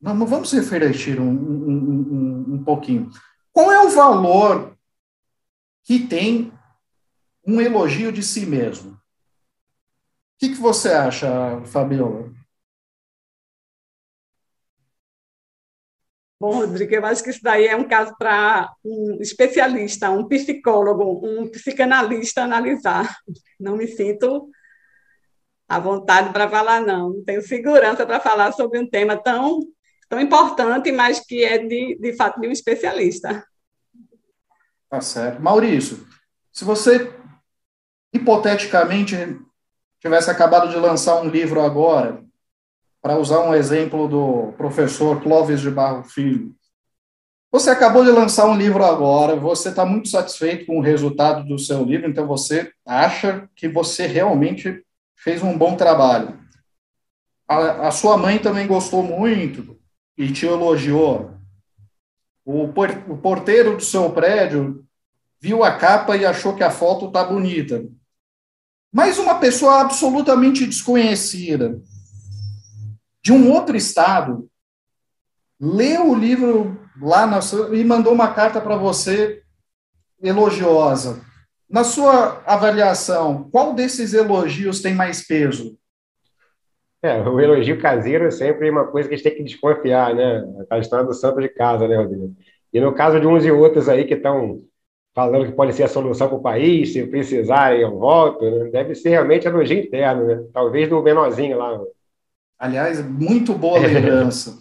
Vamos, 0.02 0.54
refletir 0.54 1.20
um, 1.20 1.30
um, 1.30 1.76
um, 1.78 2.54
um 2.56 2.64
pouquinho. 2.64 3.12
Qual 3.52 3.72
é 3.72 3.82
o 3.82 3.90
valor 3.90 4.78
que 5.84 6.00
tem 6.08 6.54
um 7.46 7.60
elogio 7.60 8.12
de 8.12 8.24
si 8.24 8.46
mesmo? 8.46 8.92
O 8.92 8.98
que, 10.40 10.50
que 10.50 10.56
você 10.56 10.90
acha, 10.90 11.62
Fabiola? 11.66 12.32
Bom, 16.40 16.60
Rodrigo, 16.60 16.96
eu 16.96 17.06
acho 17.06 17.22
que 17.22 17.32
isso 17.32 17.44
daí 17.44 17.68
é 17.68 17.76
um 17.76 17.86
caso 17.86 18.16
para 18.18 18.74
um 18.82 19.18
especialista, 19.20 20.10
um 20.10 20.26
psicólogo, 20.26 21.20
um 21.28 21.50
psicanalista 21.50 22.44
analisar. 22.44 23.14
Não 23.60 23.76
me 23.76 23.86
sinto 23.86 24.50
à 25.70 25.80
vontade 25.80 26.34
para 26.34 26.50
falar, 26.50 26.82
não. 26.82 27.14
Não 27.14 27.24
tenho 27.24 27.44
segurança 27.44 28.06
para 28.06 28.20
falar 28.20 28.52
sobre 28.54 28.80
um 28.80 28.90
tema 28.90 29.16
tão, 29.16 29.60
tão 30.10 30.20
importante, 30.20 30.92
mas 30.92 31.20
que 31.20 31.44
é, 31.44 31.60
de, 31.60 31.96
de 32.02 32.14
fato, 32.18 32.42
de 32.42 32.48
um 32.48 32.52
especialista. 32.52 33.46
Tá 34.90 35.00
certo. 35.00 35.40
Maurício, 35.40 36.08
se 36.52 36.66
você, 36.66 37.14
hipoteticamente, 38.12 39.16
tivesse 40.00 40.32
acabado 40.32 40.70
de 40.70 40.76
lançar 40.78 41.22
um 41.22 41.30
livro 41.30 41.62
agora, 41.62 42.24
para 43.02 43.18
usar 43.18 43.42
um 43.42 43.54
exemplo 43.54 44.08
do 44.08 44.52
professor 44.58 45.22
Clóvis 45.22 45.62
de 45.62 45.70
Barro 45.70 46.04
Filho, 46.04 46.54
você 47.52 47.70
acabou 47.70 48.04
de 48.04 48.12
lançar 48.12 48.46
um 48.46 48.58
livro 48.58 48.84
agora, 48.84 49.36
você 49.36 49.70
está 49.70 49.86
muito 49.86 50.10
satisfeito 50.10 50.66
com 50.66 50.78
o 50.78 50.82
resultado 50.82 51.48
do 51.48 51.58
seu 51.58 51.84
livro, 51.84 52.10
então 52.10 52.28
você 52.28 52.72
acha 52.86 53.50
que 53.56 53.68
você 53.68 54.06
realmente 54.06 54.84
fez 55.24 55.44
um 55.44 55.58
bom 55.58 55.76
trabalho. 55.76 56.40
A, 57.48 57.88
a 57.88 57.92
sua 57.92 58.18
mãe 58.18 58.40
também 58.40 58.68
gostou 58.68 59.04
muito 59.04 59.80
e 60.18 60.32
te 60.32 60.46
elogiou. 60.46 61.34
O, 62.46 62.64
o 62.64 63.18
porteiro 63.18 63.76
do 63.76 63.84
seu 63.84 64.12
prédio 64.12 64.86
viu 65.40 65.64
a 65.64 65.76
capa 65.76 66.18
e 66.18 66.26
achou 66.26 66.56
que 66.56 66.64
a 66.64 66.72
foto 66.72 67.08
está 67.08 67.24
bonita. 67.24 67.86
Mas 68.92 69.20
uma 69.20 69.40
pessoa 69.40 69.82
absolutamente 69.82 70.66
desconhecida, 70.66 71.80
de 73.24 73.32
um 73.32 73.52
outro 73.52 73.78
estado, 73.78 74.50
leu 75.60 76.10
o 76.10 76.16
livro 76.16 76.80
lá 77.00 77.28
na 77.28 77.40
e 77.74 77.84
mandou 77.84 78.14
uma 78.14 78.34
carta 78.34 78.60
para 78.60 78.76
você 78.76 79.44
elogiosa. 80.22 81.24
Na 81.70 81.84
sua 81.84 82.42
avaliação, 82.48 83.48
qual 83.52 83.74
desses 83.74 84.14
elogios 84.14 84.82
tem 84.82 84.96
mais 84.96 85.26
peso? 85.26 85.78
É, 87.02 87.22
o 87.22 87.40
elogio 87.40 87.80
caseiro 87.80 88.26
é 88.26 88.32
sempre 88.32 88.70
uma 88.70 88.88
coisa 88.88 89.08
que 89.08 89.16
a 89.16 89.18
gente 89.18 89.24
tem 89.24 89.38
que 89.38 89.44
desconfiar, 89.44 90.14
né? 90.14 90.44
A 90.70 90.80
história 90.80 91.06
do 91.06 91.14
santo 91.14 91.40
de 91.40 91.48
casa, 91.48 91.88
né, 91.88 91.96
Rodrigo? 91.96 92.36
E 92.74 92.80
no 92.82 92.94
caso 92.94 93.20
de 93.20 93.28
uns 93.28 93.46
e 93.46 93.52
outros 93.52 93.88
aí 93.88 94.04
que 94.06 94.16
estão 94.16 94.62
falando 95.16 95.46
que 95.46 95.54
pode 95.54 95.74
ser 95.74 95.84
a 95.84 95.88
solução 95.88 96.28
para 96.28 96.38
o 96.38 96.42
país, 96.42 96.92
se 96.92 97.06
precisarem 97.08 97.82
eu 97.82 97.98
volto, 97.98 98.44
né? 98.44 98.70
deve 98.70 98.96
ser 98.96 99.10
realmente 99.10 99.48
elogio 99.48 99.80
interno, 99.80 100.26
né? 100.26 100.44
Talvez 100.54 100.90
do 100.90 101.02
menorzinho 101.02 101.58
lá. 101.58 101.80
Aliás, 102.58 103.02
muito 103.08 103.54
boa 103.54 103.80
lembrança. 103.86 104.58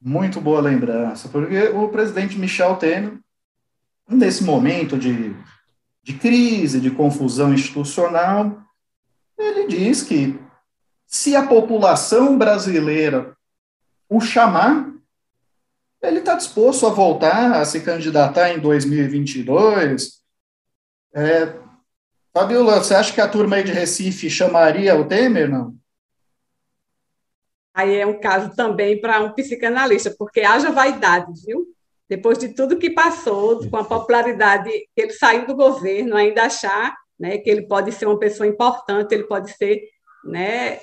muito 0.00 0.40
boa 0.40 0.60
lembrança, 0.60 1.28
porque 1.28 1.68
o 1.74 1.88
presidente 1.88 2.38
Michel 2.38 2.76
Temer, 2.76 3.12
nesse 4.08 4.42
momento 4.44 4.96
de 4.96 5.34
de 6.02 6.14
crise, 6.14 6.80
de 6.80 6.90
confusão 6.90 7.54
institucional, 7.54 8.60
ele 9.38 9.66
diz 9.66 10.02
que 10.02 10.38
se 11.06 11.36
a 11.36 11.46
população 11.46 12.36
brasileira 12.36 13.36
o 14.08 14.20
chamar, 14.20 14.92
ele 16.02 16.18
está 16.18 16.34
disposto 16.34 16.86
a 16.86 16.90
voltar 16.90 17.52
a 17.52 17.64
se 17.64 17.80
candidatar 17.80 18.50
em 18.50 18.58
2022. 18.58 20.20
É, 21.14 21.54
Fabiola, 22.32 22.82
você 22.82 22.94
acha 22.94 23.12
que 23.12 23.20
a 23.20 23.28
turma 23.28 23.56
aí 23.56 23.64
de 23.64 23.72
Recife 23.72 24.28
chamaria 24.28 24.98
o 24.98 25.06
Temer, 25.06 25.48
não? 25.48 25.76
Aí 27.74 27.96
é 27.96 28.06
um 28.06 28.18
caso 28.18 28.54
também 28.54 29.00
para 29.00 29.20
um 29.20 29.32
psicanalista, 29.32 30.14
porque 30.18 30.40
haja 30.40 30.70
vaidade, 30.70 31.32
viu? 31.46 31.66
Depois 32.12 32.36
de 32.36 32.50
tudo 32.50 32.78
que 32.78 32.90
passou, 32.90 33.66
com 33.70 33.76
a 33.78 33.84
popularidade, 33.84 34.70
ele 34.94 35.14
saiu 35.14 35.46
do 35.46 35.56
governo, 35.56 36.14
ainda 36.14 36.42
achar 36.42 36.94
né, 37.18 37.38
que 37.38 37.48
ele 37.48 37.62
pode 37.62 37.90
ser 37.90 38.04
uma 38.04 38.18
pessoa 38.18 38.46
importante, 38.46 39.14
ele 39.14 39.24
pode 39.24 39.50
ser 39.56 39.80
né, 40.22 40.78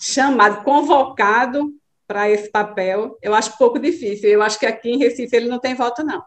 chamado, 0.00 0.64
convocado 0.64 1.70
para 2.06 2.30
esse 2.30 2.50
papel. 2.50 3.18
Eu 3.20 3.34
acho 3.34 3.58
pouco 3.58 3.78
difícil. 3.78 4.30
Eu 4.30 4.40
acho 4.40 4.58
que 4.58 4.64
aqui 4.64 4.88
em 4.88 4.98
Recife 4.98 5.36
ele 5.36 5.50
não 5.50 5.60
tem 5.60 5.74
voto, 5.74 6.02
não. 6.02 6.24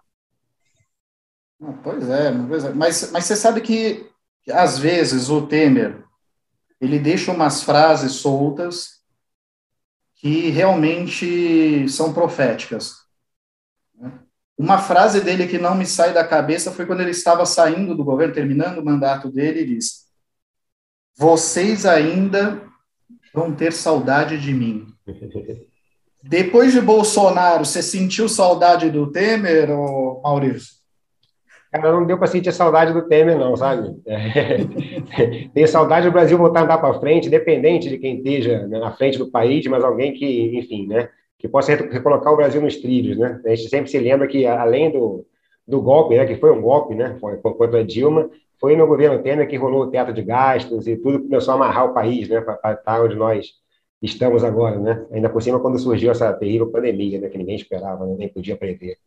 Pois 1.83 2.07
é, 2.07 2.31
pois 2.47 2.65
é. 2.65 2.69
Mas, 2.73 3.11
mas 3.11 3.25
você 3.25 3.35
sabe 3.35 3.59
que, 3.59 4.07
às 4.51 4.77
vezes, 4.77 5.31
o 5.31 5.47
Temer 5.47 6.05
ele 6.79 6.99
deixa 6.99 7.31
umas 7.31 7.63
frases 7.63 8.11
soltas 8.11 9.01
que 10.17 10.51
realmente 10.51 11.89
são 11.89 12.13
proféticas. 12.13 13.02
Uma 14.57 14.77
frase 14.77 15.21
dele 15.21 15.47
que 15.47 15.57
não 15.57 15.75
me 15.75 15.85
sai 15.85 16.13
da 16.13 16.23
cabeça 16.25 16.71
foi 16.71 16.85
quando 16.85 17.01
ele 17.01 17.11
estava 17.11 17.45
saindo 17.45 17.95
do 17.95 18.03
governo, 18.03 18.33
terminando 18.33 18.79
o 18.79 18.85
mandato 18.85 19.29
dele, 19.29 19.61
ele 19.61 19.75
disse: 19.75 20.03
Vocês 21.17 21.85
ainda 21.85 22.61
vão 23.33 23.51
ter 23.51 23.73
saudade 23.73 24.39
de 24.39 24.53
mim. 24.53 24.87
Depois 26.23 26.71
de 26.71 26.79
Bolsonaro, 26.79 27.65
você 27.65 27.83
sentiu 27.83 28.29
saudade 28.29 28.89
do 28.89 29.11
Temer, 29.11 29.69
ou 29.69 30.21
Maurício? 30.21 30.75
Cara, 31.69 31.91
não 31.91 32.05
deu 32.05 32.17
para 32.19 32.27
sentir 32.27 32.53
saudade 32.53 32.93
do 32.93 33.01
Temer, 33.07 33.37
não, 33.37 33.57
sabe? 33.57 33.93
É. 34.05 35.47
Tenho 35.53 35.67
saudade 35.67 36.07
do 36.07 36.11
Brasil 36.11 36.37
voltar 36.37 36.61
a 36.61 36.63
andar 36.63 36.77
para 36.77 36.99
frente, 36.99 37.27
independente 37.27 37.89
de 37.89 37.97
quem 37.97 38.17
esteja 38.17 38.67
né, 38.67 38.79
na 38.79 38.91
frente 38.91 39.17
do 39.17 39.29
país, 39.29 39.65
mas 39.67 39.83
alguém 39.83 40.13
que, 40.13 40.57
enfim, 40.57 40.87
né, 40.87 41.09
que 41.43 41.49
possa 41.49 41.75
recolocar 41.75 42.31
o 42.31 42.37
Brasil 42.37 42.61
nos 42.61 42.77
trilhos, 42.77 43.17
né? 43.17 43.41
A 43.45 43.49
gente 43.49 43.67
sempre 43.67 43.91
se 43.91 43.99
lembra 43.99 44.29
que, 44.29 44.45
além 44.45 44.89
do, 44.89 45.27
do 45.67 45.81
golpe, 45.81 46.15
né, 46.15 46.25
que 46.25 46.37
foi 46.37 46.49
um 46.49 46.61
golpe, 46.61 46.95
né, 46.95 47.19
contra 47.19 47.81
a 47.81 47.83
Dilma, 47.83 48.29
foi 48.61 48.77
no 48.77 48.87
governo 48.87 49.21
Temer 49.21 49.45
que 49.45 49.57
rolou 49.57 49.81
o 49.83 49.91
teto 49.91 50.13
de 50.13 50.21
gastos 50.21 50.87
e 50.87 50.95
tudo 50.95 51.21
começou 51.21 51.51
a 51.51 51.55
amarrar 51.55 51.87
o 51.87 51.93
país, 51.93 52.29
né, 52.29 52.39
para 52.39 52.71
estar 52.71 53.03
onde 53.03 53.15
nós 53.15 53.55
estamos 54.01 54.41
agora, 54.41 54.79
né? 54.79 55.05
Ainda 55.11 55.29
por 55.29 55.43
cima 55.43 55.59
quando 55.59 55.77
surgiu 55.77 56.11
essa 56.11 56.31
terrível 56.31 56.71
pandemia, 56.71 57.19
né, 57.19 57.27
que 57.27 57.37
ninguém 57.37 57.57
esperava, 57.57 58.05
né, 58.05 58.15
nem 58.17 58.29
podia 58.29 58.55
prever. 58.55 58.97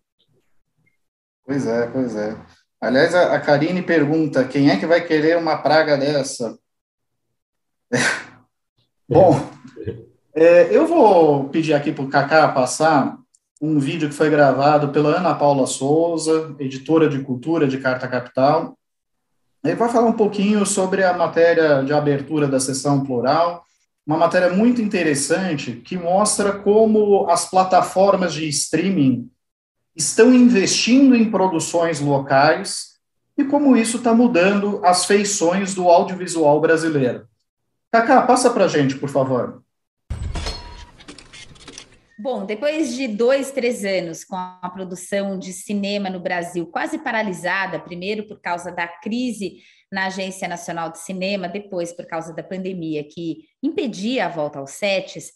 Pois 1.47 1.66
é, 1.66 1.87
pois 1.87 2.14
é. 2.16 2.37
Aliás, 2.78 3.14
a, 3.14 3.41
Karine 3.41 3.80
pergunta: 3.80 4.47
quem 4.47 4.68
é 4.68 4.78
que 4.78 4.84
vai 4.84 5.03
querer 5.03 5.39
uma 5.39 5.57
praga 5.57 5.97
dessa? 5.97 6.59
Bom, 9.09 9.32
é, 10.37 10.68
eu 10.70 10.87
vou 10.87 11.49
pedir 11.49 11.72
aqui 11.72 11.91
para 11.91 12.05
o 12.05 12.09
Cacá 12.09 12.47
passar 12.49 13.16
um 13.61 13.78
vídeo 13.78 14.11
que 14.11 14.14
foi 14.14 14.28
gravado 14.28 14.91
pela 14.91 15.16
Ana 15.16 15.34
Paula 15.34 15.66
Souza, 15.66 16.55
editora 16.59 17.09
de 17.09 17.20
cultura 17.20 17.66
de 17.66 17.78
Carta 17.78 18.07
Capital. 18.07 18.76
Ele 19.64 19.74
vai 19.74 19.89
falar 19.89 20.07
um 20.07 20.12
pouquinho 20.12 20.66
sobre 20.66 21.03
a 21.03 21.14
matéria 21.14 21.82
de 21.82 21.93
abertura 21.95 22.47
da 22.47 22.61
sessão 22.61 23.03
plural, 23.03 23.64
uma 24.07 24.18
matéria 24.18 24.51
muito 24.51 24.82
interessante 24.82 25.72
que 25.72 25.97
mostra 25.97 26.53
como 26.53 27.28
as 27.30 27.49
plataformas 27.49 28.34
de 28.34 28.47
streaming 28.47 29.30
estão 29.97 30.34
investindo 30.34 31.16
em 31.16 31.30
produções 31.30 31.99
locais 31.99 32.99
e 33.39 33.45
como 33.45 33.74
isso 33.74 33.97
está 33.97 34.14
mudando 34.14 34.80
as 34.84 35.07
feições 35.07 35.74
do 35.74 35.89
audiovisual 35.89 36.61
brasileiro. 36.61 37.26
Cacá, 37.91 38.20
passa 38.20 38.51
para 38.51 38.66
a 38.66 38.68
gente, 38.68 38.97
por 38.97 39.09
favor. 39.09 39.64
Bom, 42.18 42.46
depois 42.46 42.94
de 42.94 43.06
dois, 43.06 43.50
três 43.50 43.84
anos 43.84 44.24
com 44.24 44.36
a 44.36 44.70
produção 44.72 45.38
de 45.38 45.52
cinema 45.52 46.08
no 46.08 46.18
Brasil 46.18 46.66
quase 46.66 46.98
paralisada, 46.98 47.78
primeiro 47.78 48.26
por 48.26 48.40
causa 48.40 48.72
da 48.72 48.88
crise 48.88 49.58
na 49.92 50.06
Agência 50.06 50.48
Nacional 50.48 50.90
de 50.90 50.98
Cinema, 50.98 51.46
depois 51.46 51.92
por 51.92 52.06
causa 52.06 52.32
da 52.32 52.42
pandemia 52.42 53.04
que 53.04 53.44
impedia 53.62 54.26
a 54.26 54.28
volta 54.30 54.58
aos 54.58 54.70
sets, 54.70 55.32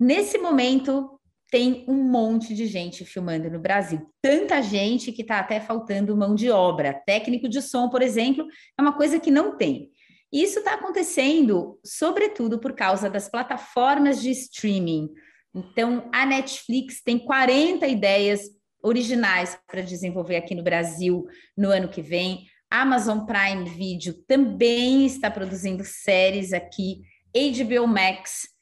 nesse 0.00 0.38
momento 0.38 1.20
tem 1.50 1.84
um 1.86 2.02
monte 2.02 2.54
de 2.54 2.66
gente 2.66 3.04
filmando 3.04 3.50
no 3.50 3.60
Brasil. 3.60 4.00
Tanta 4.22 4.62
gente 4.62 5.12
que 5.12 5.20
está 5.20 5.38
até 5.38 5.60
faltando 5.60 6.16
mão 6.16 6.34
de 6.34 6.50
obra. 6.50 6.94
Técnico 7.04 7.46
de 7.46 7.60
som, 7.60 7.90
por 7.90 8.00
exemplo, 8.00 8.46
é 8.78 8.80
uma 8.80 8.96
coisa 8.96 9.20
que 9.20 9.30
não 9.30 9.58
tem. 9.58 9.90
Isso 10.32 10.60
está 10.60 10.74
acontecendo, 10.74 11.78
sobretudo, 11.84 12.58
por 12.58 12.72
causa 12.72 13.10
das 13.10 13.28
plataformas 13.28 14.22
de 14.22 14.30
streaming. 14.30 15.10
Então, 15.54 16.08
a 16.12 16.24
Netflix 16.24 17.02
tem 17.02 17.18
40 17.18 17.86
ideias 17.86 18.42
originais 18.82 19.58
para 19.66 19.82
desenvolver 19.82 20.36
aqui 20.36 20.54
no 20.54 20.62
Brasil 20.62 21.26
no 21.56 21.70
ano 21.70 21.88
que 21.88 22.02
vem. 22.02 22.46
A 22.70 22.82
Amazon 22.82 23.20
Prime 23.26 23.68
Video 23.68 24.14
também 24.26 25.06
está 25.06 25.30
produzindo 25.30 25.84
séries 25.84 26.52
aqui. 26.52 27.02
HBO 27.34 27.86
Max 27.86 28.52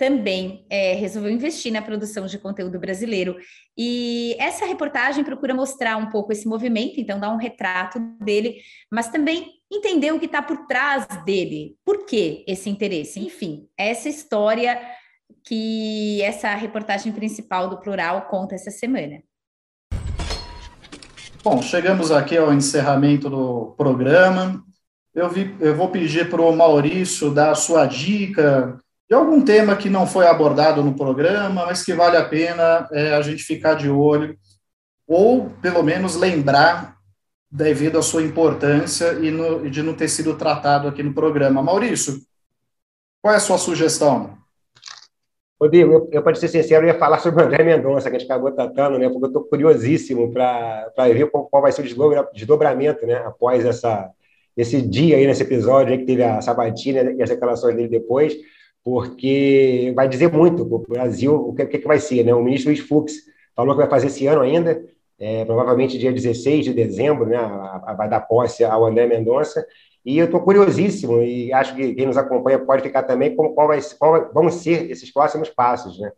também 0.00 0.64
é, 0.70 0.94
resolveu 0.94 1.30
investir 1.30 1.70
na 1.70 1.82
produção 1.82 2.24
de 2.24 2.38
conteúdo 2.38 2.80
brasileiro. 2.80 3.36
E 3.76 4.34
essa 4.38 4.64
reportagem 4.64 5.22
procura 5.22 5.54
mostrar 5.54 5.98
um 5.98 6.08
pouco 6.08 6.32
esse 6.32 6.48
movimento, 6.48 6.98
então 6.98 7.20
dar 7.20 7.30
um 7.30 7.36
retrato 7.36 8.00
dele, 8.18 8.62
mas 8.90 9.08
também 9.08 9.52
entender 9.70 10.10
o 10.12 10.18
que 10.18 10.24
está 10.24 10.40
por 10.40 10.66
trás 10.66 11.06
dele. 11.24 11.76
Por 11.84 12.06
que 12.06 12.44
esse 12.48 12.70
interesse? 12.70 13.20
Enfim, 13.20 13.68
essa 13.76 14.08
história 14.08 14.80
que 15.44 16.22
essa 16.22 16.54
reportagem 16.54 17.12
principal 17.12 17.68
do 17.68 17.78
Plural 17.78 18.22
conta 18.22 18.54
essa 18.54 18.70
semana. 18.70 19.22
Bom, 21.42 21.62
chegamos 21.62 22.10
aqui 22.10 22.36
ao 22.36 22.52
encerramento 22.52 23.30
do 23.30 23.74
programa. 23.76 24.62
Eu, 25.14 25.28
vi, 25.28 25.56
eu 25.58 25.74
vou 25.74 25.88
pedir 25.88 26.28
para 26.28 26.42
o 26.42 26.54
Maurício 26.54 27.30
dar 27.30 27.50
a 27.50 27.54
sua 27.54 27.86
dica 27.86 28.78
de 29.08 29.14
algum 29.14 29.42
tema 29.42 29.74
que 29.74 29.90
não 29.90 30.06
foi 30.06 30.26
abordado 30.26 30.84
no 30.84 30.94
programa, 30.94 31.66
mas 31.66 31.82
que 31.82 31.94
vale 31.94 32.16
a 32.16 32.24
pena 32.24 32.86
é, 32.92 33.14
a 33.14 33.22
gente 33.22 33.42
ficar 33.42 33.74
de 33.74 33.90
olho, 33.90 34.38
ou 35.06 35.50
pelo 35.62 35.82
menos 35.82 36.14
lembrar 36.14 36.96
devido 37.50 37.98
à 37.98 38.02
sua 38.02 38.22
importância 38.22 39.14
e, 39.14 39.30
no, 39.30 39.68
de 39.68 39.82
não 39.82 39.94
ter 39.94 40.08
sido 40.08 40.36
tratado 40.36 40.86
aqui 40.86 41.02
no 41.02 41.12
programa. 41.12 41.62
Maurício, 41.62 42.20
qual 43.20 43.34
é 43.34 43.38
a 43.38 43.40
sua 43.40 43.58
sugestão? 43.58 44.38
Rodrigo, 45.60 45.92
eu, 45.92 46.08
eu 46.10 46.22
para 46.22 46.34
ser 46.34 46.48
sincero, 46.48 46.84
eu 46.84 46.88
ia 46.88 46.98
falar 46.98 47.18
sobre 47.18 47.42
o 47.42 47.46
André 47.46 47.62
Mendonça, 47.62 48.08
que 48.08 48.16
a 48.16 48.18
gente 48.18 48.30
acabou 48.30 48.50
tratando, 48.50 48.98
né, 48.98 49.08
porque 49.08 49.24
eu 49.24 49.28
estou 49.28 49.44
curiosíssimo 49.44 50.32
para 50.32 50.90
ver 51.12 51.30
qual, 51.30 51.46
qual, 51.46 51.62
vai 51.62 51.72
ser 51.72 51.82
o 51.82 52.32
desdobramento 52.32 53.06
né, 53.06 53.16
após 53.16 53.64
essa, 53.64 54.10
esse 54.56 54.80
dia 54.80 55.16
aí, 55.16 55.26
nesse 55.26 55.42
episódio 55.42 55.92
aí, 55.92 55.98
que 55.98 56.06
teve 56.06 56.22
a 56.22 56.40
sabatina 56.40 57.12
e 57.12 57.22
as 57.22 57.28
declarações 57.28 57.76
dele 57.76 57.88
depois 57.88 58.36
porque 58.82 59.92
vai 59.94 60.08
dizer 60.08 60.32
muito 60.32 60.64
para 60.64 60.76
o 60.76 60.78
Brasil 60.78 61.34
o 61.34 61.54
que, 61.54 61.66
que, 61.66 61.86
vai 61.86 61.98
ser. 61.98 62.24
Né? 62.24 62.34
O 62.34 62.42
ministro 62.42 62.70
Luiz 62.70 62.80
Fux 62.80 63.14
falou 63.54 63.74
que 63.74 63.80
vai 63.80 63.90
fazer 63.90 64.06
esse 64.06 64.26
ano 64.26 64.40
ainda, 64.40 64.82
é, 65.18 65.44
provavelmente 65.44 65.98
dia 65.98 66.12
16 66.12 66.64
de 66.64 66.72
dezembro, 66.72 67.26
né? 67.26 67.36
A, 67.36 67.82
a, 67.86 67.94
vai 67.94 68.08
dar 68.08 68.20
posse 68.20 68.64
ao 68.64 68.86
André 68.86 69.06
Mendonça, 69.06 69.66
e 70.04 70.18
eu 70.18 70.26
estou 70.26 70.40
curiosíssimo, 70.40 71.22
e 71.22 71.52
acho 71.52 71.74
que 71.74 71.94
quem 71.94 72.06
nos 72.06 72.16
acompanha 72.16 72.58
pode 72.58 72.82
ficar 72.82 73.02
também, 73.02 73.34
como 73.34 73.54
qual, 73.54 73.68
vai, 73.68 73.80
qual 73.98 74.30
vão 74.32 74.50
ser 74.50 74.90
esses 74.90 75.12
próximos 75.12 75.50
passos. 75.50 75.98
Né? 75.98 76.10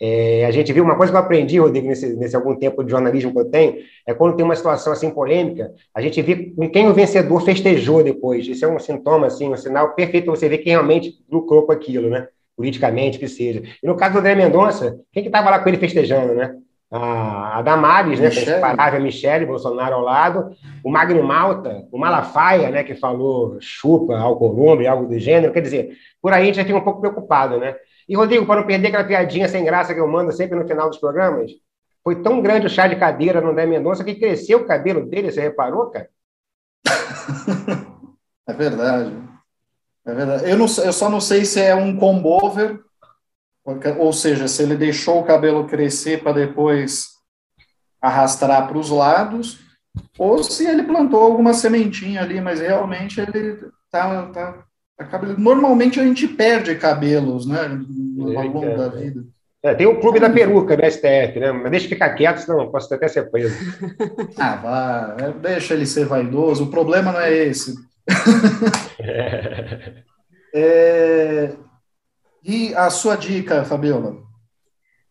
É, 0.00 0.44
a 0.46 0.50
gente 0.50 0.72
viu 0.72 0.84
uma 0.84 0.96
coisa 0.96 1.12
que 1.12 1.16
eu 1.16 1.22
aprendi, 1.22 1.58
Rodrigo, 1.58 1.88
nesse, 1.88 2.14
nesse 2.16 2.36
algum 2.36 2.54
tempo 2.54 2.84
de 2.84 2.90
jornalismo 2.90 3.32
que 3.32 3.38
eu 3.38 3.44
tenho, 3.44 3.76
é 4.06 4.14
quando 4.14 4.36
tem 4.36 4.44
uma 4.44 4.54
situação 4.54 4.92
assim 4.92 5.10
polêmica, 5.10 5.72
a 5.92 6.00
gente 6.00 6.22
vê 6.22 6.52
com 6.54 6.70
quem 6.70 6.88
o 6.88 6.94
vencedor 6.94 7.40
festejou 7.42 8.02
depois. 8.02 8.46
Isso 8.46 8.64
é 8.64 8.68
um 8.68 8.78
sintoma, 8.78 9.26
assim, 9.26 9.48
um 9.48 9.56
sinal 9.56 9.94
perfeito 9.94 10.26
para 10.26 10.36
você 10.36 10.48
ver 10.48 10.58
quem 10.58 10.72
realmente 10.72 11.14
lucrou 11.30 11.64
com 11.64 11.72
aquilo, 11.72 12.08
né? 12.08 12.28
Politicamente, 12.56 13.18
que 13.18 13.28
seja. 13.28 13.62
E 13.82 13.86
no 13.86 13.96
caso 13.96 14.14
do 14.14 14.18
André 14.18 14.34
Mendonça, 14.34 15.00
quem 15.12 15.22
que 15.22 15.28
estava 15.28 15.50
lá 15.50 15.58
com 15.58 15.68
ele 15.68 15.78
festejando, 15.78 16.34
né? 16.34 16.56
A, 16.90 17.58
a 17.58 17.62
Damares, 17.62 18.18
né, 18.18 18.30
parava 18.60 18.96
a 18.96 19.00
Michele 19.00 19.44
Bolsonaro 19.44 19.96
ao 19.96 20.00
lado, 20.00 20.56
o 20.82 20.90
Magno 20.90 21.22
Malta, 21.22 21.86
o 21.92 21.98
Malafaia, 21.98 22.70
né, 22.70 22.82
que 22.82 22.94
falou 22.94 23.58
chupa, 23.60 24.16
Alcolumbre, 24.16 24.86
algo 24.86 25.06
do 25.06 25.18
gênero, 25.18 25.52
quer 25.52 25.60
dizer, 25.60 25.90
por 26.22 26.32
aí 26.32 26.42
a 26.42 26.46
gente 26.46 26.56
já 26.56 26.64
fica 26.64 26.78
um 26.78 26.84
pouco 26.84 27.00
preocupado, 27.00 27.58
né? 27.58 27.76
E, 28.08 28.16
Rodrigo, 28.16 28.46
para 28.46 28.60
não 28.60 28.66
perder 28.66 28.88
aquela 28.88 29.04
piadinha 29.04 29.48
sem 29.48 29.64
graça 29.64 29.92
que 29.92 30.00
eu 30.00 30.08
mando 30.08 30.32
sempre 30.32 30.58
no 30.58 30.66
final 30.66 30.88
dos 30.88 30.98
programas, 30.98 31.50
foi 32.02 32.22
tão 32.22 32.40
grande 32.40 32.66
o 32.66 32.70
chá 32.70 32.86
de 32.86 32.96
cadeira 32.96 33.40
no 33.40 33.50
André 33.50 33.66
Mendonça 33.66 34.02
que 34.02 34.14
cresceu 34.14 34.60
o 34.60 34.66
cabelo 34.66 35.04
dele, 35.04 35.30
você 35.30 35.42
reparou, 35.42 35.90
cara? 35.90 36.08
É 38.48 38.52
verdade. 38.54 39.14
É 40.06 40.14
verdade. 40.14 40.50
Eu, 40.50 40.56
não, 40.56 40.64
eu 40.64 40.92
só 40.92 41.10
não 41.10 41.20
sei 41.20 41.44
se 41.44 41.60
é 41.60 41.74
um 41.74 41.94
combover, 41.94 42.80
ou 43.98 44.12
seja, 44.12 44.48
se 44.48 44.62
ele 44.62 44.76
deixou 44.76 45.20
o 45.20 45.24
cabelo 45.24 45.66
crescer 45.66 46.22
para 46.22 46.32
depois 46.32 47.08
arrastar 48.00 48.68
para 48.68 48.78
os 48.78 48.90
lados, 48.90 49.58
ou 50.18 50.42
se 50.42 50.66
ele 50.66 50.84
plantou 50.84 51.20
alguma 51.20 51.52
sementinha 51.52 52.22
ali, 52.22 52.40
mas 52.40 52.60
realmente 52.60 53.20
ele 53.20 53.58
tá, 53.90 54.26
tá 54.26 54.64
Normalmente 55.36 56.00
a 56.00 56.04
gente 56.04 56.26
perde 56.26 56.74
cabelos, 56.74 57.46
né? 57.46 57.80
Longo 58.16 58.64
é, 58.64 58.76
da 58.76 58.88
vida. 58.88 59.24
É, 59.62 59.74
tem 59.74 59.86
o 59.86 60.00
clube 60.00 60.18
da 60.18 60.28
peruca 60.28 60.76
no 60.76 60.90
STF, 60.90 61.38
né? 61.38 61.52
Mas 61.52 61.70
deixa 61.70 61.88
ficar 61.88 62.10
quieto, 62.10 62.38
senão 62.38 62.70
posso 62.70 62.92
até 62.92 63.06
ser 63.06 63.30
preso. 63.30 63.56
ah, 64.36 64.56
vá, 64.56 65.16
é, 65.20 65.30
deixa 65.32 65.74
ele 65.74 65.86
ser 65.86 66.06
vaidoso. 66.06 66.64
O 66.64 66.70
problema 66.70 67.12
não 67.12 67.20
é 67.20 67.32
esse. 67.32 67.74
é... 70.52 71.52
E 72.48 72.74
a 72.74 72.88
sua 72.88 73.14
dica, 73.14 73.62
Fabiola? 73.62 74.16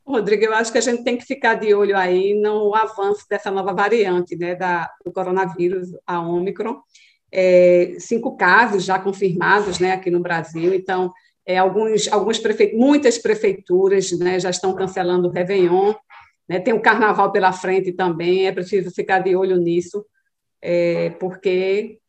Rodrigo, 0.03 0.45
eu 0.45 0.55
acho 0.55 0.71
que 0.71 0.79
a 0.79 0.81
gente 0.81 1.03
tem 1.03 1.15
que 1.15 1.23
ficar 1.23 1.53
de 1.53 1.71
olho 1.71 1.95
aí 1.95 2.33
no 2.33 2.73
avanço 2.73 3.27
dessa 3.29 3.51
nova 3.51 3.75
variante 3.75 4.35
né, 4.35 4.55
da, 4.55 4.91
do 5.05 5.11
coronavírus, 5.11 5.89
a 6.07 6.19
Ômicron. 6.19 6.81
É, 7.31 7.95
cinco 7.99 8.35
casos 8.35 8.83
já 8.83 8.97
confirmados 8.97 9.77
né, 9.77 9.91
aqui 9.91 10.09
no 10.09 10.19
Brasil, 10.19 10.73
então, 10.73 11.13
é, 11.45 11.59
alguns, 11.59 12.11
algumas 12.11 12.39
prefe... 12.39 12.73
muitas 12.73 13.19
prefeituras 13.19 14.11
né, 14.13 14.39
já 14.39 14.49
estão 14.49 14.73
cancelando 14.73 15.27
o 15.27 15.31
Réveillon, 15.31 15.93
né, 16.49 16.59
tem 16.59 16.73
o 16.73 16.81
Carnaval 16.81 17.31
pela 17.31 17.51
frente 17.51 17.91
também, 17.91 18.47
é 18.47 18.51
preciso 18.51 18.89
ficar 18.89 19.19
de 19.19 19.35
olho 19.35 19.57
nisso, 19.57 20.03
é, 20.59 21.11
porque, 21.19 21.99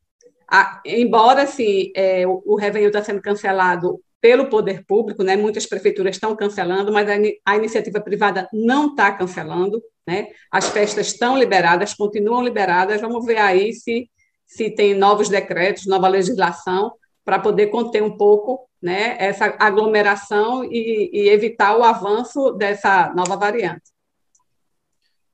a, 0.51 0.81
embora 0.87 1.43
assim, 1.43 1.93
é, 1.95 2.27
o, 2.27 2.43
o 2.47 2.57
Réveillon 2.57 2.89
está 2.89 3.05
sendo 3.05 3.21
cancelado 3.21 4.01
pelo 4.21 4.47
poder 4.47 4.85
público, 4.85 5.23
né? 5.23 5.37
Muitas 5.37 5.67
prefeituras 5.67 6.17
estão 6.17 6.35
cancelando, 6.35 6.93
mas 6.93 7.09
a, 7.09 7.15
a 7.47 7.57
iniciativa 7.57 8.01
privada 8.01 8.49
não 8.53 8.89
está 8.89 9.13
cancelando, 9.13 9.83
né? 10.07 10.29
As 10.51 10.69
festas 10.69 11.09
estão 11.09 11.39
liberadas, 11.39 11.95
continuam 11.95 12.43
liberadas. 12.43 13.01
Vamos 13.01 13.25
ver 13.25 13.39
aí 13.39 13.73
se 13.73 14.11
se 14.49 14.71
tem 14.71 14.95
novos 14.95 15.29
decretos, 15.29 15.87
nova 15.87 16.09
legislação 16.09 16.93
para 17.23 17.39
poder 17.39 17.67
conter 17.67 18.03
um 18.03 18.17
pouco, 18.17 18.67
né? 18.81 19.17
Essa 19.19 19.55
aglomeração 19.59 20.65
e, 20.65 21.11
e 21.13 21.29
evitar 21.29 21.77
o 21.77 21.85
avanço 21.85 22.53
dessa 22.53 23.13
nova 23.15 23.37
variante. 23.37 23.93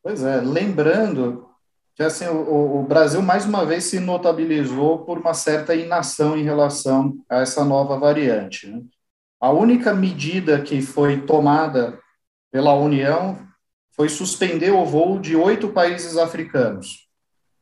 Pois 0.03 0.23
é, 0.25 0.41
lembrando 0.41 1.49
que 1.95 2.03
assim 2.03 2.27
o, 2.27 2.81
o, 2.81 2.83
Brasil 2.83 3.23
mais 3.23 3.45
uma 3.45 3.65
vez 3.65 3.85
se 3.85 4.01
notabilizou 4.01 5.05
por 5.05 5.19
uma 5.19 5.33
certa 5.33 5.75
inação 5.75 6.37
em 6.37 6.43
relação 6.43 7.17
a 7.29 7.41
essa 7.41 7.65
nova 7.65 7.97
variante. 7.97 8.69
Né? 8.69 8.83
A 9.41 9.51
única 9.51 9.95
medida 9.95 10.61
que 10.61 10.83
foi 10.83 11.21
tomada 11.21 11.99
pela 12.51 12.75
União 12.75 13.39
foi 13.93 14.09
suspender 14.09 14.73
o 14.73 14.85
voo 14.85 15.21
de 15.21 15.37
oito 15.37 15.69
países 15.69 16.17
africanos. 16.17 17.09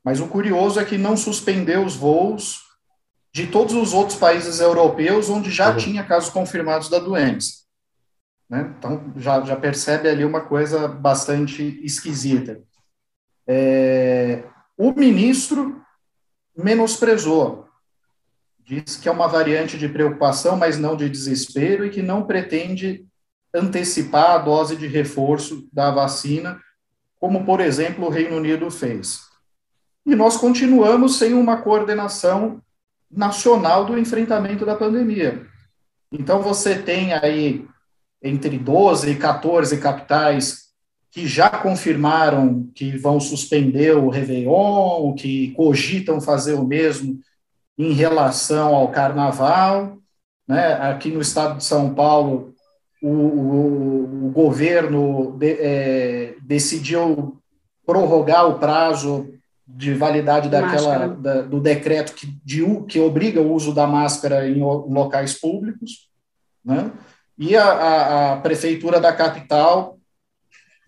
Mas 0.03 0.19
o 0.19 0.29
curioso 0.29 0.81
é 0.81 0.85
que 0.85 0.97
não 0.97 1.17
suspendeu 1.17 1.85
os 1.85 1.95
voos 1.95 2.63
de 3.35 3.47
todos 3.47 3.75
os 3.75 3.93
outros 3.93 4.19
países 4.19 4.61
europeus 4.61 5.29
onde 5.29 5.51
já 5.51 5.71
uhum. 5.71 5.77
tinha 5.77 6.05
casos 6.05 6.31
confirmados 6.31 6.89
da 6.89 6.99
doença. 6.99 7.63
Né? 8.49 8.75
Então, 8.79 9.13
já, 9.17 9.41
já 9.43 9.57
percebe 9.57 10.09
ali 10.09 10.25
uma 10.25 10.43
coisa 10.43 10.89
bastante 10.89 11.81
esquisita. 11.85 12.63
É, 13.47 14.45
o 14.77 14.93
ministro 14.93 15.83
menosprezou, 16.57 17.69
diz 18.65 18.97
que 18.97 19.09
é 19.09 19.13
uma 19.13 19.27
variante 19.27 19.77
de 19.77 19.89
preocupação, 19.89 20.57
mas 20.57 20.79
não 20.79 20.97
de 20.97 21.09
desespero, 21.09 21.85
e 21.85 21.91
que 21.91 22.03
não 22.03 22.25
pretende 22.25 23.07
antecipar 23.55 24.33
a 24.33 24.39
dose 24.39 24.77
de 24.77 24.87
reforço 24.87 25.69
da 25.73 25.91
vacina, 25.91 26.61
como, 27.19 27.45
por 27.45 27.61
exemplo, 27.61 28.07
o 28.07 28.11
Reino 28.11 28.37
Unido 28.37 28.71
fez. 28.71 29.29
E 30.05 30.15
nós 30.15 30.37
continuamos 30.37 31.17
sem 31.19 31.35
uma 31.35 31.59
coordenação 31.63 32.61
nacional 33.11 33.85
do 33.85 33.99
enfrentamento 33.99 34.65
da 34.65 34.75
pandemia. 34.75 35.47
Então, 36.11 36.43
você 36.43 36.77
tem 36.77 37.13
aí 37.13 37.67
entre 38.23 38.59
12 38.59 39.11
e 39.11 39.17
14 39.17 39.79
capitais 39.79 40.72
que 41.13 41.27
já 41.27 41.51
confirmaram 41.51 42.71
que 42.75 42.97
vão 42.97 43.21
suspender 43.21 43.95
o 43.95 44.09
Réveillon, 44.09 45.15
que 45.15 45.51
cogitam 45.51 46.23
fazer 46.23 46.55
o 46.55 46.65
mesmo 46.65 47.21
em 47.79 47.93
relação 47.93 48.75
ao 48.75 48.91
Carnaval. 48.91 49.99
Né? 50.49 50.73
Aqui 50.73 51.11
no 51.11 51.21
estado 51.21 51.59
de 51.59 51.65
São 51.65 51.95
Paulo, 51.95 52.55
o, 53.03 53.11
o, 53.11 54.27
o 54.27 54.31
governo 54.31 55.37
de, 55.37 55.53
é, 55.61 56.35
decidiu 56.41 57.39
prorrogar 57.85 58.49
o 58.49 58.59
prazo 58.59 59.29
de 59.69 59.93
validade 59.93 60.49
daquela 60.49 61.09
da, 61.09 61.43
do 61.43 61.61
decreto 61.61 62.15
que, 62.15 62.27
de, 62.43 62.65
que 62.89 62.99
obriga 62.99 63.41
o 63.41 63.53
uso 63.53 63.75
da 63.75 63.87
máscara 63.87 64.49
em, 64.49 64.61
locais 64.63 65.39
públicos, 65.39 66.09
né? 66.65 66.91
E 67.39 67.57
a, 67.57 67.65
a, 67.65 68.33
a 68.33 68.37
prefeitura 68.39 69.01
da 69.01 69.13
capital 69.13 69.99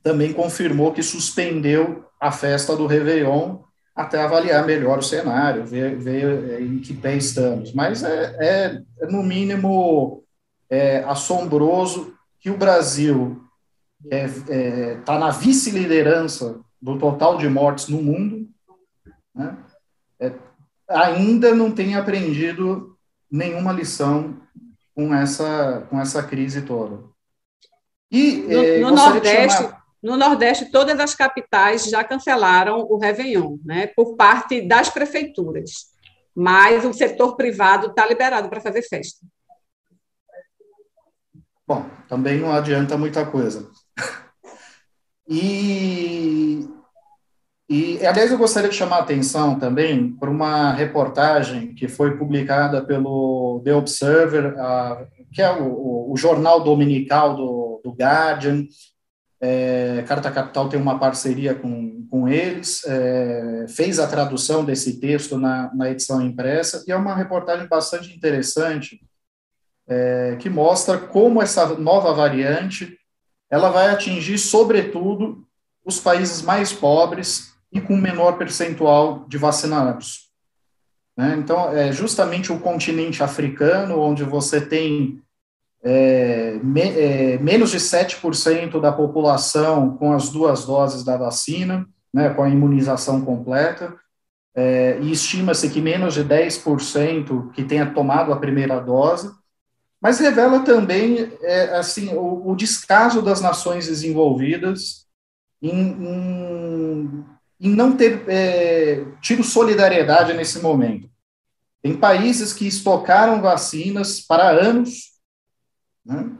também 0.05 0.35
confirmou 0.35 0.93
que 0.93 1.03
suspendeu 1.03 2.05
a 2.21 2.31
festa 2.31 2.77
do 2.77 2.87
Réveillon 2.87 3.59
até 3.97 4.21
avaliar 4.21 4.67
melhor 4.67 4.99
o 4.99 5.03
cenário, 5.03 5.65
ver, 5.65 5.97
ver 5.97 6.51
é, 6.51 6.61
em 6.61 6.79
que 6.79 6.93
pé 6.93 7.17
estamos. 7.17 7.73
Mas 7.73 8.03
é, 8.03 8.37
é, 8.39 8.83
é 9.01 9.07
no 9.07 9.23
mínimo, 9.23 10.23
é, 10.69 10.99
assombroso 11.05 12.15
que 12.39 12.51
o 12.51 12.59
Brasil 12.59 13.43
está 14.05 14.53
é, 14.53 14.97
tá 14.97 15.19
na 15.19 15.31
vice-liderança 15.31 16.61
do 16.83 16.99
total 16.99 17.39
de 17.39 17.49
mortes 17.49 17.89
no 17.89 18.03
mundo, 18.03 18.47
né? 19.35 19.57
É, 20.21 20.33
ainda 20.87 21.55
não 21.55 21.71
tem 21.71 21.95
aprendido 21.95 22.99
nenhuma 23.31 23.73
lição 23.73 24.37
com 24.95 25.15
essa, 25.15 25.87
com 25.89 25.99
essa 25.99 26.23
crise 26.23 26.63
toda. 26.63 27.05
E, 28.11 28.81
no, 28.83 28.91
no 28.91 28.97
Nordeste. 28.97 29.74
No 30.05 30.19
Nordeste, 30.19 30.71
todas 30.71 31.01
as 31.01 31.15
capitais 31.15 31.87
já 31.87 32.05
cancelaram 32.05 32.87
o 32.91 32.99
Réveillon, 32.99 33.57
né, 33.65 33.87
por 33.87 34.17
parte 34.17 34.61
das 34.61 34.91
prefeituras. 34.91 35.87
Mas 36.35 36.85
o 36.85 36.93
setor 36.93 37.37
privado 37.37 37.87
está 37.87 38.07
liberado 38.07 38.51
para 38.51 38.61
fazer 38.61 38.83
festa. 38.83 39.27
Bom, 41.67 41.87
também 42.07 42.39
não 42.39 42.53
adianta 42.53 42.99
muita 42.99 43.25
coisa. 43.25 43.71
E, 45.27 46.69
e, 47.67 48.07
aliás, 48.07 48.31
eu 48.31 48.37
gostaria 48.37 48.69
de 48.69 48.77
chamar 48.77 48.97
a 48.97 49.03
atenção 49.05 49.59
também 49.59 50.15
para 50.17 50.29
uma 50.29 50.71
reportagem 50.73 51.75
que 51.75 51.89
foi 51.89 52.19
publicada 52.19 52.85
pelo 52.85 53.63
The 53.65 53.75
Observer, 53.75 54.55
que 55.33 55.41
é 55.41 55.51
o, 55.51 55.65
o, 55.65 56.13
o 56.13 56.17
jornal 56.19 56.63
dominical 56.63 57.35
do, 57.35 57.81
do 57.83 57.93
Guardian, 57.93 58.67
é, 59.47 60.03
Carta 60.09 60.31
Capital 60.31 60.71
tem 60.71 60.81
uma 60.81 60.99
parceria 60.99 61.55
com, 61.55 62.07
com 62.11 62.27
eles, 62.27 62.83
é, 62.87 63.66
fez 63.69 63.99
a 63.99 64.07
tradução 64.07 64.65
desse 64.65 64.99
texto 64.99 65.37
na, 65.37 65.71
na 65.75 65.91
edição 65.91 66.23
impressa, 66.23 66.83
e 66.87 66.93
é 66.93 66.97
uma 66.97 67.15
reportagem 67.15 67.69
bastante 67.69 68.15
interessante, 68.16 69.01
é, 69.87 70.37
que 70.41 70.49
mostra 70.49 70.97
como 70.97 71.43
essa 71.43 71.79
nova 71.79 72.11
variante 72.15 72.99
ela 73.51 73.69
vai 73.69 73.91
atingir, 73.91 74.39
sobretudo, 74.39 75.47
os 75.85 76.01
países 76.01 76.41
mais 76.41 76.73
pobres 76.73 77.55
e 77.71 77.83
com 77.83 77.95
menor 77.97 78.39
percentual 78.39 79.27
de 79.29 79.37
vacinados. 79.37 80.31
Né? 81.15 81.37
Então, 81.39 81.71
é 81.71 81.93
justamente 81.93 82.51
o 82.51 82.59
continente 82.59 83.23
africano, 83.23 84.01
onde 84.01 84.25
você 84.25 84.59
tem 84.59 85.23
é, 85.85 86.59
me, 86.62 86.81
é, 86.81 87.39
menos 87.39 87.70
de 87.70 87.78
7% 87.78 88.81
da 88.81 88.90
população 88.90 89.97
com 89.98 90.15
as 90.15 90.31
duas 90.31 90.65
doses 90.65 91.05
da 91.05 91.19
vacina, 91.19 91.86
né, 92.12 92.31
com 92.31 92.43
a 92.43 92.48
imunização 92.48 93.20
completa, 93.20 93.94
é, 94.55 94.98
e 95.02 95.12
estima-se 95.12 95.69
que 95.69 95.82
menos 95.82 96.15
de 96.15 96.24
10% 96.24 97.51
que 97.52 97.65
tenha 97.65 97.90
tomado 97.90 98.32
a 98.32 98.39
primeira 98.39 98.81
dose, 98.81 99.31
mas 100.01 100.19
revela 100.19 100.61
também 100.61 101.32
é, 101.43 101.77
assim 101.77 102.15
o, 102.15 102.51
o, 102.51 102.56
descaso 102.56 103.20
das 103.20 103.40
nações 103.40 103.86
desenvolvidas 103.86 105.06
em, 105.61 105.70
em, 105.70 107.24
em 107.61 107.70
não 107.70 107.97
ter 107.97 108.23
é, 108.28 109.05
tido 109.20 109.43
solidariedade 109.43 110.32
nesse 110.35 110.61
momento. 110.61 111.11
Tem 111.82 111.97
países 111.97 112.52
que 112.52 112.66
estocaram 112.66 113.43
vacinas 113.43 114.20
para 114.20 114.51
anos 114.51 115.14
né? 116.05 116.31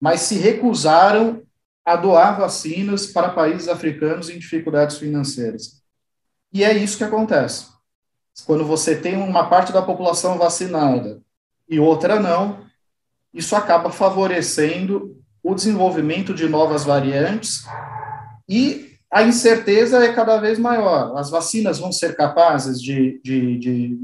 mas 0.00 0.22
se 0.22 0.36
recusaram 0.36 1.42
a 1.84 1.96
doar 1.96 2.38
vacinas 2.38 3.06
para 3.06 3.30
países 3.30 3.68
africanos 3.68 4.30
em 4.30 4.38
dificuldades 4.38 4.98
financeiras. 4.98 5.82
E 6.52 6.64
é 6.64 6.72
isso 6.72 6.96
que 6.96 7.04
acontece. 7.04 7.66
Quando 8.46 8.64
você 8.64 8.96
tem 8.96 9.16
uma 9.16 9.48
parte 9.48 9.72
da 9.72 9.82
população 9.82 10.38
vacinada 10.38 11.20
e 11.68 11.78
outra 11.78 12.18
não, 12.18 12.64
isso 13.32 13.54
acaba 13.56 13.90
favorecendo 13.90 15.16
o 15.42 15.54
desenvolvimento 15.54 16.32
de 16.32 16.48
novas 16.48 16.84
variantes 16.84 17.64
e 18.48 18.96
a 19.10 19.22
incerteza 19.22 20.04
é 20.04 20.12
cada 20.12 20.38
vez 20.38 20.58
maior. 20.58 21.16
As 21.16 21.30
vacinas 21.30 21.78
vão 21.78 21.92
ser 21.92 22.16
capazes 22.16 22.80
de, 22.80 23.20
de, 23.22 23.58
de, 23.58 23.98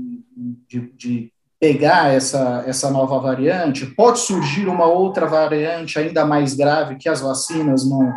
de, 0.68 0.80
de 0.92 1.32
pegar 1.60 2.14
essa, 2.14 2.64
essa 2.66 2.90
nova 2.90 3.18
variante, 3.18 3.86
pode 3.86 4.20
surgir 4.20 4.68
uma 4.68 4.86
outra 4.86 5.26
variante 5.26 5.98
ainda 5.98 6.24
mais 6.24 6.54
grave 6.54 6.96
que 6.96 7.08
as 7.08 7.20
vacinas 7.20 7.88
não, 7.88 8.12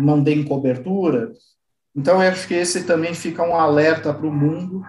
não 0.00 0.22
deem 0.22 0.44
cobertura. 0.44 1.32
Então, 1.94 2.22
eu 2.22 2.30
acho 2.30 2.46
que 2.46 2.54
esse 2.54 2.84
também 2.84 3.14
fica 3.14 3.42
um 3.42 3.56
alerta 3.56 4.14
para 4.14 4.26
o 4.26 4.32
mundo, 4.32 4.82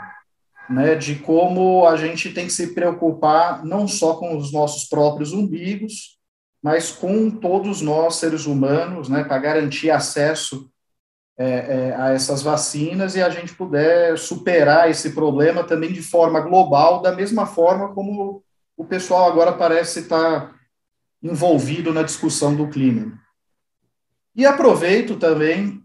né, 0.70 0.94
de 0.94 1.16
como 1.16 1.88
a 1.88 1.98
gente 1.98 2.32
tem 2.32 2.46
que 2.46 2.54
se 2.54 2.76
preocupar 2.76 3.66
não 3.66 3.88
só 3.88 4.16
com 4.16 4.38
os 4.38 4.54
nossos 4.54 4.88
próprios 4.88 5.34
umbigos, 5.34 6.20
mas 6.62 6.92
com 6.92 7.32
todos 7.32 7.82
nós, 7.82 8.18
seres 8.18 8.46
humanos, 8.46 9.10
né, 9.10 9.24
para 9.24 9.40
garantir 9.40 9.90
acesso 9.90 10.70
é, 11.40 11.46
é, 11.46 11.96
a 11.96 12.10
essas 12.10 12.42
vacinas 12.42 13.16
e 13.16 13.22
a 13.22 13.30
gente 13.30 13.56
puder 13.56 14.18
superar 14.18 14.90
esse 14.90 15.12
problema 15.12 15.64
também 15.64 15.94
de 15.94 16.02
forma 16.02 16.42
global, 16.42 17.02
da 17.02 17.16
mesma 17.16 17.46
forma 17.46 17.94
como 17.94 18.44
o 18.76 18.84
pessoal 18.84 19.32
agora 19.32 19.54
parece 19.54 20.02
estar 20.02 20.54
envolvido 21.24 21.94
na 21.94 22.04
discussão 22.04 22.54
do 22.54 22.68
clima. 22.68 23.18
E 24.36 24.46
aproveito 24.46 25.16
também 25.16 25.82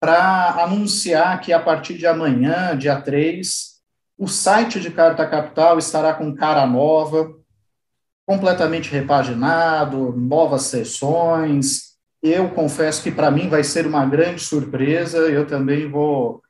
para 0.00 0.64
anunciar 0.64 1.40
que 1.40 1.52
a 1.52 1.60
partir 1.60 1.96
de 1.96 2.06
amanhã, 2.08 2.76
dia 2.76 3.00
3, 3.00 3.80
o 4.18 4.26
site 4.26 4.80
de 4.80 4.90
Carta 4.90 5.24
Capital 5.28 5.78
estará 5.78 6.12
com 6.12 6.34
cara 6.34 6.66
nova, 6.66 7.32
completamente 8.26 8.90
repaginado, 8.90 10.12
novas 10.12 10.62
sessões. 10.62 11.91
Eu 12.22 12.50
confesso 12.50 13.02
que 13.02 13.10
para 13.10 13.30
mim 13.30 13.48
vai 13.48 13.64
ser 13.64 13.86
uma 13.86 14.06
grande 14.06 14.42
surpresa. 14.42 15.18
Eu 15.18 15.46
também 15.46 15.90
vou, 15.90 16.40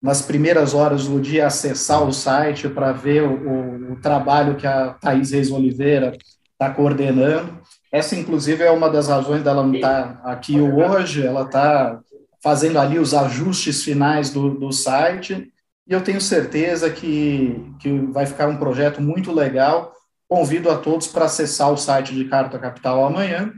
nas 0.00 0.22
primeiras 0.22 0.74
horas 0.74 1.06
do 1.06 1.20
dia, 1.20 1.46
acessar 1.46 2.02
o 2.06 2.12
site 2.12 2.68
para 2.68 2.92
ver 2.92 3.22
o, 3.22 3.92
o, 3.92 4.00
trabalho 4.00 4.56
que 4.56 4.66
a 4.66 4.90
Thais 4.94 5.32
Reis 5.32 5.50
Oliveira 5.50 6.16
está 6.52 6.70
coordenando. 6.72 7.60
Essa, 7.90 8.16
inclusive, 8.16 8.62
é 8.62 8.70
uma 8.70 8.88
das 8.88 9.08
razões 9.08 9.42
dela 9.42 9.64
não 9.64 9.74
estar 9.74 10.22
tá 10.22 10.32
aqui 10.32 10.60
hoje. 10.60 11.26
Ela 11.26 11.42
está 11.42 12.00
fazendo 12.42 12.78
ali 12.78 12.98
os 12.98 13.12
ajustes 13.12 13.82
finais 13.82 14.30
do, 14.30 14.54
do 14.54 14.72
site. 14.72 15.52
E 15.86 15.92
eu 15.92 16.00
tenho 16.00 16.20
certeza 16.20 16.88
que, 16.90 17.74
que 17.80 17.90
vai 18.12 18.24
ficar 18.24 18.48
um 18.48 18.56
projeto 18.56 19.02
muito 19.02 19.32
legal 19.32 19.92
Convido 20.32 20.70
a 20.70 20.78
todos 20.78 21.08
para 21.08 21.26
acessar 21.26 21.70
o 21.70 21.76
site 21.76 22.14
de 22.14 22.24
Carta 22.24 22.58
Capital 22.58 23.04
amanhã. 23.04 23.52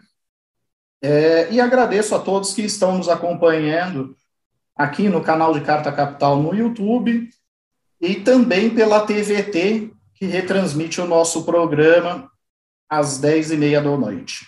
É, 1.06 1.52
e 1.52 1.60
agradeço 1.60 2.14
a 2.14 2.18
todos 2.18 2.54
que 2.54 2.62
estão 2.62 2.96
nos 2.96 3.10
acompanhando 3.10 4.16
aqui 4.74 5.06
no 5.06 5.20
canal 5.20 5.52
de 5.52 5.60
Carta 5.60 5.92
Capital 5.92 6.40
no 6.40 6.54
YouTube 6.54 7.28
e 8.00 8.14
também 8.14 8.70
pela 8.70 9.04
TVT, 9.04 9.92
que 10.14 10.24
retransmite 10.24 11.02
o 11.02 11.06
nosso 11.06 11.44
programa 11.44 12.30
às 12.88 13.20
10h30 13.20 13.82
da 13.82 13.96
noite. 13.98 14.46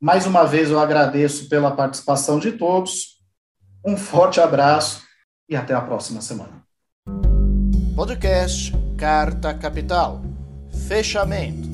Mais 0.00 0.24
uma 0.24 0.44
vez 0.44 0.70
eu 0.70 0.80
agradeço 0.80 1.46
pela 1.50 1.70
participação 1.70 2.38
de 2.38 2.52
todos, 2.52 3.22
um 3.84 3.98
forte 3.98 4.40
abraço 4.40 5.02
e 5.46 5.54
até 5.54 5.74
a 5.74 5.80
próxima 5.82 6.22
semana. 6.22 6.64
Podcast 7.94 8.72
Carta 8.96 9.52
Capital 9.52 10.22
Fechamento. 10.88 11.73